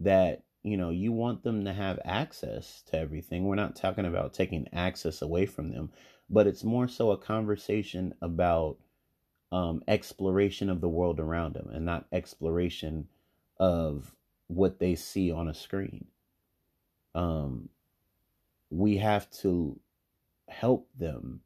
that 0.00 0.42
you 0.62 0.76
know 0.76 0.90
you 0.90 1.12
want 1.12 1.42
them 1.42 1.64
to 1.64 1.72
have 1.72 1.98
access 2.04 2.82
to 2.82 2.98
everything. 2.98 3.44
We're 3.44 3.54
not 3.54 3.76
talking 3.76 4.06
about 4.06 4.34
taking 4.34 4.68
access 4.72 5.22
away 5.22 5.46
from 5.46 5.70
them 5.70 5.90
but 6.30 6.46
it's 6.46 6.64
more 6.64 6.88
so 6.88 7.10
a 7.10 7.16
conversation 7.16 8.14
about 8.20 8.76
um, 9.50 9.82
exploration 9.88 10.68
of 10.68 10.80
the 10.80 10.88
world 10.88 11.20
around 11.20 11.54
them 11.54 11.70
and 11.72 11.84
not 11.84 12.06
exploration 12.12 13.08
of 13.58 14.14
what 14.48 14.78
they 14.78 14.94
see 14.94 15.32
on 15.32 15.48
a 15.48 15.54
screen. 15.54 16.06
Um, 17.14 17.68
we 18.70 18.96
have 18.96 19.30
to 19.30 19.78
help 20.48 20.88
them 20.98 21.40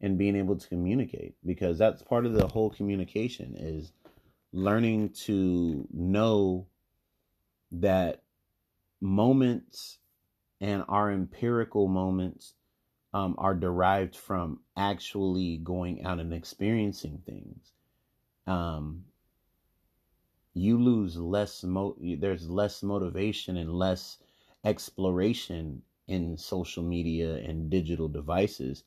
in 0.00 0.16
being 0.16 0.36
able 0.36 0.56
to 0.56 0.68
communicate 0.68 1.34
because 1.44 1.78
that's 1.78 2.02
part 2.02 2.24
of 2.24 2.32
the 2.32 2.46
whole 2.46 2.70
communication 2.70 3.54
is 3.56 3.92
learning 4.52 5.10
to 5.10 5.86
know 5.92 6.66
that 7.72 8.22
moments 9.00 9.98
and 10.60 10.84
our 10.88 11.10
empirical 11.10 11.88
moments 11.88 12.54
um, 13.14 13.34
are 13.38 13.54
derived 13.54 14.16
from 14.16 14.60
actually 14.76 15.58
going 15.58 16.04
out 16.04 16.20
and 16.20 16.32
experiencing 16.32 17.22
things. 17.24 17.72
Um, 18.46 19.04
you 20.54 20.78
lose 20.78 21.16
less 21.16 21.62
mo 21.62 21.96
there's 22.00 22.48
less 22.48 22.82
motivation 22.82 23.56
and 23.56 23.72
less 23.72 24.18
exploration 24.64 25.82
in 26.08 26.36
social 26.36 26.82
media 26.82 27.36
and 27.36 27.70
digital 27.70 28.08
devices 28.08 28.84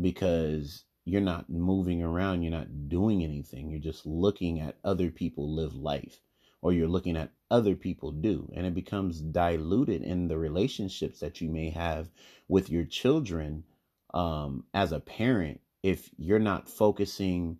because 0.00 0.84
you're 1.04 1.20
not 1.20 1.48
moving 1.48 2.02
around, 2.02 2.42
you're 2.42 2.50
not 2.50 2.88
doing 2.88 3.22
anything. 3.22 3.70
You're 3.70 3.80
just 3.80 4.04
looking 4.04 4.60
at 4.60 4.76
other 4.84 5.10
people 5.10 5.54
live 5.54 5.74
life 5.74 6.20
or 6.60 6.72
you're 6.72 6.88
looking 6.88 7.16
at 7.16 7.30
other 7.50 7.76
people 7.76 8.10
do. 8.10 8.50
And 8.54 8.66
it 8.66 8.74
becomes 8.74 9.20
diluted 9.20 10.02
in 10.02 10.26
the 10.26 10.36
relationships 10.36 11.20
that 11.20 11.40
you 11.40 11.48
may 11.48 11.70
have 11.70 12.10
with 12.48 12.70
your 12.70 12.84
children 12.84 13.64
um, 14.12 14.64
as 14.74 14.92
a 14.92 15.00
parent 15.00 15.60
if 15.82 16.10
you're 16.18 16.40
not 16.40 16.68
focusing 16.68 17.58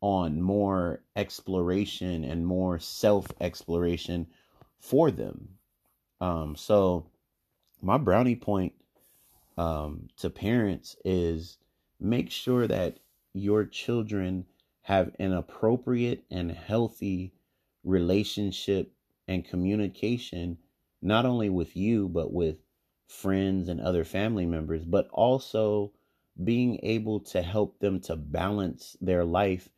on 0.00 0.40
more 0.40 1.02
exploration 1.16 2.22
and 2.22 2.46
more 2.46 2.78
self 2.78 3.26
exploration 3.40 4.28
for 4.78 5.10
them. 5.10 5.48
Um, 6.20 6.54
so, 6.54 7.10
my 7.82 7.98
brownie 7.98 8.36
point 8.36 8.72
um, 9.56 10.08
to 10.18 10.30
parents 10.30 10.96
is 11.04 11.58
make 12.00 12.30
sure 12.30 12.66
that 12.66 12.98
your 13.32 13.64
children 13.64 14.44
have 14.82 15.10
an 15.18 15.32
appropriate 15.32 16.24
and 16.30 16.50
healthy 16.50 17.32
relationship 17.84 18.92
and 19.28 19.44
communication, 19.44 20.58
not 21.02 21.26
only 21.26 21.48
with 21.48 21.76
you, 21.76 22.08
but 22.08 22.32
with 22.32 22.56
friends 23.08 23.68
and 23.68 23.80
other 23.80 24.04
family 24.04 24.46
members, 24.46 24.84
but 24.84 25.08
also 25.12 25.92
being 26.42 26.78
able 26.82 27.20
to 27.20 27.42
help 27.42 27.78
them 27.78 28.00
to 28.00 28.16
balance 28.16 28.96
their 29.00 29.24
life 29.24 29.68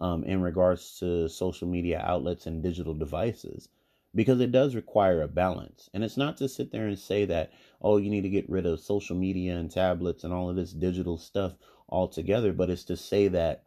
um, 0.00 0.24
in 0.24 0.40
regards 0.40 0.98
to 0.98 1.28
social 1.28 1.68
media 1.68 2.02
outlets 2.04 2.46
and 2.46 2.62
digital 2.62 2.94
devices 2.94 3.68
because 4.14 4.40
it 4.40 4.52
does 4.52 4.74
require 4.74 5.22
a 5.22 5.28
balance. 5.28 5.88
And 5.92 6.02
it's 6.02 6.16
not 6.16 6.36
to 6.38 6.48
sit 6.48 6.72
there 6.72 6.86
and 6.86 6.98
say 6.98 7.24
that, 7.26 7.52
oh, 7.80 7.98
you 7.98 8.10
need 8.10 8.22
to 8.22 8.30
get 8.30 8.48
rid 8.48 8.66
of 8.66 8.80
social 8.80 9.16
media 9.16 9.56
and 9.56 9.70
tablets 9.70 10.24
and 10.24 10.32
all 10.32 10.50
of 10.50 10.56
this 10.56 10.72
digital 10.72 11.18
stuff 11.18 11.52
altogether, 11.88 12.52
but 12.52 12.70
it's 12.70 12.84
to 12.84 12.96
say 12.96 13.28
that 13.28 13.64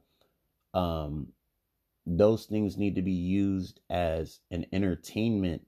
um, 0.74 1.28
those 2.06 2.46
things 2.46 2.78
need 2.78 2.96
to 2.96 3.02
be 3.02 3.12
used 3.12 3.80
as 3.90 4.40
an 4.50 4.66
entertainment 4.74 5.66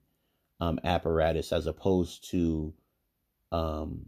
um, 0.60 0.78
apparatus 0.84 1.52
as 1.52 1.66
opposed 1.66 2.30
to 2.30 2.74
um, 3.52 4.06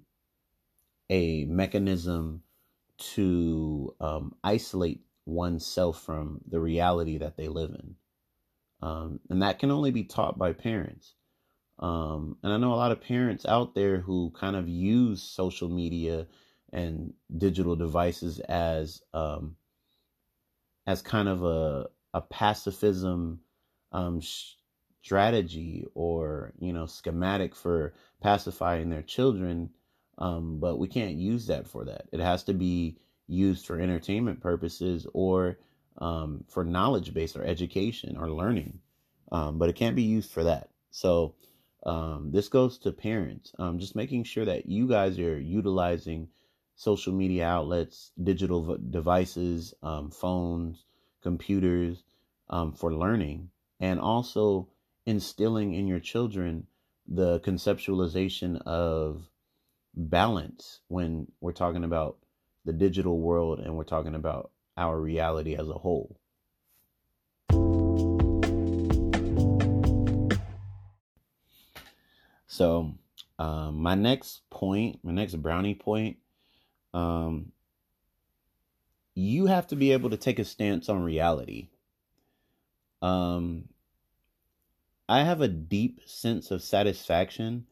a 1.11 1.45
mechanism 1.45 2.43
to 2.99 3.95
um, 4.01 4.35
isolate 4.43 5.01
oneself 5.27 6.03
from 6.03 6.41
the 6.49 6.61
reality 6.61 7.19
that 7.19 7.37
they 7.37 7.49
live 7.49 7.71
in. 7.71 7.95
Um, 8.83 9.21
and 9.31 9.43
that 9.43 9.59
can 9.59 9.71
only 9.71 9.91
be 9.91 10.05
taught 10.05 10.39
by 10.39 10.53
parents. 10.53 11.15
Um, 11.79 12.39
and 12.43 12.53
I 12.53 12.57
know 12.57 12.73
a 12.73 12.77
lot 12.77 12.93
of 12.93 13.01
parents 13.01 13.45
out 13.47 13.75
there 13.75 14.01
who 14.01 14.33
kind 14.39 14.57
of 14.57 14.69
use 14.69 15.23
social 15.23 15.69
media 15.69 16.27
and 16.73 17.13
digital 17.37 17.77
devices 17.77 18.41
as 18.41 19.03
um, 19.13 19.57
as 20.87 21.03
kind 21.03 21.29
of 21.29 21.45
a 21.45 21.87
a 22.15 22.21
pacifism 22.23 23.41
um, 23.93 24.21
strategy 25.03 25.85
or 25.95 26.53
you 26.59 26.73
know 26.73 26.87
schematic 26.87 27.55
for 27.55 27.95
pacifying 28.23 28.89
their 28.89 29.03
children. 29.03 29.71
Um, 30.19 30.59
but 30.61 30.79
we 30.79 30.89
can't 30.89 31.17
use 31.17 31.47
that 31.49 31.69
for 31.69 31.85
that. 31.85 32.07
It 32.11 32.21
has 32.21 32.45
to 32.45 32.55
be 32.55 32.97
used 33.29 33.67
for 33.67 33.79
entertainment 33.79 34.41
purposes 34.41 35.07
or 35.13 35.59
um, 35.99 36.45
for 36.49 36.65
knowledge 36.65 37.13
base 37.15 37.37
or 37.37 37.45
education 37.45 38.17
or 38.17 38.31
learning, 38.31 38.81
um, 39.33 39.59
but 39.59 39.69
it 39.69 39.77
can't 39.77 39.97
be 39.97 40.03
used 40.03 40.31
for 40.31 40.45
that. 40.45 40.69
So 40.91 41.35
um, 41.85 42.31
this 42.33 42.49
goes 42.49 42.79
to 42.79 42.93
parents, 42.93 43.53
um, 43.59 43.79
just 43.79 43.97
making 43.97 44.25
sure 44.25 44.45
that 44.45 44.67
you 44.67 44.89
guys 44.89 45.19
are 45.19 45.39
utilizing 45.39 46.29
social 46.75 47.13
media 47.13 47.47
outlets, 47.47 48.13
digital 48.23 48.63
v- 48.63 48.83
devices, 48.91 49.75
um, 49.83 50.11
phones, 50.11 50.85
computers 51.23 52.03
um, 52.51 52.73
for 52.73 52.93
learning, 52.93 53.51
and 53.81 54.01
also 54.01 54.69
instilling 55.07 55.75
in 55.75 55.87
your 55.87 56.01
children 56.01 56.67
the 57.09 57.41
conceptualization 57.41 58.61
of 58.63 59.29
balance 59.95 60.81
when 60.89 61.27
we're 61.41 61.53
talking 61.53 61.85
about 61.85 62.19
the 62.65 62.73
digital 62.73 63.19
world 63.21 63.61
and 63.61 63.77
we're 63.77 63.85
talking 63.85 64.15
about 64.15 64.51
our 64.77 65.01
reality 65.01 65.55
as 65.55 65.69
a 65.69 65.75
whole. 65.75 66.17
So, 72.47 72.95
um, 73.39 73.83
my 73.83 73.95
next 73.95 74.49
point, 74.49 75.01
my 75.03 75.13
next 75.13 75.35
brownie 75.35 75.75
point, 75.75 76.17
um, 76.95 77.53
you 79.15 79.47
have 79.47 79.67
to 79.69 79.77
be 79.77 79.93
able 79.93 80.11
to 80.11 80.17
take 80.17 80.39
a 80.39 80.45
stance 80.45 80.89
on 80.89 81.03
reality. 81.03 81.69
Um, 83.03 83.69
I 85.09 85.23
have 85.23 85.41
a 85.41 85.49
deep 85.49 86.01
sense 86.07 86.51
of 86.51 86.63
satisfaction 86.63 87.67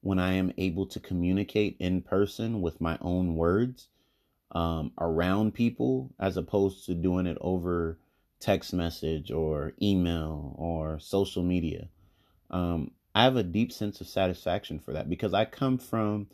when 0.00 0.18
I 0.18 0.32
am 0.34 0.52
able 0.56 0.86
to 0.86 1.00
communicate 1.00 1.76
in 1.78 2.02
person 2.02 2.62
with 2.62 2.80
my 2.80 2.98
own 3.00 3.34
words 3.36 3.88
um, 4.52 4.92
around 4.98 5.54
people 5.54 6.10
as 6.18 6.36
opposed 6.36 6.86
to 6.86 6.94
doing 6.94 7.26
it 7.26 7.38
over 7.40 7.98
text 8.40 8.72
message 8.72 9.30
or 9.30 9.72
email 9.80 10.54
or 10.58 10.98
social 10.98 11.42
media. 11.42 11.88
Um, 12.50 12.90
I 13.14 13.24
have 13.24 13.36
a 13.36 13.42
deep 13.42 13.72
sense 13.72 14.00
of 14.00 14.08
satisfaction 14.08 14.78
for 14.78 14.92
that 14.92 15.08
because 15.08 15.34
I 15.34 15.44
come 15.44 15.78
from 15.78 16.28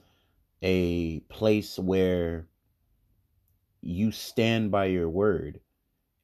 a 0.62 1.20
place 1.20 1.78
where 1.78 2.46
you 3.82 4.10
stand 4.12 4.70
by 4.70 4.86
your 4.86 5.08
word 5.08 5.60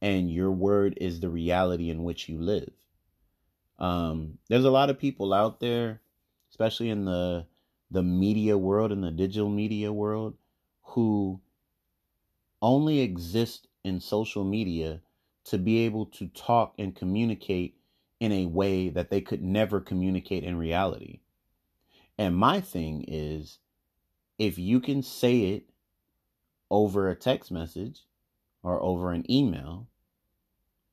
and 0.01 0.33
your 0.33 0.51
word 0.51 0.99
is 1.01 1.21
the 1.21 1.29
reality 1.29 1.91
in 1.91 2.03
which 2.03 2.29
you 2.29 2.41
live. 2.41 2.73
Um, 3.79 4.39
there's 4.49 4.65
a 4.65 4.71
lot 4.71 4.91
of 4.91 4.99
people 4.99 5.33
out 5.33 5.61
there, 5.61 6.01
especially 6.51 6.91
in 6.91 7.05
the 7.05 7.47
the 7.91 8.03
media 8.03 8.57
world 8.57 8.91
and 8.91 9.05
the 9.05 9.11
digital 9.11 9.51
media 9.51 9.93
world, 9.93 10.35
who 10.83 11.42
only 12.63 13.01
exist 13.01 13.69
in 13.85 14.01
social 14.01 14.45
media 14.45 15.01
to 15.45 15.59
be 15.59 15.81
able 15.81 16.07
to 16.07 16.29
talk 16.29 16.75
and 16.79 16.95
communicate 16.95 17.77
in 18.21 18.31
a 18.31 18.47
way 18.47 18.89
that 18.89 19.11
they 19.11 19.21
could 19.21 19.43
never 19.43 19.81
communicate 19.81 20.45
in 20.45 20.57
reality. 20.57 21.19
And 22.17 22.37
my 22.37 22.61
thing 22.61 23.05
is 23.09 23.59
if 24.39 24.59
you 24.59 24.81
can 24.81 25.03
say 25.03 25.41
it 25.41 25.65
over 26.71 27.09
a 27.09 27.17
text 27.17 27.51
message 27.51 28.03
or 28.63 28.81
over 28.81 29.13
an 29.13 29.31
email 29.31 29.89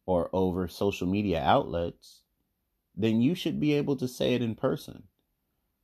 or 0.06 0.30
over 0.34 0.68
social 0.68 1.08
media 1.08 1.42
outlets, 1.42 2.22
then 2.96 3.22
you 3.22 3.36
should 3.36 3.60
be 3.60 3.74
able 3.74 3.96
to 3.96 4.08
say 4.08 4.34
it 4.34 4.42
in 4.42 4.56
person. 4.56 5.04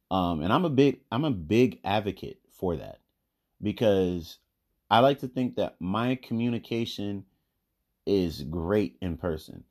Um, 0.10 0.42
and 0.42 0.52
I'm 0.52 0.66
a 0.66 0.70
big 0.70 1.00
I'm 1.12 1.26
a 1.26 1.32
big 1.32 1.80
advocate 1.84 2.40
for 2.50 2.76
that 2.76 3.00
because 3.62 4.40
I 4.90 5.00
like 5.00 5.20
to 5.20 5.28
think 5.28 5.56
that 5.56 5.76
my 5.80 6.16
communication 6.16 7.26
is 8.06 8.44
great 8.44 8.98
in 9.02 9.18
person. 9.18 9.64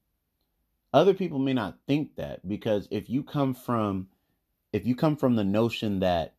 Other 0.93 1.15
people 1.15 1.39
may 1.39 1.53
not 1.53 1.79
think 1.87 2.17
that 2.17 2.47
because 2.47 2.89
if 2.91 3.09
you 3.09 3.23
come 3.23 3.55
from 3.55 4.09
if 4.73 4.87
you 4.87 4.97
come 4.97 5.17
from 5.17 5.37
the 5.37 5.45
notion 5.45 6.01
that 6.01 6.35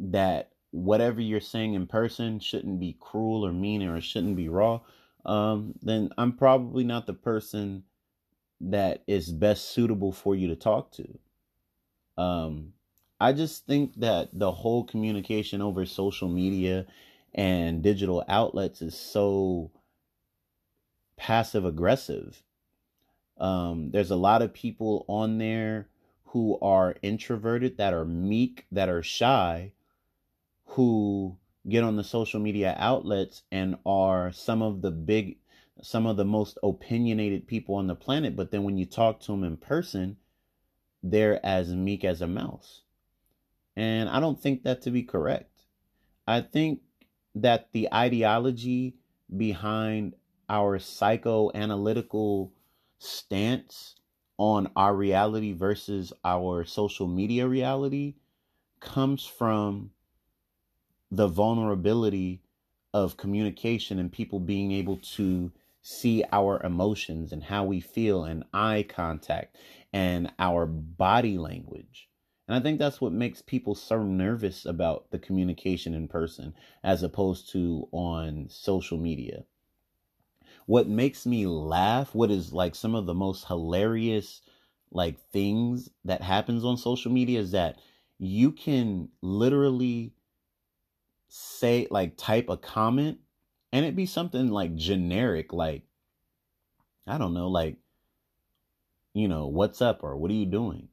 that 0.00 0.50
whatever 0.72 1.20
you're 1.20 1.40
saying 1.40 1.74
in 1.74 1.86
person 1.86 2.40
shouldn't 2.40 2.80
be 2.80 2.96
cruel 2.98 3.46
or 3.46 3.52
mean 3.52 3.82
or 3.82 4.00
shouldn't 4.00 4.36
be 4.36 4.48
raw, 4.48 4.80
um, 5.24 5.74
then 5.82 6.10
I'm 6.16 6.32
probably 6.32 6.84
not 6.84 7.06
the 7.06 7.14
person 7.14 7.84
that 8.60 9.02
is 9.06 9.30
best 9.30 9.70
suitable 9.70 10.12
for 10.12 10.34
you 10.34 10.48
to 10.48 10.56
talk 10.56 10.92
to. 10.92 11.18
Um, 12.16 12.72
I 13.20 13.34
just 13.34 13.66
think 13.66 13.96
that 13.96 14.30
the 14.32 14.50
whole 14.50 14.84
communication 14.84 15.60
over 15.60 15.84
social 15.84 16.28
media 16.28 16.86
and 17.34 17.82
digital 17.82 18.24
outlets 18.28 18.80
is 18.80 18.98
so 18.98 19.70
passive 21.16 21.66
aggressive. 21.66 22.42
Um, 23.36 23.90
there's 23.90 24.10
a 24.10 24.16
lot 24.16 24.40
of 24.40 24.54
people 24.54 25.04
on 25.06 25.36
there 25.36 25.88
who 26.26 26.58
are 26.62 26.96
introverted, 27.02 27.76
that 27.76 27.92
are 27.92 28.06
meek, 28.06 28.64
that 28.72 28.88
are 28.88 29.02
shy, 29.02 29.72
who 30.64 31.36
get 31.68 31.84
on 31.84 31.96
the 31.96 32.04
social 32.04 32.40
media 32.40 32.74
outlets 32.78 33.42
and 33.52 33.76
are 33.84 34.32
some 34.32 34.62
of 34.62 34.80
the 34.80 34.90
big, 34.90 35.36
some 35.82 36.06
of 36.06 36.16
the 36.16 36.24
most 36.24 36.56
opinionated 36.62 37.46
people 37.46 37.74
on 37.74 37.86
the 37.86 37.94
planet. 37.94 38.34
But 38.34 38.50
then 38.50 38.62
when 38.62 38.78
you 38.78 38.86
talk 38.86 39.20
to 39.20 39.32
them 39.32 39.44
in 39.44 39.58
person, 39.58 40.16
they're 41.02 41.44
as 41.44 41.74
meek 41.74 42.02
as 42.04 42.22
a 42.22 42.26
mouse. 42.26 42.82
And 43.80 44.10
I 44.10 44.20
don't 44.20 44.38
think 44.38 44.64
that 44.64 44.82
to 44.82 44.90
be 44.90 45.02
correct. 45.02 45.64
I 46.26 46.42
think 46.42 46.82
that 47.34 47.72
the 47.72 47.88
ideology 47.94 48.96
behind 49.34 50.16
our 50.50 50.78
psychoanalytical 50.78 52.50
stance 52.98 53.94
on 54.36 54.70
our 54.76 54.94
reality 54.94 55.54
versus 55.54 56.12
our 56.26 56.66
social 56.66 57.06
media 57.06 57.48
reality 57.48 58.16
comes 58.80 59.24
from 59.24 59.92
the 61.10 61.28
vulnerability 61.28 62.42
of 62.92 63.16
communication 63.16 63.98
and 63.98 64.12
people 64.12 64.40
being 64.40 64.72
able 64.72 64.98
to 64.98 65.50
see 65.80 66.22
our 66.32 66.62
emotions 66.62 67.32
and 67.32 67.44
how 67.44 67.64
we 67.64 67.80
feel 67.80 68.24
and 68.24 68.44
eye 68.52 68.84
contact 68.86 69.56
and 69.90 70.30
our 70.38 70.66
body 70.66 71.38
language. 71.38 72.09
And 72.50 72.58
I 72.58 72.60
think 72.60 72.80
that's 72.80 73.00
what 73.00 73.12
makes 73.12 73.42
people 73.42 73.76
so 73.76 74.02
nervous 74.02 74.66
about 74.66 75.12
the 75.12 75.20
communication 75.20 75.94
in 75.94 76.08
person 76.08 76.52
as 76.82 77.04
opposed 77.04 77.52
to 77.52 77.86
on 77.92 78.48
social 78.50 78.98
media. 78.98 79.44
What 80.66 80.88
makes 80.88 81.24
me 81.24 81.46
laugh, 81.46 82.12
what 82.12 82.28
is 82.28 82.52
like 82.52 82.74
some 82.74 82.96
of 82.96 83.06
the 83.06 83.14
most 83.14 83.46
hilarious 83.46 84.42
like 84.90 85.20
things 85.30 85.90
that 86.04 86.22
happens 86.22 86.64
on 86.64 86.76
social 86.76 87.12
media 87.12 87.38
is 87.38 87.52
that 87.52 87.78
you 88.18 88.50
can 88.50 89.10
literally 89.22 90.12
say 91.28 91.86
like 91.88 92.16
type 92.16 92.48
a 92.48 92.56
comment 92.56 93.20
and 93.72 93.86
it 93.86 93.94
be 93.94 94.06
something 94.06 94.48
like 94.48 94.74
generic 94.74 95.52
like 95.52 95.84
I 97.06 97.16
don't 97.16 97.32
know 97.32 97.46
like 97.46 97.76
you 99.14 99.28
know, 99.28 99.46
what's 99.46 99.80
up 99.80 100.02
or 100.02 100.16
what 100.16 100.32
are 100.32 100.34
you 100.34 100.46
doing? 100.46 100.88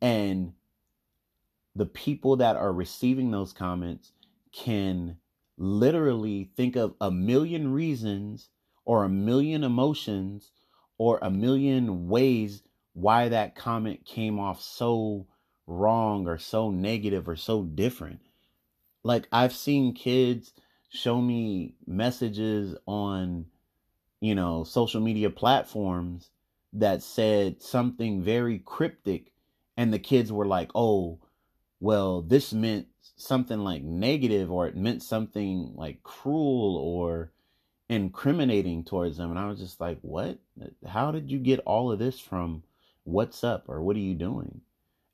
And 0.00 0.54
the 1.74 1.86
people 1.86 2.36
that 2.36 2.56
are 2.56 2.72
receiving 2.72 3.30
those 3.30 3.52
comments 3.52 4.12
can 4.52 5.16
literally 5.56 6.50
think 6.56 6.76
of 6.76 6.94
a 7.00 7.10
million 7.10 7.72
reasons 7.72 8.50
or 8.84 9.04
a 9.04 9.08
million 9.08 9.64
emotions 9.64 10.52
or 10.98 11.18
a 11.22 11.30
million 11.30 12.08
ways 12.08 12.62
why 12.94 13.28
that 13.28 13.54
comment 13.54 14.04
came 14.04 14.38
off 14.38 14.60
so 14.60 15.26
wrong 15.66 16.26
or 16.26 16.38
so 16.38 16.70
negative 16.70 17.28
or 17.28 17.36
so 17.36 17.62
different. 17.62 18.20
Like 19.04 19.28
I've 19.30 19.54
seen 19.54 19.94
kids 19.94 20.52
show 20.88 21.20
me 21.20 21.74
messages 21.86 22.74
on, 22.86 23.46
you 24.20 24.34
know, 24.34 24.64
social 24.64 25.00
media 25.00 25.30
platforms 25.30 26.30
that 26.72 27.02
said 27.02 27.62
something 27.62 28.22
very 28.22 28.58
cryptic 28.58 29.32
and 29.76 29.92
the 29.92 29.98
kids 29.98 30.32
were 30.32 30.46
like, 30.46 30.70
"Oh, 30.74 31.20
well, 31.80 32.22
this 32.22 32.52
meant 32.52 32.88
something 33.16 33.58
like 33.58 33.82
negative 33.82 34.50
or 34.50 34.66
it 34.66 34.76
meant 34.76 35.02
something 35.02 35.72
like 35.74 36.02
cruel 36.02 36.76
or 36.76 37.32
incriminating 37.88 38.84
towards 38.84 39.16
them." 39.16 39.30
And 39.30 39.38
I 39.38 39.48
was 39.48 39.60
just 39.60 39.80
like, 39.80 39.98
"What? 40.02 40.38
How 40.86 41.10
did 41.12 41.30
you 41.30 41.38
get 41.38 41.60
all 41.60 41.92
of 41.92 41.98
this 41.98 42.20
from 42.20 42.62
what's 43.04 43.44
up 43.44 43.64
or 43.68 43.82
what 43.82 43.96
are 43.96 44.00
you 44.00 44.14
doing?" 44.14 44.60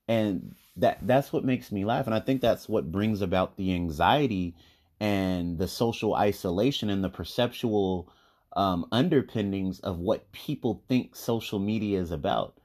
And 0.09 0.55
that 0.77 1.07
that's 1.07 1.33
what 1.33 1.45
makes 1.45 1.73
me 1.73 1.85
laugh 1.85 2.07
and 2.07 2.15
I 2.15 2.21
think 2.21 2.41
that's 2.41 2.69
what 2.69 2.91
brings 2.93 3.23
about 3.23 3.57
the 3.57 3.73
anxiety 3.75 4.55
and 5.01 5.59
the 5.59 5.69
social 5.69 6.15
isolation 6.15 6.91
and 6.91 7.03
the 7.03 7.09
perceptual 7.09 8.09
um, 8.57 8.87
underpinnings 8.93 9.81
of 9.81 9.99
what 9.99 10.31
people 10.33 10.83
think 10.89 11.17
social 11.17 11.59
media 11.59 12.01
is 12.01 12.11
about. 12.11 12.59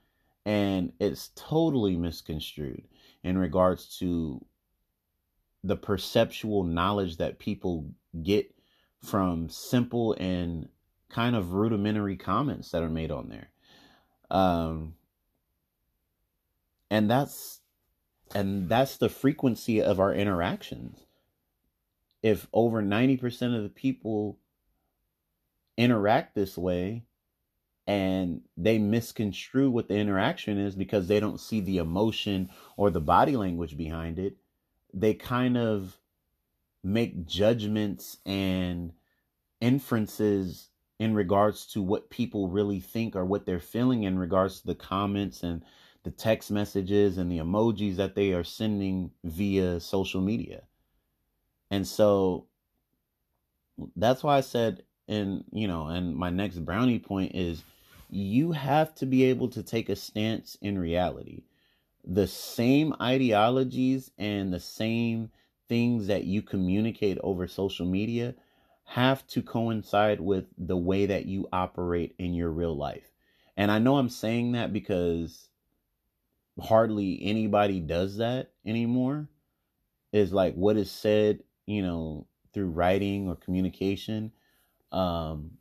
And 0.45 0.93
it's 0.99 1.31
totally 1.35 1.95
misconstrued 1.97 2.83
in 3.23 3.37
regards 3.37 3.97
to 3.99 4.43
the 5.63 5.75
perceptual 5.75 6.63
knowledge 6.63 7.17
that 7.17 7.39
people 7.39 7.91
get 8.23 8.53
from 9.03 9.49
simple 9.49 10.13
and 10.13 10.69
kind 11.09 11.35
of 11.35 11.53
rudimentary 11.53 12.15
comments 12.15 12.71
that 12.71 12.83
are 12.83 12.89
made 12.89 13.11
on 13.11 13.29
there. 13.29 13.49
Um, 14.29 14.95
and 16.89 17.09
that's 17.09 17.61
and 18.35 18.69
that's 18.69 18.97
the 18.97 19.09
frequency 19.09 19.81
of 19.81 19.99
our 19.99 20.13
interactions 20.13 21.05
if 22.21 22.47
over 22.53 22.81
90% 22.81 23.55
of 23.55 23.63
the 23.63 23.69
people 23.69 24.37
interact 25.77 26.35
this 26.35 26.57
way 26.57 27.03
and 27.89 28.41
they 28.55 28.77
misconstrue 28.77 29.71
what 29.71 29.87
the 29.87 29.95
interaction 29.95 30.59
is 30.59 30.75
because 30.75 31.07
they 31.07 31.19
don't 31.19 31.39
see 31.39 31.59
the 31.59 31.79
emotion 31.79 32.47
or 32.77 32.91
the 32.91 33.01
body 33.01 33.35
language 33.35 33.75
behind 33.75 34.19
it 34.19 34.37
they 34.93 35.13
kind 35.13 35.57
of 35.57 35.97
make 36.83 37.25
judgments 37.25 38.17
and 38.27 38.93
inferences 39.59 40.69
in 40.99 41.15
regards 41.15 41.65
to 41.65 41.81
what 41.81 42.11
people 42.11 42.47
really 42.47 42.79
think 42.79 43.15
or 43.15 43.25
what 43.25 43.45
they're 43.47 43.59
feeling 43.59 44.03
in 44.03 44.19
regards 44.19 44.61
to 44.61 44.67
the 44.67 44.75
comments 44.75 45.41
and 45.41 45.63
the 46.03 46.11
text 46.11 46.51
messages 46.51 47.17
and 47.17 47.31
the 47.31 47.39
emojis 47.39 47.95
that 47.95 48.13
they 48.15 48.33
are 48.33 48.43
sending 48.43 49.11
via 49.23 49.79
social 49.79 50.21
media. 50.21 50.61
And 51.71 51.87
so 51.87 52.45
that's 53.95 54.23
why 54.23 54.37
I 54.37 54.41
said 54.41 54.83
and 55.07 55.43
you 55.51 55.67
know, 55.67 55.87
and 55.87 56.15
my 56.15 56.29
next 56.29 56.63
brownie 56.63 56.99
point 56.99 57.31
is 57.33 57.63
you 58.09 58.51
have 58.51 58.95
to 58.95 59.05
be 59.05 59.25
able 59.25 59.49
to 59.49 59.63
take 59.63 59.89
a 59.89 59.95
stance 59.95 60.57
in 60.61 60.77
reality. 60.77 61.43
The 62.03 62.27
same 62.27 62.95
ideologies 63.01 64.11
and 64.17 64.53
the 64.53 64.59
same 64.59 65.29
things 65.67 66.07
that 66.07 66.23
you 66.23 66.41
communicate 66.41 67.19
over 67.23 67.47
social 67.47 67.85
media 67.85 68.33
have 68.85 69.25
to 69.27 69.43
coincide 69.43 70.19
with 70.19 70.45
the 70.57 70.77
way 70.77 71.05
that 71.05 71.25
you 71.27 71.47
operate 71.53 72.15
in 72.17 72.33
your 72.33 72.49
real 72.49 72.75
life. 72.75 73.11
And 73.55 73.69
I 73.71 73.77
know 73.77 73.97
I'm 73.97 74.09
saying 74.09 74.53
that 74.53 74.73
because 74.73 75.49
hardly 76.59 77.19
anybody 77.21 77.79
does 77.79 78.17
that 78.17 78.51
anymore. 78.65 79.29
Is 80.11 80.33
like 80.33 80.55
what 80.55 80.77
is 80.77 80.89
said, 80.89 81.43
you 81.67 81.83
know, 81.83 82.25
through 82.51 82.71
writing 82.71 83.27
or 83.27 83.35
communication 83.35 84.31
um, 84.91 85.51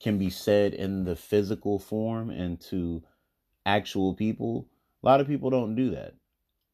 can 0.00 0.18
be 0.18 0.30
said 0.30 0.74
in 0.74 1.04
the 1.04 1.14
physical 1.14 1.78
form 1.78 2.30
and 2.30 2.60
to 2.60 3.02
actual 3.66 4.14
people. 4.14 4.66
A 5.02 5.06
lot 5.06 5.20
of 5.20 5.26
people 5.26 5.50
don't 5.50 5.74
do 5.74 5.90
that. 5.90 6.14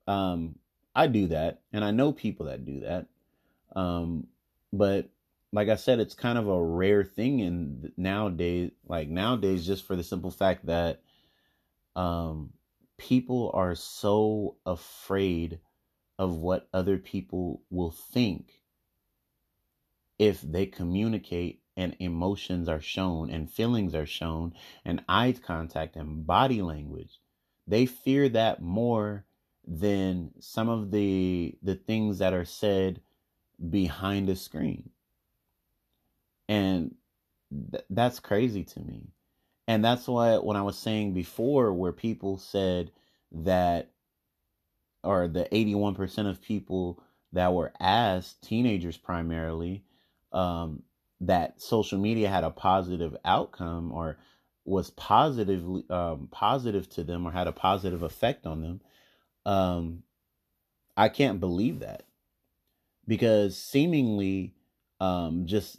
Um, 0.06 0.56
I 0.94 1.08
do 1.08 1.26
that, 1.28 1.60
and 1.72 1.84
I 1.84 1.90
know 1.90 2.12
people 2.12 2.46
that 2.46 2.64
do 2.64 2.80
that. 2.80 3.06
Um, 3.74 4.28
but 4.72 5.08
like 5.52 5.68
I 5.68 5.76
said, 5.76 6.00
it's 6.00 6.14
kind 6.14 6.38
of 6.38 6.48
a 6.48 6.62
rare 6.62 7.04
thing 7.04 7.40
in 7.40 7.92
nowadays. 7.96 8.70
Like 8.86 9.08
nowadays, 9.08 9.66
just 9.66 9.86
for 9.86 9.96
the 9.96 10.04
simple 10.04 10.30
fact 10.30 10.66
that 10.66 11.02
um, 11.94 12.52
people 12.96 13.50
are 13.54 13.74
so 13.74 14.56
afraid 14.64 15.58
of 16.18 16.36
what 16.36 16.68
other 16.72 16.96
people 16.96 17.62
will 17.70 17.90
think 17.90 18.62
if 20.18 20.40
they 20.40 20.66
communicate 20.66 21.60
and 21.76 21.96
emotions 22.00 22.68
are 22.68 22.80
shown 22.80 23.30
and 23.30 23.50
feelings 23.50 23.94
are 23.94 24.06
shown 24.06 24.54
and 24.84 25.04
eye 25.08 25.32
contact 25.42 25.96
and 25.96 26.26
body 26.26 26.62
language 26.62 27.20
they 27.66 27.86
fear 27.86 28.28
that 28.28 28.62
more 28.62 29.24
than 29.66 30.30
some 30.38 30.68
of 30.68 30.90
the 30.90 31.58
the 31.62 31.74
things 31.74 32.18
that 32.18 32.32
are 32.32 32.44
said 32.44 33.00
behind 33.70 34.28
a 34.28 34.36
screen. 34.36 34.90
And 36.48 36.94
th- 37.72 37.84
that's 37.90 38.20
crazy 38.20 38.64
to 38.64 38.80
me. 38.80 39.08
And 39.66 39.84
that's 39.84 40.06
why 40.06 40.36
when 40.38 40.56
i 40.56 40.62
was 40.62 40.78
saying 40.78 41.14
before 41.14 41.72
where 41.72 41.92
people 41.92 42.38
said 42.38 42.92
that 43.32 43.90
or 45.02 45.28
the 45.28 45.48
81% 45.52 46.28
of 46.28 46.42
people 46.42 47.02
that 47.32 47.52
were 47.52 47.72
asked 47.80 48.42
teenagers 48.42 48.96
primarily 48.96 49.84
um, 50.32 50.82
that 51.20 51.60
social 51.60 51.98
media 51.98 52.28
had 52.28 52.44
a 52.44 52.50
positive 52.50 53.16
outcome 53.24 53.92
or 53.92 54.18
was 54.64 54.90
positively 54.90 55.84
um, 55.90 56.28
positive 56.30 56.88
to 56.90 57.04
them 57.04 57.26
or 57.26 57.30
had 57.30 57.46
a 57.46 57.52
positive 57.52 58.02
effect 58.02 58.46
on 58.46 58.60
them 58.60 58.80
um, 59.46 60.02
i 60.96 61.08
can't 61.08 61.40
believe 61.40 61.80
that. 61.80 62.02
Because 63.08 63.56
seemingly 63.56 64.54
um, 64.98 65.46
just 65.46 65.78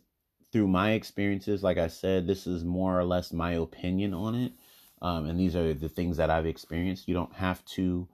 through 0.53 0.67
my 0.67 0.91
experiences 0.91 1.61
like 1.61 1.77
i 1.77 1.87
said 1.87 2.25
this 2.25 2.47
is 2.47 2.63
more 2.63 2.97
or 2.97 3.03
less 3.03 3.33
my 3.33 3.53
opinion 3.53 4.13
on 4.13 4.33
it 4.33 4.53
um, 5.01 5.25
and 5.25 5.39
these 5.39 5.55
are 5.55 5.73
the 5.73 5.89
things 5.89 6.17
that 6.17 6.29
i've 6.29 6.45
experienced. 6.45 7.07
You 7.07 7.13
don't 7.13 7.33
have 7.33 7.63
to 7.65 8.07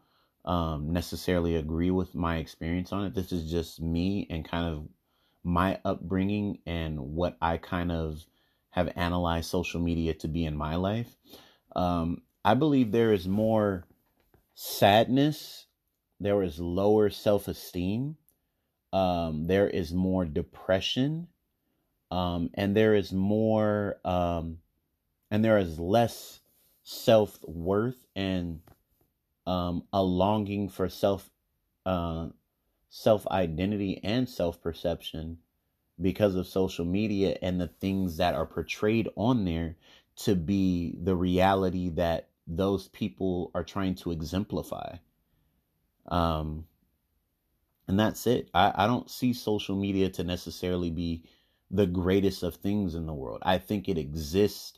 um, 0.45 0.91
necessarily 0.91 1.55
agree 1.55 1.91
with 1.91 2.15
my 2.15 2.37
experience 2.37 2.91
on 2.91 3.05
it. 3.05 3.13
This 3.13 3.31
is 3.31 3.49
just 3.49 3.79
me 3.81 4.27
and 4.29 4.43
kind 4.43 4.67
of 4.67 4.87
my 5.43 5.79
upbringing 5.83 6.59
and 6.65 6.99
what 6.99 7.37
I 7.41 7.57
kind 7.57 7.91
of 7.91 8.25
have 8.71 8.91
analyzed 8.95 9.49
social 9.49 9.79
media 9.79 10.13
to 10.15 10.27
be 10.27 10.45
in 10.45 10.55
my 10.55 10.75
life, 10.75 11.15
um, 11.75 12.21
I 12.45 12.53
believe 12.55 12.91
there 12.91 13.13
is 13.13 13.27
more 13.27 13.85
sadness, 14.55 15.65
there 16.19 16.41
is 16.43 16.59
lower 16.59 17.09
self 17.09 17.47
esteem, 17.47 18.17
um, 18.91 19.47
there 19.47 19.67
is 19.67 19.93
more 19.93 20.25
depression, 20.25 21.27
um, 22.11 22.49
and 22.53 22.75
there 22.75 22.95
is 22.95 23.11
more, 23.11 23.97
um, 24.05 24.59
and 25.31 25.43
there 25.43 25.57
is 25.57 25.79
less 25.79 26.39
self 26.83 27.39
worth 27.43 28.05
and 28.15 28.59
um, 29.45 29.83
a 29.91 30.01
longing 30.01 30.69
for 30.69 30.89
self 30.89 31.29
uh, 31.85 32.27
self 32.95 33.25
identity 33.29 33.99
and 34.03 34.29
self 34.29 34.61
perception 34.61 35.39
because 35.99 36.35
of 36.35 36.45
social 36.45 36.85
media 36.85 37.35
and 37.41 37.59
the 37.59 37.67
things 37.67 38.17
that 38.17 38.35
are 38.35 38.45
portrayed 38.45 39.09
on 39.15 39.45
there 39.45 39.75
to 40.15 40.35
be 40.35 40.95
the 41.01 41.15
reality 41.15 41.89
that 41.89 42.29
those 42.45 42.89
people 42.89 43.49
are 43.55 43.63
trying 43.63 43.95
to 43.95 44.11
exemplify. 44.11 44.95
Um, 46.07 46.65
and 47.87 47.99
that's 47.99 48.27
it. 48.27 48.49
I, 48.53 48.71
I 48.75 48.85
don't 48.85 49.09
see 49.09 49.33
social 49.33 49.75
media 49.75 50.09
to 50.09 50.23
necessarily 50.23 50.91
be 50.91 51.23
the 51.71 51.87
greatest 51.87 52.43
of 52.43 52.55
things 52.55 52.93
in 52.93 53.07
the 53.07 53.13
world. 53.13 53.41
I 53.41 53.57
think 53.57 53.89
it 53.89 53.97
exists 53.97 54.77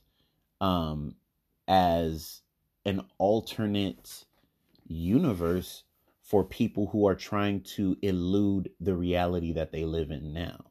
um, 0.61 1.15
as 1.67 2.41
an 2.85 3.01
alternate 3.17 4.23
universe 4.87 5.83
for 6.25 6.43
people 6.43 6.87
who 6.87 7.07
are 7.07 7.15
trying 7.15 7.61
to 7.61 7.95
elude 8.01 8.71
the 8.79 8.95
reality 8.95 9.53
that 9.53 9.71
they 9.71 9.85
live 9.85 10.09
in 10.09 10.33
now. 10.33 10.65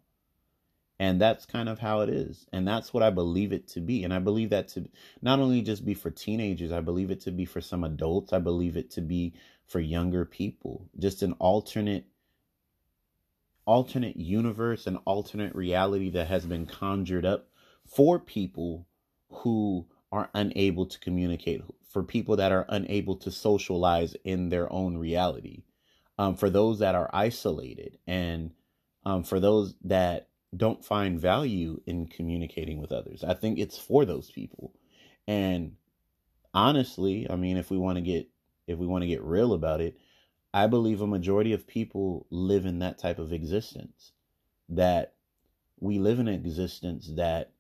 And 0.99 1.21
that's 1.21 1.47
kind 1.47 1.69
of 1.69 1.79
how 1.79 2.01
it 2.01 2.09
is. 2.09 2.47
And 2.53 2.67
that's 2.67 2.93
what 2.93 3.05
I 3.05 3.11
believe 3.11 3.53
it 3.53 3.69
to 3.69 3.81
be. 3.81 4.03
And 4.03 4.13
I 4.13 4.19
believe 4.19 4.51
that 4.51 4.69
to 4.71 4.89
not 5.23 5.39
only 5.39 5.63
just 5.63 5.85
be 5.85 5.95
for 5.95 6.11
teenagers, 6.11 6.73
I 6.73 6.81
believe 6.81 7.13
it 7.13 7.21
to 7.23 7.31
be 7.31 7.45
for 7.45 7.61
some 7.61 7.85
adults. 7.85 8.33
I 8.33 8.41
believe 8.41 8.77
it 8.77 8.91
to 8.93 9.01
be 9.01 9.35
for 9.67 9.79
younger 9.79 10.25
people. 10.25 10.89
Just 10.99 11.23
an 11.23 11.35
alternate 11.35 12.07
alternate 13.67 14.17
universe 14.17 14.87
an 14.87 14.99
alternate 15.07 15.55
reality 15.55 16.11
that 16.11 16.27
has 16.27 16.45
been 16.45 16.67
conjured 16.67 17.25
up 17.25 17.49
for 17.87 18.19
people 18.19 18.87
who 19.31 19.87
are 20.15 20.31
unable 20.33 20.87
to 20.87 20.99
communicate, 21.01 21.61
for 21.91 22.05
people 22.05 22.37
that 22.37 22.53
are 22.53 22.67
unable 22.69 23.17
to 23.17 23.33
socialize 23.33 24.15
in 24.25 24.49
their 24.49 24.73
own 24.73 24.97
reality, 24.97 25.65
um, 26.19 26.37
for 26.37 26.49
those 26.49 26.79
that 26.79 26.95
are 26.95 27.11
isolated, 27.13 27.99
and 28.07 28.53
um, 29.05 29.25
for 29.25 29.41
those 29.41 29.75
that 29.83 30.29
don't 30.57 30.85
find 30.85 31.21
value 31.21 31.81
in 31.85 32.07
communicating 32.07 32.81
with 32.81 32.93
others. 32.93 33.25
I 33.25 33.35
think 33.35 33.59
it's 33.59 33.77
for 33.77 34.05
those 34.05 34.31
people. 34.31 34.73
And 35.27 35.73
honestly, 36.53 37.27
I 37.29 37.35
mean, 37.35 37.57
if 37.57 37.71
we 37.71 37.77
want 37.77 37.97
to 37.97 38.03
get 38.03 38.29
if 38.69 38.79
we 38.79 38.87
want 38.87 39.03
to 39.03 39.09
get 39.09 39.23
real 39.23 39.53
about 39.53 39.81
it, 39.81 39.99
I 40.55 40.69
believe 40.69 41.01
a 41.01 41.09
majority 41.09 41.53
of 41.53 41.67
people 41.67 42.27
live 42.31 42.67
in 42.67 42.79
that 42.79 42.99
type 42.99 43.19
of 43.19 43.33
existence. 43.33 44.13
That 44.69 45.15
we 45.81 45.99
live 45.99 46.21
in 46.21 46.29
an 46.29 46.35
existence 46.35 47.11
that 47.17 47.54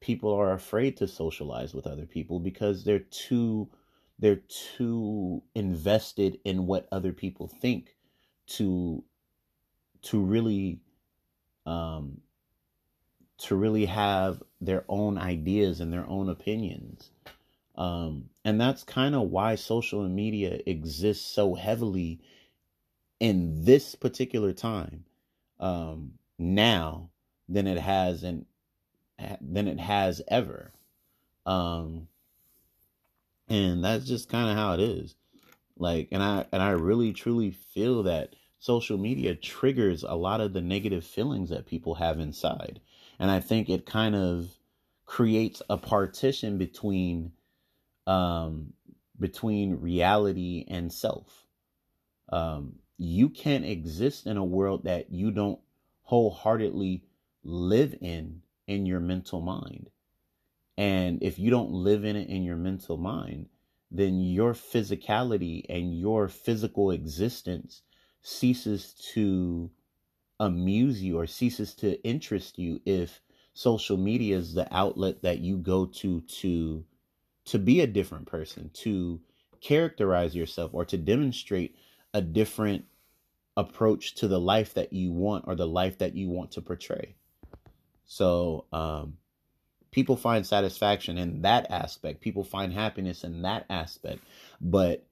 people 0.00 0.32
are 0.32 0.52
afraid 0.52 0.96
to 0.96 1.06
socialize 1.06 1.74
with 1.74 1.86
other 1.86 2.06
people 2.06 2.40
because 2.40 2.84
they're 2.84 2.98
too 2.98 3.68
they're 4.18 4.42
too 4.76 5.42
invested 5.54 6.38
in 6.44 6.66
what 6.66 6.88
other 6.92 7.12
people 7.12 7.48
think 7.48 7.96
to 8.46 9.04
to 10.02 10.20
really 10.20 10.80
um 11.66 12.20
to 13.38 13.56
really 13.56 13.86
have 13.86 14.42
their 14.60 14.84
own 14.88 15.16
ideas 15.16 15.80
and 15.80 15.90
their 15.92 16.06
own 16.06 16.28
opinions. 16.28 17.10
Um 17.76 18.28
and 18.44 18.60
that's 18.60 18.84
kind 18.84 19.14
of 19.14 19.30
why 19.30 19.54
social 19.54 20.06
media 20.08 20.60
exists 20.66 21.26
so 21.26 21.54
heavily 21.54 22.20
in 23.18 23.64
this 23.64 23.94
particular 23.94 24.52
time 24.52 25.04
um 25.58 26.12
now 26.38 27.10
than 27.48 27.66
it 27.66 27.78
has 27.78 28.22
in 28.24 28.46
than 29.40 29.68
it 29.68 29.80
has 29.80 30.22
ever. 30.28 30.72
Um 31.46 32.08
and 33.48 33.84
that's 33.84 34.06
just 34.06 34.28
kind 34.28 34.50
of 34.50 34.56
how 34.56 34.74
it 34.74 34.80
is. 34.80 35.14
Like 35.76 36.08
and 36.12 36.22
i 36.22 36.44
and 36.52 36.62
i 36.62 36.70
really 36.70 37.12
truly 37.12 37.50
feel 37.50 38.02
that 38.04 38.34
social 38.58 38.98
media 38.98 39.34
triggers 39.34 40.02
a 40.02 40.14
lot 40.14 40.40
of 40.40 40.52
the 40.52 40.60
negative 40.60 41.04
feelings 41.04 41.50
that 41.50 41.66
people 41.66 41.94
have 41.94 42.18
inside. 42.20 42.80
And 43.18 43.30
i 43.30 43.40
think 43.40 43.68
it 43.68 43.86
kind 43.86 44.14
of 44.14 44.48
creates 45.06 45.60
a 45.68 45.76
partition 45.76 46.56
between 46.56 47.32
um, 48.06 48.72
between 49.18 49.80
reality 49.80 50.64
and 50.68 50.92
self. 50.92 51.46
Um, 52.28 52.76
you 52.96 53.28
can't 53.28 53.64
exist 53.64 54.26
in 54.26 54.36
a 54.36 54.44
world 54.44 54.84
that 54.84 55.10
you 55.10 55.32
don't 55.32 55.58
wholeheartedly 56.02 57.02
live 57.42 57.94
in 58.00 58.42
in 58.70 58.86
your 58.86 59.00
mental 59.00 59.40
mind. 59.40 59.90
And 60.78 61.22
if 61.22 61.40
you 61.40 61.50
don't 61.50 61.72
live 61.72 62.04
in 62.04 62.14
it 62.14 62.28
in 62.28 62.44
your 62.44 62.56
mental 62.56 62.96
mind, 62.96 63.48
then 63.90 64.20
your 64.20 64.54
physicality 64.54 65.64
and 65.68 65.98
your 65.98 66.28
physical 66.28 66.92
existence 66.92 67.82
ceases 68.22 68.94
to 69.12 69.70
amuse 70.38 71.02
you 71.02 71.18
or 71.18 71.26
ceases 71.26 71.74
to 71.74 72.00
interest 72.04 72.58
you 72.58 72.80
if 72.86 73.20
social 73.54 73.96
media 73.96 74.36
is 74.36 74.54
the 74.54 74.72
outlet 74.74 75.20
that 75.22 75.40
you 75.40 75.58
go 75.58 75.84
to 75.84 76.20
to 76.22 76.84
to 77.44 77.58
be 77.58 77.80
a 77.80 77.86
different 77.86 78.26
person 78.26 78.70
to 78.72 79.20
characterize 79.60 80.36
yourself 80.36 80.70
or 80.72 80.84
to 80.84 80.96
demonstrate 80.96 81.74
a 82.14 82.22
different 82.22 82.84
approach 83.56 84.14
to 84.14 84.28
the 84.28 84.40
life 84.40 84.74
that 84.74 84.92
you 84.92 85.10
want 85.10 85.44
or 85.48 85.56
the 85.56 85.66
life 85.66 85.98
that 85.98 86.14
you 86.14 86.30
want 86.30 86.52
to 86.52 86.62
portray 86.62 87.16
so 88.10 88.64
um 88.72 89.16
people 89.92 90.16
find 90.16 90.44
satisfaction 90.44 91.16
in 91.16 91.42
that 91.42 91.70
aspect. 91.70 92.20
People 92.20 92.42
find 92.42 92.72
happiness 92.72 93.22
in 93.22 93.42
that 93.42 93.66
aspect. 93.70 94.20
But 94.60 95.06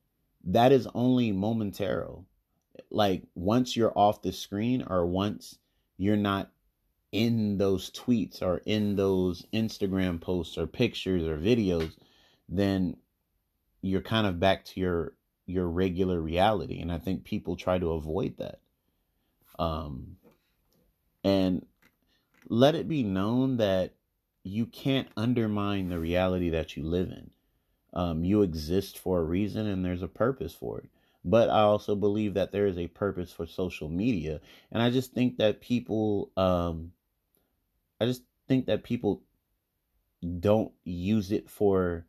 that 0.44 0.72
is 0.72 0.88
only 0.94 1.30
momentary 1.30 2.08
like 2.90 3.22
once 3.36 3.76
you're 3.76 3.96
off 3.96 4.22
the 4.22 4.32
screen 4.32 4.84
or 4.88 5.06
once 5.06 5.58
you're 5.96 6.16
not 6.16 6.50
in 7.12 7.56
those 7.56 7.88
tweets 7.92 8.42
or 8.42 8.62
in 8.66 8.96
those 8.96 9.46
Instagram 9.52 10.20
posts 10.20 10.58
or 10.58 10.66
pictures 10.66 11.22
or 11.22 11.38
videos, 11.38 11.92
then 12.48 12.96
you're 13.80 14.00
kind 14.00 14.26
of 14.26 14.40
back 14.40 14.64
to 14.64 14.80
your 14.80 15.12
your 15.46 15.68
regular 15.68 16.20
reality. 16.20 16.80
And 16.80 16.90
I 16.90 16.98
think 16.98 17.22
people 17.22 17.54
try 17.54 17.78
to 17.78 17.92
avoid 17.92 18.38
that. 18.38 18.58
Um 19.56 20.16
and 21.22 21.64
let 22.48 22.74
it 22.74 22.88
be 22.88 23.02
known 23.02 23.56
that 23.58 23.94
you 24.44 24.66
can't 24.66 25.08
undermine 25.16 25.88
the 25.88 25.98
reality 25.98 26.50
that 26.50 26.76
you 26.76 26.82
live 26.82 27.08
in. 27.08 27.30
Um, 27.92 28.24
you 28.24 28.42
exist 28.42 28.98
for 28.98 29.20
a 29.20 29.24
reason 29.24 29.66
and 29.66 29.84
there's 29.84 30.02
a 30.02 30.08
purpose 30.08 30.54
for 30.54 30.78
it. 30.78 30.88
But 31.24 31.50
I 31.50 31.60
also 31.60 31.94
believe 31.94 32.34
that 32.34 32.52
there 32.52 32.66
is 32.66 32.78
a 32.78 32.86
purpose 32.86 33.32
for 33.32 33.46
social 33.46 33.88
media. 33.88 34.40
And 34.70 34.82
I 34.82 34.90
just 34.90 35.12
think 35.12 35.38
that 35.38 35.60
people, 35.60 36.30
um, 36.36 36.92
I 38.00 38.06
just 38.06 38.22
think 38.46 38.66
that 38.66 38.84
people 38.84 39.22
don't 40.40 40.72
use 40.84 41.32
it 41.32 41.50
for 41.50 42.06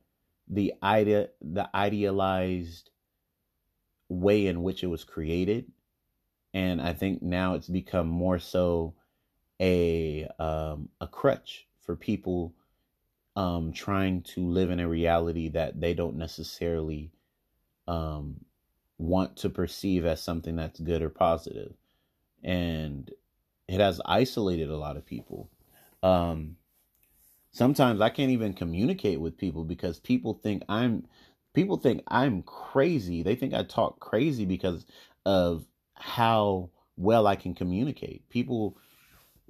the 0.47 0.73
idea, 0.81 1.29
the 1.41 1.69
idealized 1.75 2.89
way 4.07 4.47
in 4.47 4.63
which 4.63 4.83
it 4.83 4.87
was 4.87 5.03
created. 5.03 5.71
And 6.53 6.81
I 6.81 6.93
think 6.93 7.21
now 7.21 7.55
it's 7.55 7.67
become 7.67 8.07
more 8.07 8.39
so 8.39 8.93
a 9.60 10.28
um, 10.39 10.89
a 11.01 11.07
crutch 11.07 11.68
for 11.82 11.95
people 11.95 12.53
um, 13.36 13.72
trying 13.72 14.22
to 14.22 14.45
live 14.47 14.70
in 14.72 14.80
a 14.80 14.88
reality 14.88 15.49
that 15.49 15.80
they 15.80 15.93
don't 15.93 16.18
necessarily 16.18 17.12
um, 17.88 18.43
want 18.97 19.38
to 19.38 19.49
perceive 19.49 20.05
as 20.05 20.22
something 20.22 20.55
that's 20.55 20.80
good 20.80 21.01
or. 21.01 21.74
And 22.43 23.12
it 23.68 23.80
has 23.80 24.01
isolated 24.05 24.70
a 24.70 24.78
lot 24.78 24.97
of 24.97 25.05
people. 25.05 25.49
Um, 26.03 26.57
sometimes 27.51 28.01
I 28.01 28.10
can't 28.10 28.32
even 28.32 28.53
communicate 28.53 29.20
with 29.20 29.38
people 29.38 29.64
because 29.64 29.99
people 29.99 30.39
think 30.43 30.64
I'm 30.70 31.05
people 31.53 31.78
think 31.78 32.03
I'm 32.07 32.43
crazy. 32.43 33.24
They 33.24 33.36
think 33.36 33.53
I 33.53 33.64
talk 33.64 33.99
crazy 33.99 34.45
because 34.45 34.86
of 35.26 35.66
how 35.95 36.70
well 36.97 37.28
I 37.28 37.36
can 37.36 37.53
communicate. 37.53 38.28
People 38.30 38.78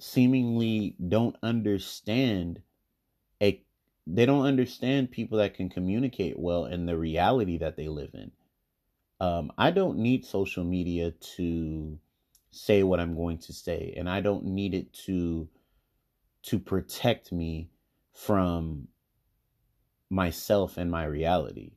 seemingly 0.03 0.95
don't 1.07 1.35
understand 1.43 2.61
a 3.41 3.61
they 4.07 4.25
don't 4.25 4.45
understand 4.45 5.11
people 5.11 5.37
that 5.37 5.53
can 5.53 5.69
communicate 5.69 6.37
well 6.37 6.65
in 6.65 6.85
the 6.85 6.97
reality 6.97 7.57
that 7.57 7.77
they 7.77 7.87
live 7.87 8.11
in 8.13 8.31
um, 9.21 9.51
I 9.57 9.71
don't 9.71 9.97
need 9.97 10.25
social 10.25 10.63
media 10.63 11.11
to 11.35 11.99
say 12.51 12.83
what 12.83 12.99
I'm 12.99 13.15
going 13.15 13.37
to 13.39 13.53
say, 13.53 13.93
and 13.97 14.09
I 14.09 14.21
don't 14.21 14.45
need 14.45 14.73
it 14.73 14.93
to 15.05 15.47
to 16.41 16.57
protect 16.57 17.31
me 17.31 17.69
from 18.13 18.87
myself 20.09 20.77
and 20.77 20.89
my 20.89 21.03
reality. 21.03 21.73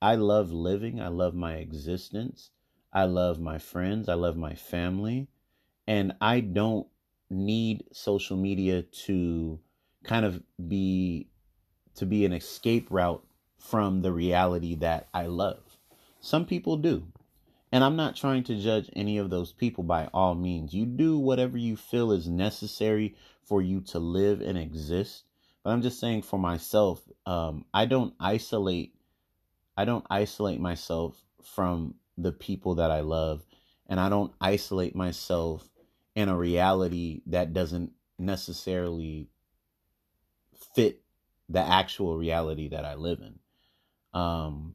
I 0.00 0.14
love 0.14 0.50
living. 0.50 1.00
I 1.00 1.08
love 1.08 1.34
my 1.34 1.56
existence. 1.56 2.50
I 2.92 3.04
love 3.04 3.38
my 3.38 3.58
friends. 3.58 4.08
I 4.08 4.14
love 4.14 4.36
my 4.36 4.54
family. 4.54 5.28
And 5.86 6.14
I 6.20 6.40
don't 6.40 6.86
need 7.32 7.84
social 7.92 8.36
media 8.36 8.82
to 8.82 9.58
kind 10.04 10.24
of 10.24 10.42
be 10.68 11.28
to 11.94 12.06
be 12.06 12.24
an 12.24 12.32
escape 12.32 12.86
route 12.90 13.24
from 13.58 14.02
the 14.02 14.12
reality 14.12 14.74
that 14.76 15.08
I 15.12 15.26
love. 15.26 15.78
Some 16.20 16.46
people 16.46 16.76
do. 16.76 17.04
And 17.70 17.82
I'm 17.82 17.96
not 17.96 18.16
trying 18.16 18.44
to 18.44 18.60
judge 18.60 18.90
any 18.94 19.16
of 19.16 19.30
those 19.30 19.52
people 19.52 19.82
by 19.82 20.08
all 20.12 20.34
means. 20.34 20.74
You 20.74 20.84
do 20.84 21.18
whatever 21.18 21.56
you 21.56 21.76
feel 21.76 22.12
is 22.12 22.28
necessary 22.28 23.14
for 23.42 23.62
you 23.62 23.80
to 23.80 23.98
live 23.98 24.42
and 24.42 24.58
exist. 24.58 25.24
But 25.62 25.70
I'm 25.70 25.80
just 25.82 25.98
saying 25.98 26.22
for 26.22 26.38
myself, 26.38 27.00
um, 27.24 27.64
I 27.72 27.86
don't 27.86 28.14
isolate 28.20 28.94
I 29.74 29.86
don't 29.86 30.04
isolate 30.10 30.60
myself 30.60 31.22
from 31.42 31.94
the 32.18 32.32
people 32.32 32.74
that 32.74 32.90
I 32.90 33.00
love 33.00 33.42
and 33.88 33.98
I 33.98 34.10
don't 34.10 34.32
isolate 34.40 34.94
myself 34.94 35.68
in 36.14 36.28
a 36.28 36.36
reality 36.36 37.22
that 37.26 37.52
doesn't 37.52 37.92
necessarily 38.18 39.28
fit 40.74 41.02
the 41.48 41.60
actual 41.60 42.16
reality 42.16 42.68
that 42.68 42.84
I 42.84 42.94
live 42.94 43.20
in. 43.20 43.38
Um, 44.18 44.74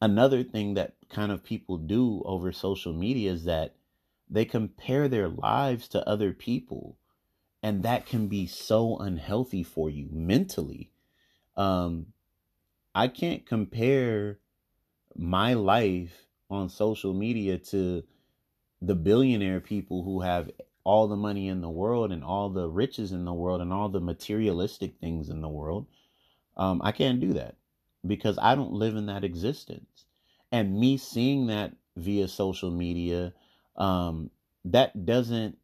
another 0.00 0.42
thing 0.42 0.74
that 0.74 0.94
kind 1.08 1.32
of 1.32 1.44
people 1.44 1.78
do 1.78 2.22
over 2.24 2.52
social 2.52 2.92
media 2.92 3.32
is 3.32 3.44
that 3.44 3.74
they 4.28 4.44
compare 4.44 5.08
their 5.08 5.28
lives 5.28 5.88
to 5.88 6.08
other 6.08 6.32
people 6.32 6.96
and 7.62 7.82
that 7.82 8.04
can 8.04 8.28
be 8.28 8.46
so 8.46 8.98
unhealthy 8.98 9.62
for 9.62 9.88
you 9.88 10.08
mentally 10.10 10.90
um 11.56 12.06
i 12.94 13.06
can't 13.06 13.46
compare 13.46 14.38
my 15.16 15.54
life 15.54 16.26
on 16.50 16.68
social 16.68 17.14
media 17.14 17.56
to 17.58 18.02
the 18.84 18.94
billionaire 18.94 19.60
people 19.60 20.04
who 20.04 20.20
have 20.20 20.50
all 20.84 21.08
the 21.08 21.16
money 21.16 21.48
in 21.48 21.60
the 21.60 21.70
world 21.70 22.12
and 22.12 22.22
all 22.22 22.50
the 22.50 22.68
riches 22.68 23.12
in 23.12 23.24
the 23.24 23.32
world 23.32 23.60
and 23.60 23.72
all 23.72 23.88
the 23.88 24.00
materialistic 24.00 24.94
things 25.00 25.28
in 25.30 25.40
the 25.40 25.48
world 25.48 25.86
um 26.56 26.80
i 26.84 26.92
can't 26.92 27.20
do 27.20 27.32
that 27.32 27.56
because 28.06 28.38
I 28.40 28.54
don't 28.54 28.72
live 28.72 28.96
in 28.96 29.06
that 29.06 29.24
existence. 29.24 30.04
And 30.52 30.78
me 30.78 30.96
seeing 30.96 31.46
that 31.46 31.72
via 31.96 32.28
social 32.28 32.70
media, 32.70 33.32
um, 33.76 34.30
that 34.66 35.04
doesn't 35.04 35.58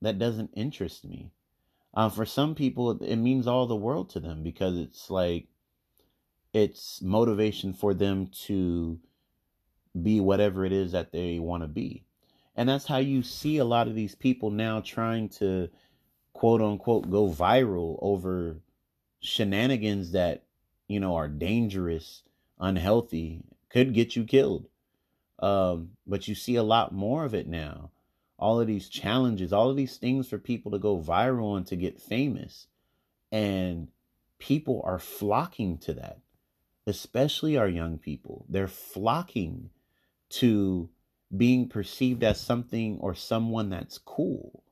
that 0.00 0.18
doesn't 0.18 0.50
interest 0.54 1.04
me. 1.04 1.30
Uh, 1.94 2.08
for 2.08 2.26
some 2.26 2.54
people, 2.54 2.90
it 3.02 3.16
means 3.16 3.46
all 3.46 3.66
the 3.66 3.76
world 3.76 4.10
to 4.10 4.20
them 4.20 4.42
because 4.42 4.76
it's 4.76 5.10
like 5.10 5.46
it's 6.52 7.00
motivation 7.02 7.72
for 7.72 7.94
them 7.94 8.28
to 8.46 8.98
be 10.00 10.20
whatever 10.20 10.64
it 10.64 10.72
is 10.72 10.92
that 10.92 11.12
they 11.12 11.38
want 11.38 11.62
to 11.62 11.68
be. 11.68 12.04
And 12.54 12.68
that's 12.68 12.86
how 12.86 12.98
you 12.98 13.22
see 13.22 13.58
a 13.58 13.64
lot 13.64 13.88
of 13.88 13.94
these 13.94 14.14
people 14.14 14.50
now 14.50 14.80
trying 14.80 15.28
to 15.30 15.68
quote 16.32 16.60
unquote 16.60 17.10
go 17.10 17.28
viral 17.28 17.98
over 18.02 18.56
shenanigans 19.20 20.12
that 20.12 20.44
you 20.92 21.00
know, 21.00 21.16
are 21.16 21.28
dangerous, 21.28 22.22
unhealthy, 22.60 23.42
could 23.70 23.94
get 23.94 24.14
you 24.14 24.24
killed. 24.24 24.66
Um, 25.38 25.92
but 26.06 26.28
you 26.28 26.34
see 26.34 26.56
a 26.56 26.62
lot 26.62 26.92
more 26.92 27.24
of 27.24 27.34
it 27.34 27.48
now. 27.48 27.90
All 28.38 28.60
of 28.60 28.66
these 28.66 28.90
challenges, 28.90 29.54
all 29.54 29.70
of 29.70 29.76
these 29.76 29.96
things 29.96 30.28
for 30.28 30.38
people 30.38 30.70
to 30.72 30.78
go 30.78 30.98
viral 31.00 31.56
and 31.56 31.66
to 31.68 31.76
get 31.76 31.98
famous. 31.98 32.66
And 33.30 33.88
people 34.38 34.82
are 34.84 34.98
flocking 34.98 35.78
to 35.78 35.94
that, 35.94 36.18
especially 36.86 37.56
our 37.56 37.68
young 37.68 37.96
people. 37.96 38.44
They're 38.48 38.68
flocking 38.68 39.70
to 40.30 40.90
being 41.36 41.68
perceived 41.68 42.22
as 42.22 42.40
something 42.40 42.98
or 43.00 43.14
someone 43.14 43.70
that's 43.70 43.98
cool. 43.98 44.62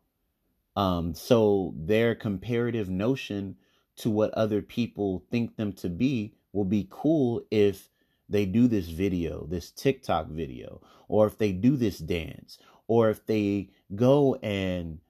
Um, 0.77 1.15
so 1.15 1.75
their 1.77 2.15
comparative 2.15 2.89
notion 2.89 3.57
to 3.97 4.11
what 4.11 4.33
other 4.35 4.63
people 4.63 5.25
think 5.31 5.57
them 5.57 5.73
to 5.75 5.89
be 5.89 6.35
will 6.53 6.65
be 6.65 6.87
cool 6.91 7.43
if 7.51 7.89
they 8.29 8.47
do 8.47 8.69
this 8.69 8.87
video, 8.87 9.47
this 9.47 9.71
TikTok 9.71 10.29
video, 10.29 10.81
or 11.09 11.27
if 11.27 11.39
they 11.39 11.53
do 11.53 11.77
this 11.77 11.99
dance, 11.99 12.59
or 12.87 13.11
if 13.11 13.27
they 13.27 13.71
go 13.95 14.37
and 14.37 15.01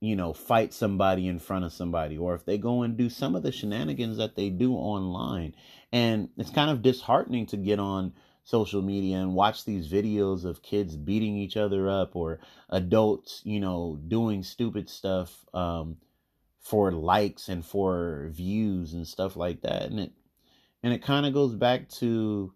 you 0.00 0.16
know, 0.16 0.32
fight 0.32 0.72
somebody 0.72 1.28
in 1.28 1.38
front 1.38 1.64
of 1.64 1.72
somebody, 1.72 2.16
or 2.16 2.34
if 2.34 2.46
they 2.46 2.56
go 2.56 2.82
and 2.82 2.96
do 2.96 3.10
some 3.10 3.34
of 3.34 3.42
the 3.42 3.52
shenanigans 3.52 4.16
that 4.16 4.34
they 4.34 4.48
do 4.48 4.72
online. 4.74 5.54
And 5.92 6.30
it's 6.38 6.50
kind 6.50 6.70
of 6.70 6.80
disheartening 6.80 7.46
to 7.46 7.58
get 7.58 7.78
on 7.78 8.14
social 8.44 8.82
media 8.82 9.18
and 9.18 9.34
watch 9.34 9.64
these 9.64 9.88
videos 9.88 10.44
of 10.44 10.62
kids 10.62 10.96
beating 10.96 11.36
each 11.36 11.56
other 11.56 11.88
up 11.88 12.16
or 12.16 12.40
adults, 12.70 13.42
you 13.44 13.60
know, 13.60 13.98
doing 14.08 14.42
stupid 14.42 14.88
stuff 14.88 15.44
um, 15.54 15.96
for 16.60 16.92
likes 16.92 17.48
and 17.48 17.64
for 17.64 18.28
views 18.32 18.92
and 18.92 19.06
stuff 19.06 19.36
like 19.36 19.62
that. 19.62 19.82
And 19.84 20.00
it 20.00 20.12
and 20.82 20.92
it 20.92 21.02
kind 21.02 21.26
of 21.26 21.34
goes 21.34 21.54
back 21.54 21.88
to 21.90 22.52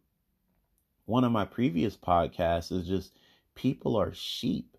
one 1.07 1.25
of 1.25 1.33
my 1.33 1.45
previous 1.45 1.97
podcasts 1.97 2.73
is 2.73 2.87
just 2.87 3.13
people 3.55 3.97
are 3.97 4.15
sheep. 4.15 4.77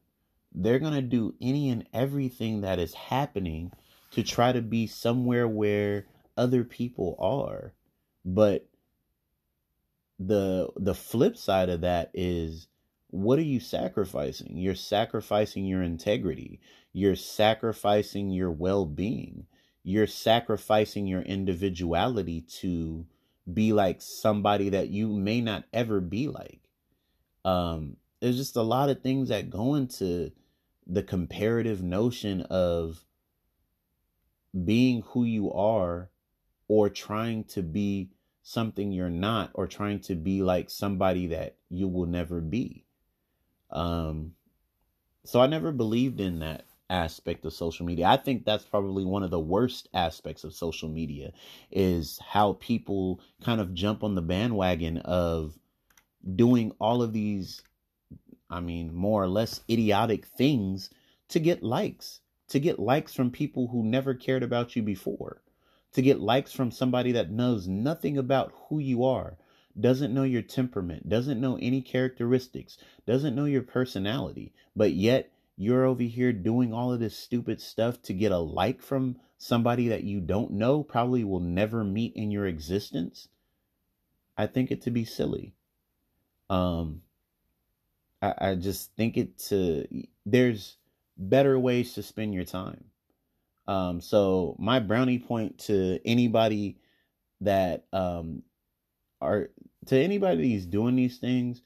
They're 0.53 0.80
going 0.80 0.93
to 0.93 1.01
do 1.01 1.36
any 1.41 1.70
and 1.70 1.86
everything 1.93 2.62
that 2.62 2.80
is 2.80 2.93
happening 2.93 3.72
to 4.12 4.24
try 4.24 4.51
to 4.51 4.62
be 4.62 4.88
somewhere 4.88 5.47
where 5.47 6.08
other 6.38 6.64
people 6.64 7.16
are. 7.20 7.74
But 8.24 8.68
the 10.20 10.70
the 10.78 10.95
flip 10.95 11.38
side 11.38 11.70
of 11.70 11.82
that 11.82 12.11
is 12.13 12.68
what 13.09 13.39
are 13.39 13.43
you 13.43 13.59
sacrificing? 13.59 14.57
You're 14.57 14.76
sacrificing 14.76 15.66
your 15.66 15.82
integrity. 15.82 16.59
You're 16.91 17.16
sacrificing 17.16 18.30
your 18.30 18.51
well-being. 18.51 19.45
You're 19.84 20.07
sacrificing 20.07 21.07
your 21.07 21.22
individuality 21.22 22.41
to 22.61 23.05
be 23.51 23.74
like 23.74 24.01
somebody 24.01 24.70
that 24.70 24.89
you 24.89 25.09
may 25.09 25.41
not 25.41 25.66
ever 25.74 26.01
be 26.01 26.28
like. 26.28 26.61
Um 27.43 27.97
there's 28.22 28.38
just 28.38 28.55
a 28.55 28.61
lot 28.61 28.89
of 28.89 29.01
things 29.01 29.30
that 29.30 29.49
go 29.49 29.76
into 29.76 30.32
the 30.88 31.03
comparative 31.03 31.84
notion 31.84 32.41
of 32.43 33.05
being 34.63 35.03
who 35.07 35.24
you 35.24 35.51
are 35.51 36.09
or 36.68 36.89
trying 36.89 37.43
to 37.43 37.61
be 37.61 38.09
something 38.48 38.91
you're 38.91 39.10
not 39.10 39.50
or 39.56 39.66
trying 39.66 40.00
to 40.00 40.14
be 40.14 40.43
like 40.43 40.70
somebody 40.70 41.26
that 41.26 41.56
you 41.68 41.88
will 41.88 42.06
never 42.06 42.39
be. 42.39 42.86
Um, 43.72 44.34
so 45.24 45.41
I 45.41 45.48
never 45.48 45.72
believed 45.72 46.20
in 46.20 46.39
that 46.39 46.64
aspect 46.88 47.43
of 47.43 47.54
social 47.54 47.88
media. 47.88 48.06
I 48.06 48.18
think 48.18 48.46
that's 48.46 48.64
probably 48.64 49.04
one 49.04 49.24
of 49.24 49.32
the 49.32 49.39
worst 49.39 49.89
aspects 49.96 50.43
of 50.43 50.54
social 50.54 50.88
media 50.88 51.32
is 51.72 52.20
how 52.20 52.54
people 52.60 53.20
kind 53.43 53.60
of 53.60 53.74
jump 53.74 54.04
on 54.04 54.14
the 54.14 54.22
bandwagon 54.22 55.00
of 55.00 55.58
doing 56.36 56.72
all 56.80 57.02
of 57.02 57.14
these 57.14 57.64
I 58.48 58.60
mean 58.60 58.93
more 58.93 59.24
or 59.24 59.28
less 59.28 59.62
idiotic 59.68 60.28
things 60.28 60.91
to 61.30 61.39
get 61.39 61.64
likes, 61.64 62.20
to 62.50 62.60
get 62.60 62.78
likes 62.78 63.12
from 63.12 63.32
people 63.32 63.70
who 63.70 63.82
never 63.82 64.14
cared 64.14 64.43
about 64.43 64.76
you 64.76 64.84
before 64.84 65.41
to 65.96 66.02
get 66.02 66.20
likes 66.20 66.52
from 66.52 66.72
somebody 66.72 67.14
that 67.14 67.32
knows 67.32 67.70
nothing 67.70 68.18
about 68.18 68.52
who 68.68 68.80
you 68.80 69.06
are, 69.06 69.38
doesn't 69.80 70.14
know 70.14 70.24
your 70.24 70.41
temperament, 70.41 71.08
doesn't 71.08 71.39
know 71.39 71.58
any 71.62 71.82
characteristics, 71.82 72.78
doesn't 73.08 73.34
know 73.34 73.46
your 73.46 73.62
personality, 73.62 74.54
but 74.76 74.91
yet 74.91 75.32
you're 75.56 75.86
over 75.86 76.04
here 76.04 76.34
doing 76.34 76.74
all 76.74 76.91
of 76.91 77.00
this 77.00 77.18
stupid 77.18 77.62
stuff 77.62 78.02
to 78.02 78.14
get 78.14 78.34
a 78.34 78.38
like 78.38 78.82
from 78.82 79.16
somebody 79.38 79.88
that 79.88 80.04
you 80.04 80.20
don't 80.20 80.52
know, 80.52 80.84
probably 80.84 81.24
will 81.24 81.39
never 81.39 81.86
meet 81.86 82.14
in 82.14 82.30
your 82.30 82.46
existence. 82.46 83.30
I 84.38 84.48
think 84.48 84.72
it 84.72 84.82
to 84.82 84.91
be 84.91 85.06
silly. 85.06 85.54
Um, 86.50 87.04
I, 88.22 88.34
I 88.38 88.56
just 88.56 88.93
think 88.98 89.16
it 89.16 89.38
to 89.48 89.88
there's 90.26 90.76
better 91.18 91.58
ways 91.58 91.93
to 91.93 92.04
spend 92.04 92.34
your 92.34 92.43
time. 92.43 92.84
Um, 93.68 94.01
so 94.01 94.55
my 94.59 94.80
brownie 94.80 95.20
point 95.20 95.57
to 95.59 95.99
anybody 96.05 96.78
that 97.41 97.86
um 97.91 98.43
are 99.22 99.49
to 99.88 99.97
anybody 99.97 100.53
who's 100.53 100.66
doing 100.66 100.95
these 100.95 101.18
things, 101.18 101.61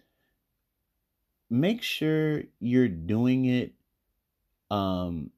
make 1.50 1.82
sure 1.82 2.44
you're 2.60 2.88
doing 2.88 3.46
it 3.46 3.74
um 4.72 5.32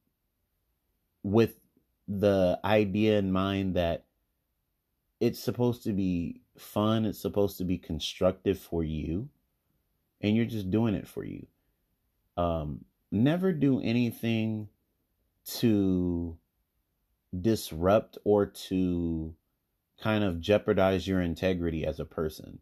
with 1.24 1.56
the 2.08 2.60
idea 2.64 3.18
in 3.18 3.32
mind 3.32 3.76
that 3.76 4.06
it's 5.20 5.40
supposed 5.40 5.84
to 5.84 5.94
be 5.94 6.42
fun, 6.58 7.06
it's 7.06 7.20
supposed 7.20 7.58
to 7.60 7.64
be 7.64 7.78
constructive 7.78 8.60
for 8.60 8.84
you, 8.84 9.30
and 10.20 10.36
you're 10.36 10.46
just 10.46 10.72
doing 10.72 10.96
it 10.96 11.08
for 11.08 11.24
you. 11.24 11.46
Um, 12.38 12.86
never 13.12 13.52
do 13.54 13.80
anything 13.82 14.68
to 15.46 16.38
disrupt 17.40 18.18
or 18.24 18.46
to 18.46 19.34
kind 20.02 20.24
of 20.24 20.42
jeopardize 20.42 21.08
your 21.08 21.22
integrity 21.22 21.86
as 21.86 22.00
a 22.00 22.06
person. 22.06 22.60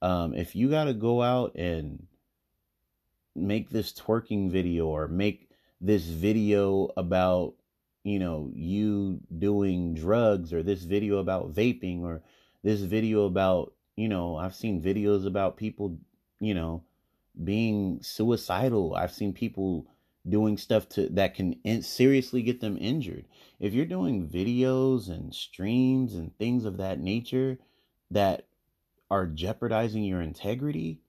Um, 0.00 0.34
if 0.34 0.54
you 0.54 0.68
got 0.68 0.84
to 0.84 0.94
go 0.94 1.22
out 1.22 1.54
and 1.54 2.06
make 3.34 3.70
this 3.70 3.92
twerking 3.92 4.50
video 4.50 4.86
or 4.86 5.08
make 5.08 5.48
this 5.80 6.04
video 6.04 6.90
about, 6.96 7.54
you 8.04 8.18
know, 8.18 8.50
you 8.54 9.20
doing 9.38 9.94
drugs 9.94 10.52
or 10.52 10.62
this 10.62 10.82
video 10.82 11.18
about 11.18 11.54
vaping 11.54 12.02
or 12.02 12.22
this 12.62 12.80
video 12.80 13.24
about, 13.24 13.72
you 13.96 14.08
know, 14.08 14.36
I've 14.36 14.54
seen 14.54 14.82
videos 14.82 15.26
about 15.26 15.56
people, 15.56 15.98
you 16.40 16.54
know, 16.54 16.82
being 17.42 18.00
suicidal. 18.02 18.94
I've 18.94 19.12
seen 19.12 19.32
people 19.32 19.86
doing 20.28 20.56
stuff 20.56 20.88
to 20.88 21.08
that 21.10 21.34
can 21.34 21.54
in, 21.64 21.82
seriously 21.82 22.42
get 22.42 22.60
them 22.60 22.78
injured. 22.80 23.24
If 23.58 23.74
you're 23.74 23.86
doing 23.86 24.28
videos 24.28 25.08
and 25.08 25.34
streams 25.34 26.14
and 26.14 26.36
things 26.38 26.64
of 26.64 26.76
that 26.76 27.00
nature 27.00 27.58
that 28.10 28.46
are 29.10 29.26
jeopardizing 29.26 30.04
your 30.04 30.20
integrity 30.20 31.00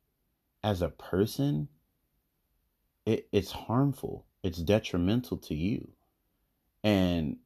as 0.63 0.81
a 0.81 0.89
person, 0.89 1.67
it, 3.05 3.27
it's 3.31 3.51
harmful. 3.51 4.25
It's 4.41 4.59
detrimental 4.59 5.37
to 5.37 5.55
you. 5.55 5.89
And 6.83 7.37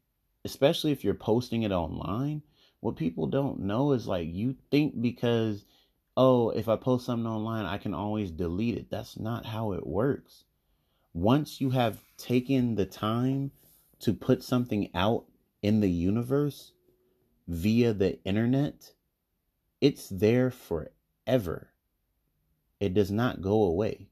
especially 0.45 0.91
if 0.91 1.03
you're 1.03 1.13
posting 1.13 1.63
it 1.63 1.71
online, 1.71 2.41
what 2.79 2.95
people 2.95 3.27
don't 3.27 3.59
know 3.59 3.91
is 3.91 4.07
like 4.07 4.27
you 4.31 4.55
think 4.71 5.01
because 5.01 5.65
oh, 6.19 6.49
if 6.49 6.67
I 6.67 6.75
post 6.75 7.05
something 7.05 7.27
online, 7.27 7.65
I 7.65 7.77
can 7.77 7.93
always 7.93 8.31
delete 8.31 8.75
it. 8.75 8.89
That's 8.89 9.19
not 9.19 9.45
how 9.45 9.73
it 9.73 9.85
works 9.85 10.45
once 11.17 11.59
you 11.59 11.71
have 11.71 12.03
taken 12.15 12.75
the 12.75 12.85
time 12.85 13.49
to 13.97 14.13
put 14.13 14.43
something 14.43 14.87
out 14.93 15.25
in 15.63 15.79
the 15.79 15.89
universe 15.89 16.73
via 17.47 17.91
the 17.91 18.23
internet, 18.23 18.93
it's 19.81 20.07
there 20.09 20.51
forever. 20.51 21.71
It 22.79 22.93
does 22.93 23.09
not 23.09 23.41
go 23.41 23.63
away. 23.63 24.09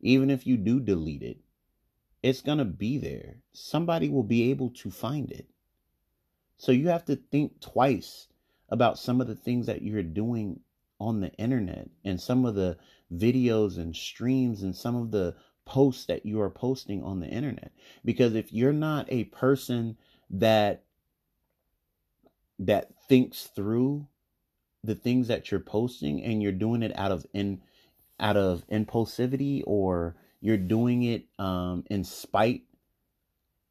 Even 0.00 0.28
if 0.28 0.46
you 0.46 0.58
do 0.58 0.78
delete 0.78 1.22
it, 1.22 1.38
it's 2.22 2.42
going 2.42 2.58
to 2.58 2.66
be 2.66 2.98
there. 2.98 3.36
Somebody 3.54 4.10
will 4.10 4.22
be 4.22 4.50
able 4.50 4.68
to 4.70 4.90
find 4.90 5.30
it. 5.30 5.46
So 6.58 6.70
you 6.70 6.88
have 6.88 7.06
to 7.06 7.16
think 7.16 7.60
twice 7.60 8.28
about 8.68 8.98
some 8.98 9.22
of 9.22 9.26
the 9.26 9.34
things 9.34 9.64
that 9.66 9.80
you're 9.80 10.02
doing 10.02 10.60
on 11.00 11.20
the 11.20 11.32
internet 11.32 11.88
and 12.04 12.20
some 12.20 12.44
of 12.44 12.54
the 12.54 12.76
videos 13.10 13.78
and 13.78 13.96
streams 13.96 14.62
and 14.62 14.76
some 14.76 14.96
of 14.96 15.10
the 15.10 15.34
posts 15.64 16.06
that 16.06 16.26
you 16.26 16.40
are 16.40 16.50
posting 16.50 17.02
on 17.02 17.20
the 17.20 17.28
internet. 17.28 17.72
Because 18.04 18.34
if 18.34 18.52
you're 18.52 18.72
not 18.72 19.06
a 19.08 19.24
person 19.24 19.96
that 20.30 20.84
that 22.58 22.90
thinks 23.08 23.44
through 23.54 24.06
the 24.84 24.94
things 24.94 25.28
that 25.28 25.50
you're 25.50 25.60
posting 25.60 26.22
and 26.22 26.42
you're 26.42 26.52
doing 26.52 26.82
it 26.82 26.96
out 26.96 27.12
of 27.12 27.26
in 27.32 27.60
out 28.20 28.36
of 28.36 28.66
impulsivity 28.68 29.62
or 29.66 30.16
you're 30.40 30.56
doing 30.56 31.02
it 31.02 31.24
um 31.38 31.84
in 31.90 32.04
spite 32.04 32.62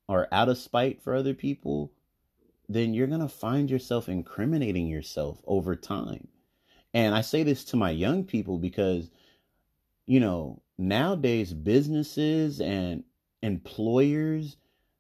or 0.07 0.27
out 0.31 0.49
of 0.49 0.57
spite 0.57 1.01
for 1.01 1.15
other 1.15 1.34
people 1.34 1.91
then 2.69 2.93
you're 2.93 3.07
going 3.07 3.22
to 3.22 3.27
find 3.27 3.69
yourself 3.69 4.07
incriminating 4.07 4.88
yourself 4.88 5.39
over 5.45 5.76
time. 5.76 6.27
And 6.93 7.15
i 7.15 7.22
say 7.22 7.43
this 7.43 7.63
to 7.65 7.77
my 7.77 7.91
young 7.91 8.23
people 8.23 8.57
because 8.57 9.09
you 10.05 10.19
know 10.19 10.61
nowadays 10.81 11.53
businesses 11.53 12.59
and 12.59 13.03
employers, 13.41 14.57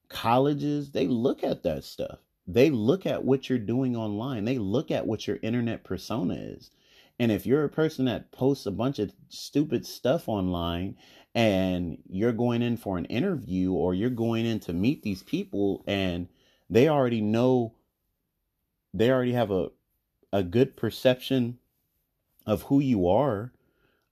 colleges, 0.09 0.91
they 0.91 1.07
look 1.07 1.43
at 1.43 1.63
that 1.63 1.83
stuff. 1.83 2.19
They 2.47 2.69
look 2.69 3.05
at 3.05 3.23
what 3.23 3.49
you're 3.49 3.59
doing 3.59 3.95
online. 3.95 4.45
They 4.45 4.57
look 4.57 4.91
at 4.91 5.07
what 5.07 5.27
your 5.27 5.39
internet 5.41 5.83
persona 5.83 6.35
is. 6.35 6.71
And 7.19 7.31
if 7.31 7.45
you're 7.45 7.63
a 7.63 7.69
person 7.69 8.05
that 8.05 8.31
posts 8.31 8.65
a 8.65 8.71
bunch 8.71 8.99
of 8.99 9.13
stupid 9.29 9.85
stuff 9.85 10.27
online 10.27 10.97
and 11.35 11.97
you're 12.09 12.31
going 12.31 12.61
in 12.61 12.77
for 12.77 12.97
an 12.97 13.05
interview 13.05 13.71
or 13.73 13.93
you're 13.93 14.09
going 14.09 14.45
in 14.45 14.59
to 14.61 14.73
meet 14.73 15.03
these 15.03 15.23
people 15.23 15.83
and 15.87 16.27
they 16.69 16.89
already 16.89 17.21
know 17.21 17.73
they 18.93 19.11
already 19.11 19.33
have 19.33 19.51
a 19.51 19.69
a 20.33 20.43
good 20.43 20.75
perception 20.75 21.57
of 22.45 22.63
who 22.63 22.79
you 22.79 23.07
are 23.07 23.51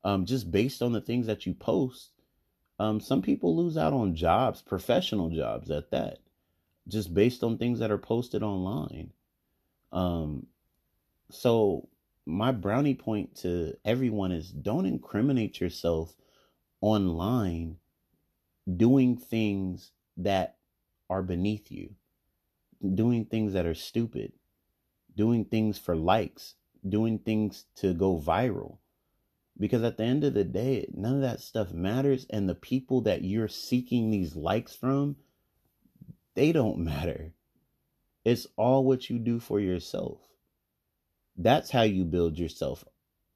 um, 0.10 0.26
just 0.26 0.52
based 0.52 0.82
on 0.82 0.92
the 0.94 1.02
things 1.02 1.28
that 1.28 1.46
you 1.46 1.54
post, 1.54 2.12
Um, 2.80 3.02
some 3.02 3.22
people 3.22 3.56
lose 3.56 3.78
out 3.78 3.94
on 3.94 4.16
jobs, 4.16 4.62
professional 4.62 5.30
jobs 5.30 5.70
at 5.70 5.92
that, 5.92 6.20
just 6.88 7.14
based 7.14 7.44
on 7.44 7.58
things 7.58 7.80
that 7.80 7.92
are 7.92 7.98
posted 8.14 8.42
online. 8.42 9.12
Um, 9.92 10.48
so 11.30 11.90
my 12.26 12.52
brownie 12.54 12.96
point 12.96 13.36
to 13.42 13.74
everyone 13.84 14.32
is 14.32 14.50
don't 14.52 14.86
incriminate 14.86 15.60
yourself 15.60 16.16
online 16.80 17.78
doing 18.66 19.18
things 19.18 19.92
that 20.16 20.56
are 21.10 21.24
beneath 21.24 21.70
you, 21.70 21.96
doing 22.96 23.26
things 23.26 23.54
that 23.54 23.66
are 23.66 23.76
stupid, 23.76 24.32
doing 25.16 25.44
things 25.46 25.78
for 25.78 25.96
likes, 25.96 26.56
doing 26.88 27.20
things 27.20 27.66
to 27.76 27.94
go 27.94 28.18
viral. 28.18 28.78
Because 29.60 29.84
at 29.84 29.98
the 29.98 30.04
end 30.04 30.24
of 30.24 30.34
the 30.34 30.46
day, 30.46 30.88
none 30.94 31.16
of 31.16 31.22
that 31.22 31.42
stuff 31.42 31.74
matters. 31.74 32.26
And 32.30 32.48
the 32.48 32.56
people 32.56 33.02
that 33.02 33.24
you're 33.24 33.50
seeking 33.50 34.10
these 34.10 34.36
likes 34.36 34.74
from, 34.74 35.18
they 36.36 36.52
don't 36.52 36.78
matter. 36.84 37.34
It's 38.24 38.48
all 38.56 38.86
what 38.86 39.10
you 39.10 39.20
do 39.20 39.40
for 39.40 39.60
yourself. 39.60 40.20
That's 41.38 41.72
how 41.72 41.84
you 41.84 42.06
build 42.06 42.38
yourself 42.38 42.86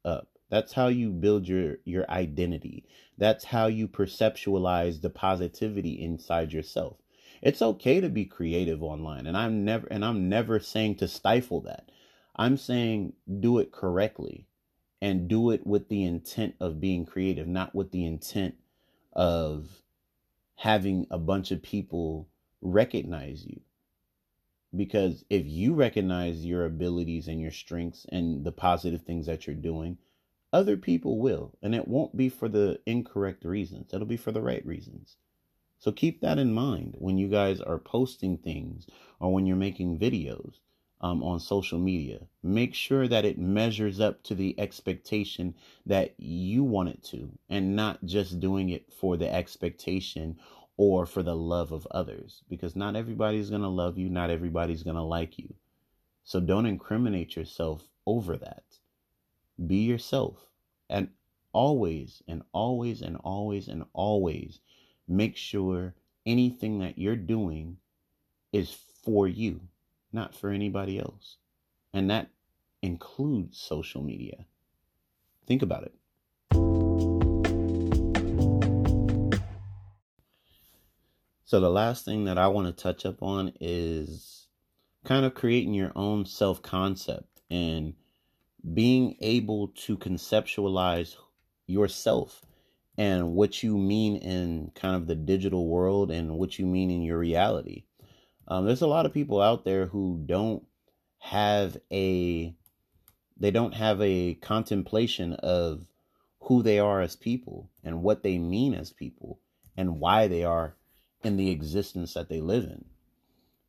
up. 0.06 0.28
That's 0.50 0.74
how 0.74 0.88
you 0.88 1.10
build 1.10 1.48
your 1.48 1.78
your 1.84 2.10
identity. 2.12 2.86
That's 3.18 3.46
how 3.46 3.68
you 3.68 3.88
perceptualize 3.88 5.02
the 5.02 5.10
positivity 5.10 6.02
inside 6.02 6.54
yourself. 6.54 6.98
It's 7.42 7.62
okay 7.62 8.02
to 8.02 8.10
be 8.10 8.26
creative 8.26 8.84
online, 8.84 9.26
and 9.26 9.36
I'm 9.36 9.66
never 9.66 9.88
and 9.88 10.06
I'm 10.06 10.30
never 10.30 10.60
saying 10.60 10.98
to 10.98 11.08
stifle 11.08 11.62
that. 11.62 11.90
I'm 12.36 12.58
saying 12.58 13.14
do 13.40 13.60
it 13.60 13.72
correctly 13.72 14.48
and 15.04 15.28
do 15.28 15.52
it 15.52 15.68
with 15.68 15.90
the 15.90 16.06
intent 16.06 16.56
of 16.62 16.80
being 16.80 17.06
creative, 17.06 17.46
not 17.46 17.76
with 17.76 17.92
the 17.92 18.06
intent 18.06 18.56
of 19.12 19.68
having 20.56 21.06
a 21.12 21.18
bunch 21.18 21.52
of 21.52 21.62
people 21.62 22.30
recognize 22.62 23.46
you. 23.46 23.60
Because 24.74 25.26
if 25.30 25.46
you 25.46 25.74
recognize 25.74 26.46
your 26.46 26.66
abilities 26.66 27.28
and 27.28 27.42
your 27.42 27.52
strengths 27.52 28.06
and 28.10 28.46
the 28.46 28.54
positive 28.54 29.02
things 29.02 29.26
that 29.26 29.46
you're 29.46 29.56
doing 29.58 29.98
other 30.54 30.78
people 30.78 31.18
will. 31.20 31.58
And 31.62 31.74
it 31.76 31.88
won't 31.88 32.16
be 32.16 32.30
for 32.30 32.48
the 32.48 32.80
incorrect 32.86 33.44
reasons. 33.44 33.92
It'll 33.92 34.06
be 34.06 34.18
for 34.18 34.32
the 34.32 34.42
right 34.42 34.66
reasons. 34.66 35.18
So 35.80 35.92
keep 35.92 36.22
that 36.22 36.38
in 36.38 36.54
mind 36.54 36.96
when 37.00 37.18
you 37.18 37.28
guys 37.28 37.60
are 37.60 37.80
posting 37.80 38.38
things 38.38 38.88
or 39.20 39.34
when 39.34 39.46
you're 39.46 39.58
making 39.58 40.00
videos 40.00 40.60
um, 41.04 41.22
on 41.22 41.40
social 41.40 41.78
media 41.78 42.20
make 42.42 42.74
sure 42.74 43.08
that 43.08 43.26
it 43.26 43.38
measures 43.38 44.00
up 44.00 44.24
to 44.24 44.34
the 44.34 44.60
expectation 44.60 45.54
that 45.86 46.16
you 46.18 46.64
want 46.64 46.90
it 46.90 47.04
to 47.04 47.30
and 47.50 47.76
not 47.76 48.04
just 48.06 48.40
doing 48.40 48.70
it 48.70 48.92
for 48.92 49.18
the 49.18 49.32
expectation 49.32 50.36
or 50.78 51.06
for 51.06 51.22
the 51.22 51.36
love 51.36 51.72
of 51.72 51.88
others 51.92 52.42
because 52.50 52.76
not 52.76 52.96
everybody's 52.96 53.50
going 53.50 53.62
to 53.62 53.68
love 53.68 53.98
you, 53.98 54.10
not 54.10 54.30
everybody's 54.30 54.84
going 54.84 54.96
to 54.96 55.04
like 55.04 55.38
you. 55.38 55.54
So 56.24 56.40
don't 56.40 56.66
incriminate 56.66 57.36
yourself 57.36 57.88
over 58.06 58.38
that. 58.38 58.64
Be 59.68 59.84
yourself 59.84 60.50
and 60.90 61.10
always 61.52 62.24
and 62.28 62.42
always 62.54 63.02
and 63.02 63.18
always 63.18 63.68
and 63.68 63.84
always 63.94 64.60
make 65.08 65.38
sure 65.38 65.94
anything 66.26 66.80
that 66.80 66.98
you're 66.98 67.16
doing 67.16 67.78
is 68.52 68.76
for 69.04 69.28
you, 69.28 69.60
not 70.14 70.36
for 70.36 70.50
anybody 70.50 71.00
else. 71.00 71.38
And 71.94 72.10
that 72.10 72.30
includes 72.82 73.58
social 73.58 74.02
media. 74.02 74.46
Think 75.46 75.62
about 75.62 75.84
it. 75.84 75.94
So, 81.46 81.60
the 81.60 81.70
last 81.70 82.04
thing 82.06 82.24
that 82.26 82.38
I 82.38 82.48
want 82.48 82.66
to 82.66 82.84
touch 82.84 83.06
up 83.06 83.22
on 83.22 83.54
is 83.60 84.48
kind 85.04 85.26
of 85.26 85.36
creating 85.36 85.74
your 85.74 85.92
own 85.96 86.26
self 86.26 86.62
concept 86.62 87.42
and 87.50 87.94
being 88.74 89.18
able 89.22 89.68
to 89.68 89.98
conceptualize 89.98 91.16
yourself 91.68 92.42
and 92.98 93.34
what 93.34 93.62
you 93.62 93.78
mean 93.78 94.18
in 94.18 94.72
kind 94.76 94.96
of 94.96 95.08
the 95.08 95.16
digital 95.16 95.68
world 95.68 96.12
and 96.12 96.38
what 96.38 96.58
you 96.58 96.66
mean 96.66 96.90
in 96.90 97.02
your 97.02 97.18
reality. 97.18 97.84
Um, 98.48 98.66
there's 98.66 98.82
a 98.82 98.88
lot 98.88 99.06
of 99.06 99.14
people 99.14 99.42
out 99.42 99.64
there 99.66 99.88
who 99.88 100.22
don't 100.26 100.64
have 101.20 101.78
a 101.92 102.54
they 103.38 103.52
don't 103.52 103.74
have 103.74 104.02
a 104.02 104.36
contemplation 104.36 105.34
of 105.34 105.86
who 106.42 106.62
they 106.62 106.80
are 106.80 107.02
as 107.02 107.16
people 107.16 107.70
and 107.84 108.04
what 108.04 108.24
they 108.24 108.38
mean 108.38 108.74
as 108.74 108.92
people 108.92 109.40
and 109.76 110.00
why 110.00 110.28
they 110.28 110.44
are 110.44 110.76
in 111.24 111.38
the 111.38 111.50
existence 111.50 112.14
that 112.14 112.30
they 112.30 112.42
live 112.42 112.66
in. 112.66 112.86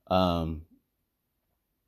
Um, 0.09 0.63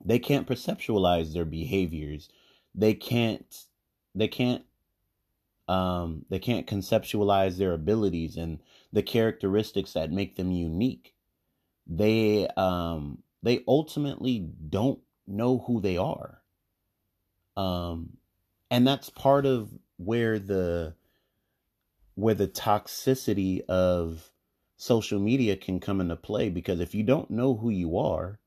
they 0.05 0.19
can't 0.19 0.47
perceptualize 0.47 1.33
their 1.33 1.45
behaviors. 1.45 2.29
They 2.75 2.95
can't. 2.95 3.65
They 4.15 4.29
can't. 4.29 4.65
Um, 5.69 6.25
they 6.31 6.39
can't 6.39 6.67
conceptualize 6.67 7.57
their 7.57 7.73
abilities 7.73 8.37
and 8.37 8.61
the 8.93 9.03
characteristics 9.03 9.95
that 9.95 10.13
make 10.13 10.37
them 10.37 10.53
unique. 10.53 11.16
They 11.87 12.49
um, 12.57 13.23
they 13.43 13.63
ultimately 13.69 14.39
don't 14.69 15.01
know 15.27 15.59
who 15.67 15.81
they 15.81 15.97
are. 15.97 16.43
Um, 17.57 18.17
and 18.71 18.87
that's 18.87 19.09
part 19.11 19.47
of 19.47 19.71
where 19.97 20.39
the 20.39 20.95
where 22.15 22.35
the 22.35 22.49
toxicity 22.49 23.65
of 23.67 24.33
social 24.77 25.21
media 25.21 25.57
can 25.57 25.81
come 25.81 26.01
into 26.01 26.17
play 26.17 26.49
because 26.49 26.81
if 26.81 26.95
you 26.95 27.03
don't 27.03 27.31
know 27.31 27.57
who 27.57 27.71
you 27.71 27.99
are, 27.99 28.39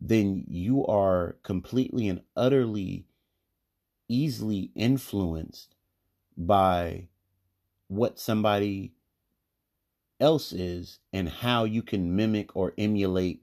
then 0.00 0.44
you 0.48 0.86
are 0.86 1.36
completely 1.42 2.08
and 2.08 2.22
utterly 2.36 3.06
easily 4.08 4.70
influenced 4.74 5.74
by 6.36 7.08
what 7.88 8.18
somebody 8.18 8.92
else 10.20 10.52
is 10.52 10.98
and 11.12 11.28
how 11.28 11.64
you 11.64 11.82
can 11.82 12.14
mimic 12.16 12.54
or 12.54 12.72
emulate 12.78 13.42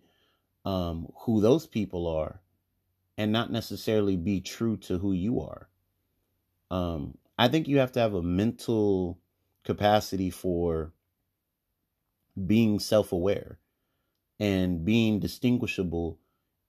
um, 0.66 1.12
who 1.22 1.42
those 1.42 1.66
people 1.66 2.08
are 2.08 2.42
and 3.18 3.32
not 3.32 3.52
necessarily 3.52 4.16
be 4.16 4.42
true 4.42 4.78
to 4.78 4.98
who 4.98 5.12
you 5.12 5.42
are. 5.42 5.70
Um, 6.70 7.18
I 7.38 7.48
think 7.48 7.68
you 7.68 7.80
have 7.80 7.92
to 7.94 8.00
have 8.00 8.14
a 8.14 8.22
mental 8.22 9.18
capacity 9.64 10.30
for 10.30 10.94
being 12.46 12.80
self 12.80 13.12
aware 13.12 13.58
and 14.40 14.86
being 14.86 15.20
distinguishable 15.20 16.20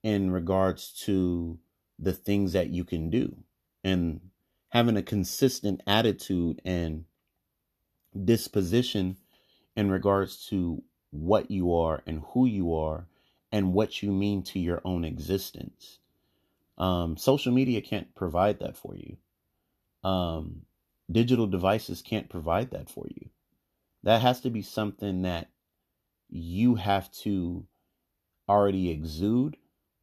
in 0.01 0.31
regards 0.31 0.91
to 1.05 1.59
the 1.99 2.13
things 2.13 2.53
that 2.53 2.69
you 2.69 2.83
can 2.83 3.09
do 3.09 3.35
and 3.83 4.21
having 4.69 4.97
a 4.97 5.03
consistent 5.03 5.81
attitude 5.85 6.61
and 6.63 7.05
disposition 8.23 9.17
in 9.79 9.89
regards 9.89 10.45
to 10.47 10.83
what 11.11 11.49
you 11.49 11.73
are 11.73 12.03
and 12.05 12.21
who 12.33 12.45
you 12.45 12.75
are 12.75 13.07
and 13.49 13.73
what 13.73 14.03
you 14.03 14.11
mean 14.11 14.43
to 14.43 14.59
your 14.59 14.81
own 14.83 15.05
existence. 15.05 15.99
Um, 16.77 17.15
social 17.15 17.53
media 17.53 17.79
can't 17.79 18.13
provide 18.13 18.59
that 18.59 18.75
for 18.75 18.93
you. 18.93 19.15
Um, 20.03 20.63
digital 21.09 21.47
devices 21.47 22.01
can't 22.01 22.27
provide 22.27 22.71
that 22.71 22.89
for 22.89 23.05
you. 23.07 23.29
That 24.03 24.21
has 24.21 24.41
to 24.41 24.49
be 24.49 24.61
something 24.61 25.21
that 25.21 25.49
you 26.29 26.75
have 26.75 27.09
to 27.23 27.65
already 28.49 28.89
exude 28.89 29.55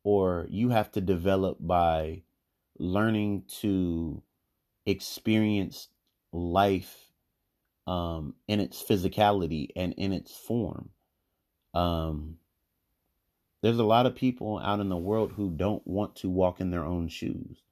or 0.04 0.46
you 0.48 0.70
have 0.70 0.90
to 0.92 1.02
develop 1.02 1.58
by 1.60 2.22
learning 2.78 3.42
to 3.60 4.22
experience 4.86 5.88
life 6.32 7.05
um, 7.86 8.34
in 8.48 8.60
its 8.60 8.82
physicality 8.82 9.68
and 9.76 9.94
in 9.94 10.12
its 10.12 10.32
form. 10.32 10.90
Um, 11.74 12.38
there's 13.62 13.78
a 13.78 13.84
lot 13.84 14.06
of 14.06 14.14
people 14.14 14.58
out 14.58 14.80
in 14.80 14.88
the 14.88 14.96
world 14.96 15.32
who 15.36 15.50
don't 15.50 15.86
want 15.86 16.16
to 16.16 16.30
walk 16.30 16.60
in 16.60 16.70
their 16.70 16.84
own 16.84 17.08
shoes. 17.08 17.62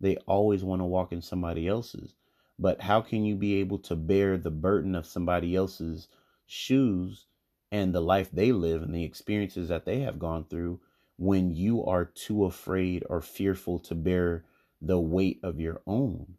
They 0.00 0.16
always 0.26 0.62
want 0.62 0.80
to 0.80 0.86
walk 0.86 1.12
in 1.12 1.22
somebody 1.22 1.66
else's. 1.66 2.14
But 2.58 2.80
how 2.80 3.00
can 3.02 3.24
you 3.24 3.36
be 3.36 3.56
able 3.56 3.78
to 3.80 3.96
bear 3.96 4.38
the 4.38 4.50
burden 4.50 4.94
of 4.94 5.06
somebody 5.06 5.54
else's 5.54 6.08
shoes 6.46 7.26
and 7.70 7.94
the 7.94 8.00
life 8.00 8.30
they 8.30 8.52
live 8.52 8.82
and 8.82 8.94
the 8.94 9.04
experiences 9.04 9.68
that 9.68 9.84
they 9.84 10.00
have 10.00 10.18
gone 10.18 10.44
through 10.44 10.80
when 11.18 11.54
you 11.54 11.84
are 11.84 12.04
too 12.04 12.44
afraid 12.44 13.04
or 13.08 13.20
fearful 13.20 13.78
to 13.80 13.94
bear 13.94 14.44
the 14.80 14.98
weight 14.98 15.40
of 15.42 15.60
your 15.60 15.80
own. 15.86 16.34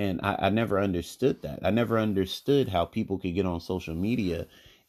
And 0.00 0.18
I, 0.22 0.46
I, 0.46 0.48
never 0.48 0.80
understood 0.80 1.42
that. 1.42 1.58
I 1.62 1.68
never 1.68 1.98
understood 1.98 2.70
how 2.70 2.86
people 2.86 3.18
could 3.18 3.34
get 3.34 3.44
on 3.44 3.60
social 3.60 3.94
media 3.94 4.46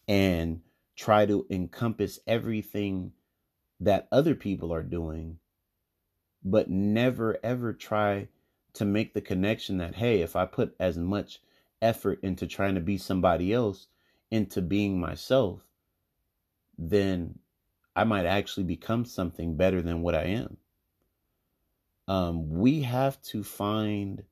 and 0.08 0.62
try 0.96 1.26
to 1.26 1.46
encompass 1.50 2.22
everything 2.26 3.12
that 3.82 4.08
other 4.10 4.36
people 4.36 4.74
are 4.74 4.84
doing, 4.84 5.38
but 6.46 6.70
never 6.70 7.38
ever 7.44 7.74
try 7.74 8.30
to 8.72 8.86
make 8.86 9.14
the 9.14 9.20
connection 9.20 9.80
that, 9.80 9.96
hey, 9.96 10.22
if 10.22 10.38
I 10.38 10.46
put 10.46 10.78
as 10.80 10.98
much 10.98 11.42
effort 11.82 12.20
into 12.24 12.48
trying 12.48 12.76
to 12.76 12.82
be 12.82 12.98
somebody 12.98 13.52
else 13.52 13.88
into 14.30 14.62
being 14.62 14.98
myself, 14.98 15.60
then 16.78 17.38
I 17.98 18.06
might 18.06 18.26
actually 18.26 18.64
become 18.64 19.04
something 19.04 19.58
better 19.58 19.82
than 19.82 20.04
what 20.04 20.16
I 20.16 20.24
am. 20.24 20.56
Um, 22.08 22.50
we 22.50 22.84
have 22.84 23.22
to 23.24 23.44
find 23.44 24.24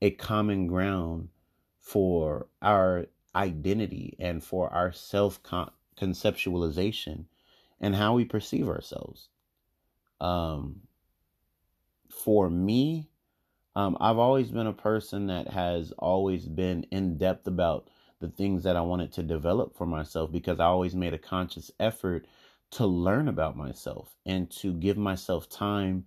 a 0.00 0.10
common 0.10 0.66
ground 0.66 1.28
for 1.80 2.46
our 2.62 3.06
identity 3.34 4.16
and 4.18 4.42
for 4.42 4.72
our 4.72 4.92
self 4.92 5.40
conceptualization 5.42 7.24
and 7.80 7.94
how 7.94 8.14
we 8.14 8.24
perceive 8.24 8.68
ourselves. 8.68 9.28
Um, 10.20 10.80
for 12.08 12.50
me, 12.50 13.08
um, 13.76 13.96
I've 14.00 14.18
always 14.18 14.50
been 14.50 14.66
a 14.66 14.72
person 14.72 15.28
that 15.28 15.48
has 15.48 15.92
always 15.98 16.46
been 16.46 16.84
in 16.90 17.16
depth 17.16 17.46
about 17.46 17.88
the 18.20 18.28
things 18.28 18.64
that 18.64 18.76
I 18.76 18.80
wanted 18.80 19.12
to 19.12 19.22
develop 19.22 19.76
for 19.76 19.86
myself 19.86 20.32
because 20.32 20.58
I 20.58 20.64
always 20.64 20.94
made 20.96 21.14
a 21.14 21.18
conscious 21.18 21.70
effort 21.78 22.26
to 22.72 22.86
learn 22.86 23.28
about 23.28 23.56
myself 23.56 24.16
and 24.26 24.50
to 24.50 24.72
give 24.72 24.96
myself 24.96 25.48
time 25.48 26.04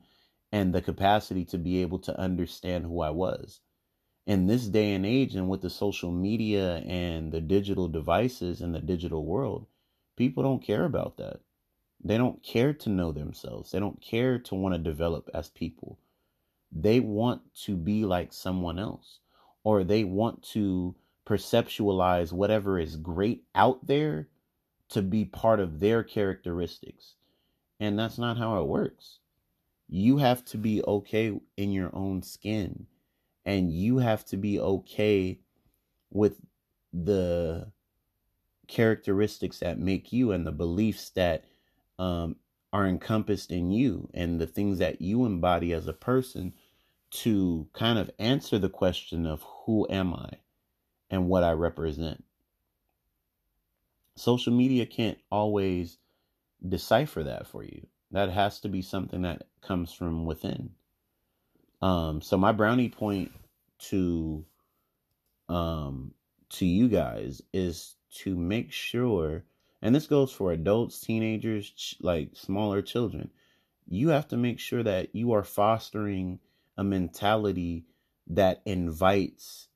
and 0.52 0.74
the 0.74 0.82
capacity 0.82 1.46
to 1.46 1.58
be 1.58 1.82
able 1.82 2.00
to 2.00 2.20
understand 2.20 2.86
who 2.86 3.00
I 3.02 3.10
was. 3.10 3.62
In 4.28 4.46
this 4.46 4.68
day 4.68 4.94
and 4.94 5.06
age, 5.06 5.36
and 5.36 5.50
with 5.50 5.62
the 5.62 5.70
social 5.70 6.12
media 6.12 6.78
and 6.86 7.32
the 7.32 7.42
digital 7.42 7.88
devices 7.88 8.62
and 8.62 8.74
the 8.74 8.80
digital 8.80 9.26
world, 9.26 9.66
people 10.16 10.44
don't 10.44 10.64
care 10.64 10.86
about 10.86 11.18
that. 11.18 11.40
They 12.04 12.18
don't 12.18 12.44
care 12.44 12.74
to 12.74 12.90
know 12.90 13.12
themselves. 13.12 13.72
They 13.72 13.80
don't 13.80 14.02
care 14.02 14.40
to 14.40 14.56
want 14.56 14.76
to 14.76 14.80
develop 14.80 15.30
as 15.34 15.50
people. 15.50 16.00
They 16.72 17.00
want 17.00 17.42
to 17.64 17.76
be 17.76 18.06
like 18.06 18.32
someone 18.32 18.80
else, 18.80 19.20
or 19.64 19.84
they 19.84 20.04
want 20.04 20.44
to 20.54 20.96
perceptualize 21.26 22.32
whatever 22.32 22.80
is 22.80 22.96
great 22.96 23.44
out 23.56 23.86
there 23.88 24.28
to 24.90 25.02
be 25.02 25.26
part 25.26 25.60
of 25.60 25.80
their 25.80 26.04
characteristics. 26.04 27.16
And 27.80 27.98
that's 27.98 28.18
not 28.18 28.38
how 28.38 28.62
it 28.62 28.68
works. 28.68 29.20
You 29.88 30.18
have 30.18 30.46
to 30.46 30.58
be 30.58 30.84
okay 30.84 31.40
in 31.58 31.72
your 31.72 31.94
own 31.96 32.24
skin, 32.24 32.86
and 33.46 33.72
you 33.72 33.98
have 33.98 34.26
to 34.26 34.38
be 34.38 34.60
okay 34.60 35.40
with 36.12 36.42
the 36.94 37.72
characteristics 38.68 39.60
that 39.60 39.80
make 39.80 40.14
you 40.14 40.32
and 40.32 40.46
the 40.46 40.52
beliefs 40.52 41.10
that 41.12 41.46
um, 42.00 42.36
are 42.74 42.88
encompassed 42.88 43.52
in 43.52 43.72
you 43.72 44.10
and 44.14 44.40
the 44.40 44.48
things 44.48 44.80
that 44.80 45.02
you 45.02 45.26
embody 45.26 45.74
as 45.74 45.88
a 45.88 45.94
person 45.94 46.54
to 47.12 47.68
kind 47.74 48.00
of 48.00 48.10
answer 48.20 48.58
the 48.58 48.70
question 48.70 49.26
of 49.26 49.44
who 49.44 49.86
am 49.90 50.14
I 50.14 50.30
and 51.10 51.28
what 51.28 51.44
I 51.44 51.52
represent. 51.52 52.24
Social 54.16 54.54
media 54.54 54.86
can't 54.86 55.18
always 55.30 55.98
decipher 56.68 57.24
that 57.24 57.48
for 57.48 57.64
you. 57.64 57.86
That 58.12 58.30
has 58.30 58.60
to 58.62 58.70
be 58.70 58.82
something 58.82 59.24
that 59.24 59.44
comes 59.62 59.92
from 59.92 60.26
within. 60.26 60.72
Um, 61.82 62.22
so 62.22 62.38
my 62.38 62.52
brownie 62.52 62.90
point 62.90 63.32
to 63.90 64.46
um 65.50 66.14
to 66.50 66.66
you 66.66 66.88
guys 66.88 67.42
is 67.52 67.96
to 68.12 68.36
make 68.36 68.72
sure 68.72 69.44
and 69.82 69.96
this 69.96 70.06
goes 70.06 70.32
for 70.32 70.52
adults, 70.52 71.02
teenagers, 71.02 71.96
like 72.02 72.30
smaller 72.36 72.82
children. 72.82 73.32
You 73.88 74.10
have 74.10 74.28
to 74.28 74.38
make 74.38 74.60
sure 74.60 74.84
that 74.84 75.16
you 75.16 75.32
are 75.32 75.44
fostering 75.44 76.40
a 76.78 76.84
mentality 76.84 77.86
that 78.28 78.62
invites 78.66 79.68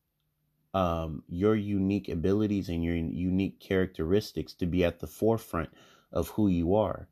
um, 0.73 1.23
your 1.27 1.55
unique 1.55 2.07
abilities 2.07 2.69
and 2.69 2.83
your 2.83 2.95
unique 2.95 3.59
characteristics 3.59 4.53
to 4.55 4.65
be 4.65 4.83
at 4.83 4.99
the 4.99 5.07
forefront 5.07 5.69
of 6.11 6.29
who 6.29 6.47
you 6.47 6.75
are, 6.75 7.07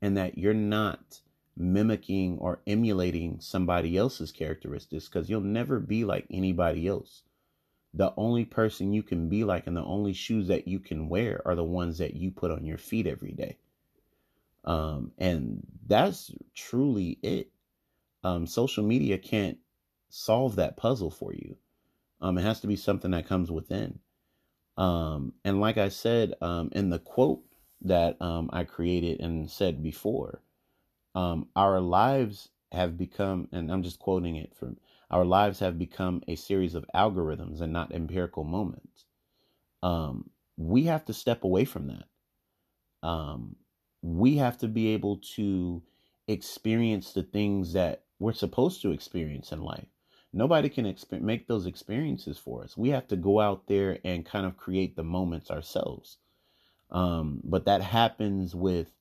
and 0.00 0.16
that 0.16 0.38
you're 0.38 0.54
not 0.54 1.20
mimicking 1.56 2.38
or 2.38 2.60
emulating 2.66 3.40
somebody 3.40 3.96
else's 3.96 4.32
characteristics 4.32 5.08
because 5.08 5.30
you'll 5.30 5.40
never 5.40 5.80
be 5.80 6.04
like 6.04 6.26
anybody 6.30 6.86
else 6.86 7.22
the 7.96 8.12
only 8.18 8.44
person 8.44 8.92
you 8.92 9.02
can 9.02 9.30
be 9.30 9.42
like 9.42 9.66
and 9.66 9.74
the 9.74 9.84
only 9.84 10.12
shoes 10.12 10.48
that 10.48 10.68
you 10.68 10.78
can 10.78 11.08
wear 11.08 11.40
are 11.46 11.54
the 11.54 11.64
ones 11.64 11.96
that 11.98 12.14
you 12.14 12.30
put 12.30 12.50
on 12.50 12.66
your 12.66 12.76
feet 12.76 13.06
every 13.06 13.32
day. 13.32 13.56
Um, 14.66 15.12
and 15.16 15.66
that's 15.86 16.30
truly 16.54 17.18
it. 17.22 17.50
Um, 18.22 18.46
social 18.46 18.84
media 18.84 19.16
can't 19.16 19.56
solve 20.10 20.56
that 20.56 20.76
puzzle 20.76 21.10
for 21.10 21.32
you. 21.32 21.56
Um, 22.20 22.36
it 22.36 22.42
has 22.42 22.60
to 22.60 22.66
be 22.66 22.76
something 22.76 23.12
that 23.12 23.28
comes 23.28 23.50
within. 23.50 23.98
Um, 24.76 25.32
and 25.42 25.58
like 25.60 25.78
I 25.78 25.88
said, 25.88 26.34
um, 26.42 26.68
in 26.72 26.90
the 26.90 26.98
quote 26.98 27.40
that 27.80 28.20
um, 28.20 28.50
I 28.52 28.64
created 28.64 29.20
and 29.20 29.50
said 29.50 29.82
before, 29.82 30.42
um, 31.16 31.48
our 31.56 31.80
lives 31.80 32.50
have 32.72 32.98
become, 32.98 33.48
and 33.52 33.72
I'm 33.72 33.82
just 33.82 33.98
quoting 33.98 34.36
it 34.36 34.54
from 34.54 34.78
our 35.10 35.24
lives 35.24 35.60
have 35.60 35.78
become 35.78 36.22
a 36.28 36.36
series 36.36 36.74
of 36.74 36.84
algorithms 36.94 37.62
and 37.62 37.72
not 37.72 37.94
empirical 37.94 38.44
moments. 38.44 39.06
Um, 39.82 40.30
we 40.56 40.84
have 40.84 41.04
to 41.06 41.14
step 41.14 41.44
away 41.44 41.64
from 41.64 41.88
that. 41.88 42.04
Um, 43.08 43.56
we 44.02 44.36
have 44.36 44.58
to 44.58 44.68
be 44.68 44.88
able 44.88 45.18
to 45.36 45.82
experience 46.28 47.12
the 47.12 47.22
things 47.22 47.72
that 47.72 48.04
we're 48.18 48.32
supposed 48.32 48.82
to 48.82 48.92
experience 48.92 49.52
in 49.52 49.62
life. 49.62 49.88
Nobody 50.32 50.68
can 50.68 50.84
exp- 50.84 51.22
make 51.22 51.46
those 51.46 51.66
experiences 51.66 52.36
for 52.36 52.64
us. 52.64 52.76
We 52.76 52.90
have 52.90 53.08
to 53.08 53.16
go 53.16 53.40
out 53.40 53.68
there 53.68 53.98
and 54.04 54.26
kind 54.26 54.44
of 54.44 54.56
create 54.58 54.96
the 54.96 55.04
moments 55.04 55.50
ourselves. 55.50 56.18
Um, 56.90 57.40
but 57.44 57.66
that 57.66 57.82
happens 57.82 58.54
with 58.54 58.92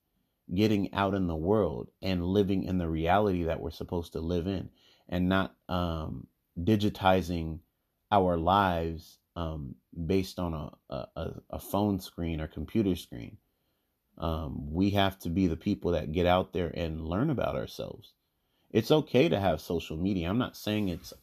getting 0.54 0.94
out 0.94 1.14
in 1.14 1.28
the 1.28 1.36
world 1.36 1.90
and 2.02 2.26
living 2.26 2.64
in 2.64 2.78
the 2.78 2.88
reality 2.88 3.44
that 3.44 3.60
we're 3.60 3.72
supposed 3.72 4.14
to 4.14 4.20
live 4.20 4.48
in 4.48 4.70
and 5.10 5.28
not 5.28 5.56
um, 5.70 6.28
digitizing 6.60 7.60
our 8.12 8.38
lives 8.38 9.18
um, 9.36 9.76
based 10.06 10.40
on 10.40 10.54
a, 10.54 10.96
a, 11.16 11.34
a, 11.50 11.60
phone 11.60 12.00
screen 12.00 12.40
or 12.40 12.48
computer 12.48 12.96
screen. 12.96 13.38
Um, 14.18 14.72
we 14.72 14.92
have 14.92 15.20
to 15.20 15.30
be 15.30 15.48
the 15.48 15.58
people 15.58 15.92
that 15.92 16.14
get 16.14 16.26
out 16.26 16.54
there 16.54 16.72
and 16.74 17.06
learn 17.06 17.30
about 17.30 17.56
ourselves. 17.56 18.14
It's 18.72 18.92
okay 18.92 19.28
to 19.28 19.40
have 19.40 19.60
social 19.60 19.98
media. 19.98 20.30
I'm 20.30 20.38
not 20.38 20.56
saying 20.56 20.90
it's 20.90 21.14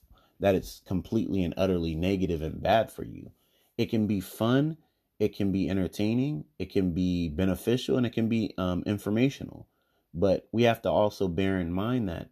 that 0.41 0.55
it's 0.55 0.83
completely 0.87 1.45
and 1.45 1.55
utterly 1.57 1.95
negative 1.95 2.43
and 2.43 2.61
bad 2.61 2.91
for 2.91 3.05
you. 3.05 3.31
It 3.79 3.87
can 3.87 4.07
be 4.07 4.21
fun, 4.21 4.77
it 5.23 5.37
can 5.37 5.53
be 5.53 5.71
entertaining, 5.71 6.45
it 6.59 6.73
can 6.73 6.91
be 6.91 7.29
beneficial, 7.29 7.97
and 7.97 8.05
it 8.05 8.13
can 8.13 8.29
be 8.29 8.53
um, 8.59 8.83
informational. 8.87 9.69
But 10.13 10.49
we 10.51 10.65
have 10.65 10.83
to 10.83 10.91
also 10.91 11.29
bear 11.29 11.61
in 11.61 11.73
mind 11.73 12.09
that 12.09 12.31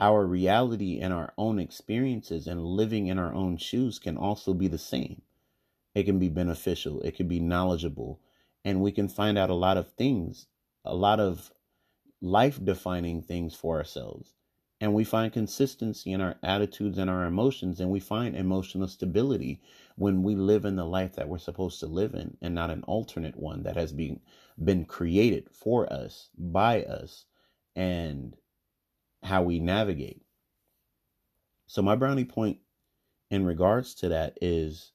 our 0.00 0.26
reality 0.26 0.98
and 0.98 1.12
our 1.12 1.32
own 1.38 1.60
experiences 1.60 2.48
and 2.48 2.64
living 2.64 3.06
in 3.06 3.20
our 3.20 3.32
own 3.32 3.56
shoes 3.56 4.00
can 4.00 4.16
also 4.16 4.52
be 4.52 4.66
the 4.66 4.78
same. 4.78 5.22
It 5.94 6.06
can 6.06 6.18
be 6.18 6.28
beneficial, 6.28 7.00
it 7.02 7.14
can 7.14 7.28
be 7.28 7.38
knowledgeable, 7.38 8.20
and 8.64 8.82
we 8.82 8.90
can 8.90 9.08
find 9.08 9.38
out 9.38 9.50
a 9.50 9.54
lot 9.54 9.76
of 9.76 9.92
things, 9.92 10.48
a 10.84 10.96
lot 10.96 11.20
of 11.20 11.52
life 12.20 12.58
defining 12.64 13.22
things 13.22 13.54
for 13.54 13.78
ourselves. 13.78 14.34
And 14.80 14.94
we 14.94 15.02
find 15.02 15.32
consistency 15.32 16.12
in 16.12 16.20
our 16.20 16.36
attitudes 16.42 16.98
and 16.98 17.10
our 17.10 17.24
emotions, 17.24 17.80
and 17.80 17.90
we 17.90 17.98
find 17.98 18.36
emotional 18.36 18.86
stability 18.86 19.60
when 19.96 20.22
we 20.22 20.36
live 20.36 20.64
in 20.64 20.76
the 20.76 20.84
life 20.84 21.16
that 21.16 21.28
we're 21.28 21.38
supposed 21.38 21.80
to 21.80 21.86
live 21.86 22.14
in 22.14 22.36
and 22.40 22.54
not 22.54 22.70
an 22.70 22.84
alternate 22.84 23.36
one 23.36 23.64
that 23.64 23.76
has 23.76 23.92
been, 23.92 24.20
been 24.62 24.84
created 24.84 25.48
for 25.50 25.92
us, 25.92 26.28
by 26.38 26.84
us, 26.84 27.24
and 27.74 28.36
how 29.24 29.42
we 29.42 29.58
navigate. 29.58 30.22
So, 31.66 31.82
my 31.82 31.96
brownie 31.96 32.24
point 32.24 32.58
in 33.30 33.44
regards 33.44 33.94
to 33.96 34.08
that 34.10 34.38
is 34.40 34.92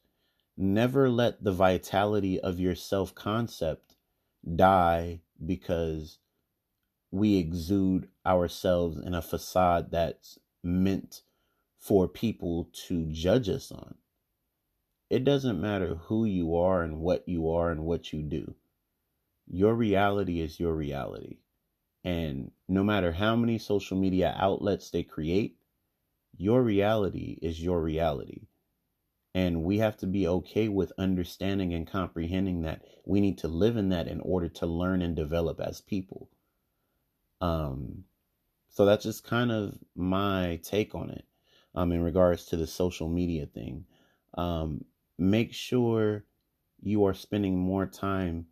never 0.58 1.10
let 1.10 1.44
the 1.44 1.52
vitality 1.52 2.40
of 2.40 2.60
your 2.60 2.76
self 2.76 3.14
concept 3.14 3.96
die 4.56 5.22
because 5.46 6.20
we 7.14 7.38
exude 7.38 8.08
ourselves 8.26 8.98
in 8.98 9.14
a 9.14 9.22
facade 9.22 9.92
that's 9.92 10.40
meant 10.64 11.22
for 11.78 12.08
people 12.08 12.72
to 12.74 13.06
judge 13.12 13.48
us 13.48 13.72
on. 13.72 13.94
It 15.12 15.24
doesn't 15.24 15.62
matter 15.62 15.94
who 15.94 16.26
you 16.26 16.56
are 16.56 16.82
and 16.82 16.98
what 17.02 17.30
you 17.30 17.52
are 17.52 17.70
and 17.70 17.86
what 17.86 18.14
you 18.14 18.24
do. 18.24 18.56
Your 19.46 19.76
reality 19.76 20.42
is 20.42 20.60
your 20.60 20.74
reality. 20.74 21.38
And 22.04 22.50
no 22.68 22.84
matter 22.84 23.12
how 23.12 23.36
many 23.36 23.60
social 23.60 23.96
media 23.96 24.36
outlets 24.36 24.90
they 24.90 25.04
create, 25.04 25.58
your 26.36 26.64
reality 26.64 27.38
is 27.44 27.62
your 27.62 27.80
reality. 27.80 28.48
And 29.36 29.64
we 29.64 29.78
have 29.78 29.98
to 29.98 30.08
be 30.08 30.28
okay 30.28 30.68
with 30.68 30.92
understanding 30.98 31.76
and 31.76 31.86
comprehending 31.86 32.64
that 32.64 32.82
we 33.06 33.22
need 33.22 33.38
to 33.38 33.48
live 33.48 33.78
in 33.78 33.90
that 33.90 34.08
in 34.08 34.20
order 34.22 34.50
to 34.50 34.66
learn 34.66 35.04
and 35.04 35.16
develop 35.16 35.60
as 35.60 35.80
people. 35.80 36.32
Um, 37.44 38.06
so 38.70 38.86
that's 38.86 39.04
just 39.04 39.26
kind 39.26 39.52
of 39.52 39.78
my 39.96 40.62
take 40.64 40.96
on 40.96 41.10
it 41.10 41.26
um, 41.76 41.92
in 41.92 42.02
regards 42.02 42.46
to 42.46 42.58
the 42.58 42.66
social 42.66 43.10
media 43.10 43.46
thing. 43.46 43.86
Um, 44.36 44.86
make 45.18 45.54
sure 45.54 46.24
you 46.82 47.06
are 47.06 47.14
spending 47.14 47.58
more 47.60 47.86
time 47.86 48.48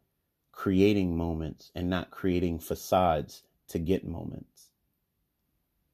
creating 0.51 1.15
moments 1.15 1.71
and 1.73 1.89
not 1.89 2.11
creating 2.11 2.59
facades 2.59 3.43
to 3.69 3.79
get 3.79 4.05
moments. 4.05 4.67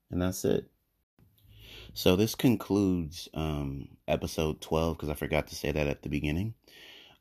And 0.09 0.19
that's 0.19 0.43
it. 0.43 0.65
So 1.93 2.15
this 2.15 2.33
concludes 2.33 3.29
um, 3.35 3.89
episode 4.07 4.59
12 4.59 4.97
because 4.97 5.09
I 5.09 5.13
forgot 5.13 5.47
to 5.47 5.55
say 5.55 5.71
that 5.71 5.87
at 5.87 6.01
the 6.01 6.09
beginning. 6.09 6.55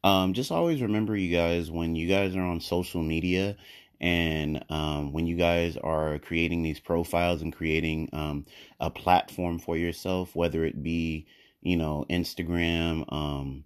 Um, 0.02 0.32
just 0.32 0.52
always 0.52 0.80
remember, 0.80 1.16
you 1.16 1.34
guys, 1.36 1.70
when 1.70 1.96
you 1.96 2.08
guys 2.08 2.34
are 2.34 2.42
on 2.42 2.60
social 2.60 3.02
media 3.02 3.56
and 4.00 4.64
um, 4.68 5.12
when 5.12 5.26
you 5.26 5.36
guys 5.36 5.76
are 5.78 6.18
creating 6.18 6.62
these 6.62 6.80
profiles 6.80 7.42
and 7.42 7.54
creating 7.54 8.08
um, 8.12 8.46
a 8.80 8.90
platform 8.90 9.58
for 9.58 9.76
yourself, 9.76 10.36
whether 10.36 10.64
it 10.64 10.82
be, 10.82 11.26
you 11.62 11.76
know, 11.76 12.04
Instagram, 12.10 13.10
um, 13.12 13.64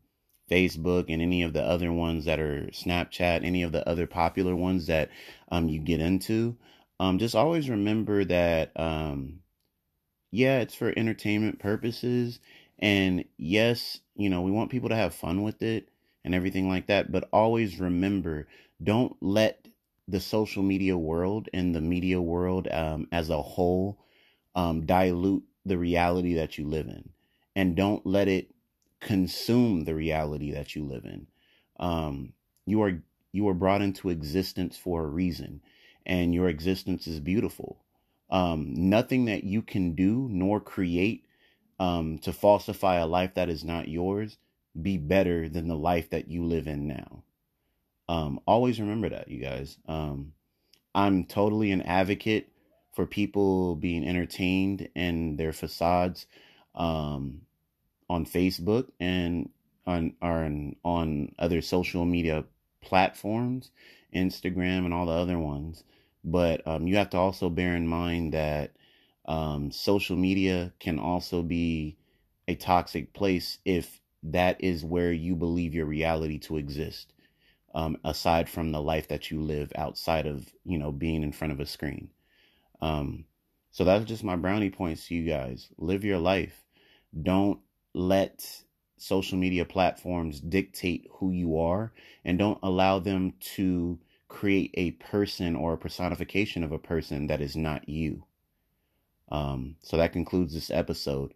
Facebook, 0.51 1.07
and 1.09 1.23
any 1.23 1.43
of 1.43 1.52
the 1.52 1.62
other 1.62 1.93
ones 1.93 2.24
that 2.27 2.40
are 2.40 2.69
Snapchat, 2.73 3.44
any 3.44 3.62
of 3.62 3.73
the 3.73 3.89
other 3.89 4.07
popular 4.07 4.55
ones 4.57 4.86
that 4.86 5.11
um, 5.51 5.69
you 5.69 5.81
get 5.81 6.01
into, 6.01 6.57
um, 7.01 7.19
just 7.19 7.35
always 7.35 7.69
remember 7.70 8.24
that, 8.24 8.73
um, 8.77 9.40
yeah, 10.32 10.61
it's 10.61 10.74
for 10.74 10.93
entertainment 10.97 11.59
purposes. 11.59 12.40
And 12.78 13.24
yes, 13.36 14.01
you 14.16 14.31
know, 14.31 14.43
we 14.43 14.51
want 14.51 14.70
people 14.70 14.90
to 14.90 14.97
have 14.97 15.15
fun 15.15 15.43
with 15.43 15.62
it 15.62 15.89
and 16.24 16.35
everything 16.35 16.69
like 16.69 16.86
that. 16.86 17.11
But 17.11 17.28
always 17.32 17.81
remember 17.81 18.47
don't 18.82 19.16
let 19.20 19.66
the 20.10 20.20
social 20.20 20.62
media 20.62 20.96
world 20.96 21.48
and 21.52 21.74
the 21.74 21.80
media 21.80 22.20
world 22.20 22.68
um, 22.70 23.08
as 23.12 23.30
a 23.30 23.42
whole 23.42 23.98
um, 24.54 24.86
dilute 24.86 25.44
the 25.64 25.78
reality 25.78 26.34
that 26.34 26.58
you 26.58 26.66
live 26.66 26.86
in, 26.86 27.10
and 27.54 27.76
don't 27.76 28.04
let 28.06 28.28
it 28.28 28.54
consume 29.00 29.84
the 29.84 29.94
reality 29.94 30.52
that 30.52 30.74
you 30.74 30.84
live 30.84 31.04
in. 31.04 31.26
Um, 31.78 32.32
you 32.66 32.82
are 32.82 33.02
you 33.32 33.48
are 33.48 33.54
brought 33.54 33.82
into 33.82 34.10
existence 34.10 34.76
for 34.76 35.04
a 35.04 35.08
reason, 35.08 35.60
and 36.06 36.34
your 36.34 36.48
existence 36.48 37.06
is 37.06 37.20
beautiful. 37.20 37.84
Um, 38.30 38.74
nothing 38.74 39.26
that 39.26 39.44
you 39.44 39.62
can 39.62 39.94
do 39.94 40.28
nor 40.30 40.60
create 40.60 41.26
um, 41.78 42.18
to 42.18 42.32
falsify 42.32 42.96
a 42.96 43.06
life 43.06 43.34
that 43.34 43.48
is 43.48 43.64
not 43.64 43.88
yours 43.88 44.38
be 44.80 44.96
better 44.96 45.48
than 45.48 45.68
the 45.68 45.76
life 45.76 46.10
that 46.10 46.28
you 46.28 46.44
live 46.44 46.66
in 46.66 46.86
now. 46.86 47.24
Um, 48.10 48.40
always 48.44 48.80
remember 48.80 49.08
that, 49.10 49.28
you 49.28 49.38
guys. 49.40 49.78
Um, 49.86 50.32
I'm 50.96 51.26
totally 51.26 51.70
an 51.70 51.82
advocate 51.82 52.48
for 52.92 53.06
people 53.06 53.76
being 53.76 54.04
entertained 54.04 54.88
and 54.96 55.38
their 55.38 55.52
facades 55.52 56.26
um, 56.74 57.42
on 58.08 58.26
Facebook 58.26 58.88
and 58.98 59.48
on 59.86 60.14
on 60.20 60.74
on 60.84 61.32
other 61.38 61.62
social 61.62 62.04
media 62.04 62.42
platforms, 62.82 63.70
Instagram 64.12 64.86
and 64.86 64.92
all 64.92 65.06
the 65.06 65.12
other 65.12 65.38
ones. 65.38 65.84
But 66.24 66.66
um, 66.66 66.88
you 66.88 66.96
have 66.96 67.10
to 67.10 67.16
also 67.16 67.48
bear 67.48 67.76
in 67.76 67.86
mind 67.86 68.34
that 68.34 68.72
um, 69.26 69.70
social 69.70 70.16
media 70.16 70.72
can 70.80 70.98
also 70.98 71.42
be 71.42 71.96
a 72.48 72.56
toxic 72.56 73.12
place 73.12 73.58
if 73.64 74.00
that 74.24 74.60
is 74.60 74.84
where 74.84 75.12
you 75.12 75.36
believe 75.36 75.76
your 75.76 75.86
reality 75.86 76.40
to 76.40 76.56
exist 76.56 77.12
um, 77.74 77.97
aside 78.05 78.48
from 78.48 78.72
the 78.72 78.82
life 78.82 79.09
that 79.09 79.30
you 79.30 79.40
live 79.40 79.72
outside 79.76 80.26
of 80.26 80.48
you 80.64 80.78
know 80.78 80.92
being 80.92 81.22
in 81.22 81.32
front 81.32 81.52
of 81.52 81.60
a 81.60 81.66
screen. 81.66 82.10
Um, 82.80 83.24
so 83.70 83.84
that's 83.84 84.05
just 84.05 84.24
my 84.24 84.36
brownie 84.36 84.70
points 84.70 85.06
to 85.06 85.14
you 85.14 85.28
guys. 85.28 85.68
Live 85.78 86.05
your 86.05 86.18
life. 86.18 86.64
Don't 87.22 87.60
let 87.94 88.62
social 88.97 89.38
media 89.38 89.64
platforms 89.64 90.40
dictate 90.40 91.06
who 91.12 91.30
you 91.30 91.59
are, 91.59 91.92
and 92.24 92.38
don't 92.38 92.59
allow 92.62 92.98
them 92.98 93.34
to 93.40 93.98
create 94.28 94.70
a 94.74 94.92
person 94.92 95.56
or 95.56 95.72
a 95.72 95.78
personification 95.78 96.62
of 96.62 96.72
a 96.72 96.78
person 96.78 97.26
that 97.26 97.40
is 97.40 97.56
not 97.56 97.88
you. 97.88 98.24
Um, 99.30 99.76
so 99.82 99.97
that 99.97 100.12
concludes 100.12 100.55
this 100.55 100.70
episode. 100.70 101.34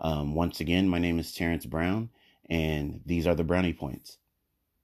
Um, 0.00 0.34
once 0.34 0.60
again, 0.60 0.88
my 0.88 0.98
name 0.98 1.18
is 1.18 1.34
Terrence 1.34 1.64
Brown, 1.64 2.10
and 2.50 3.00
these 3.06 3.26
are 3.26 3.34
the 3.34 3.44
brownie 3.44 3.72
points. 3.72 4.18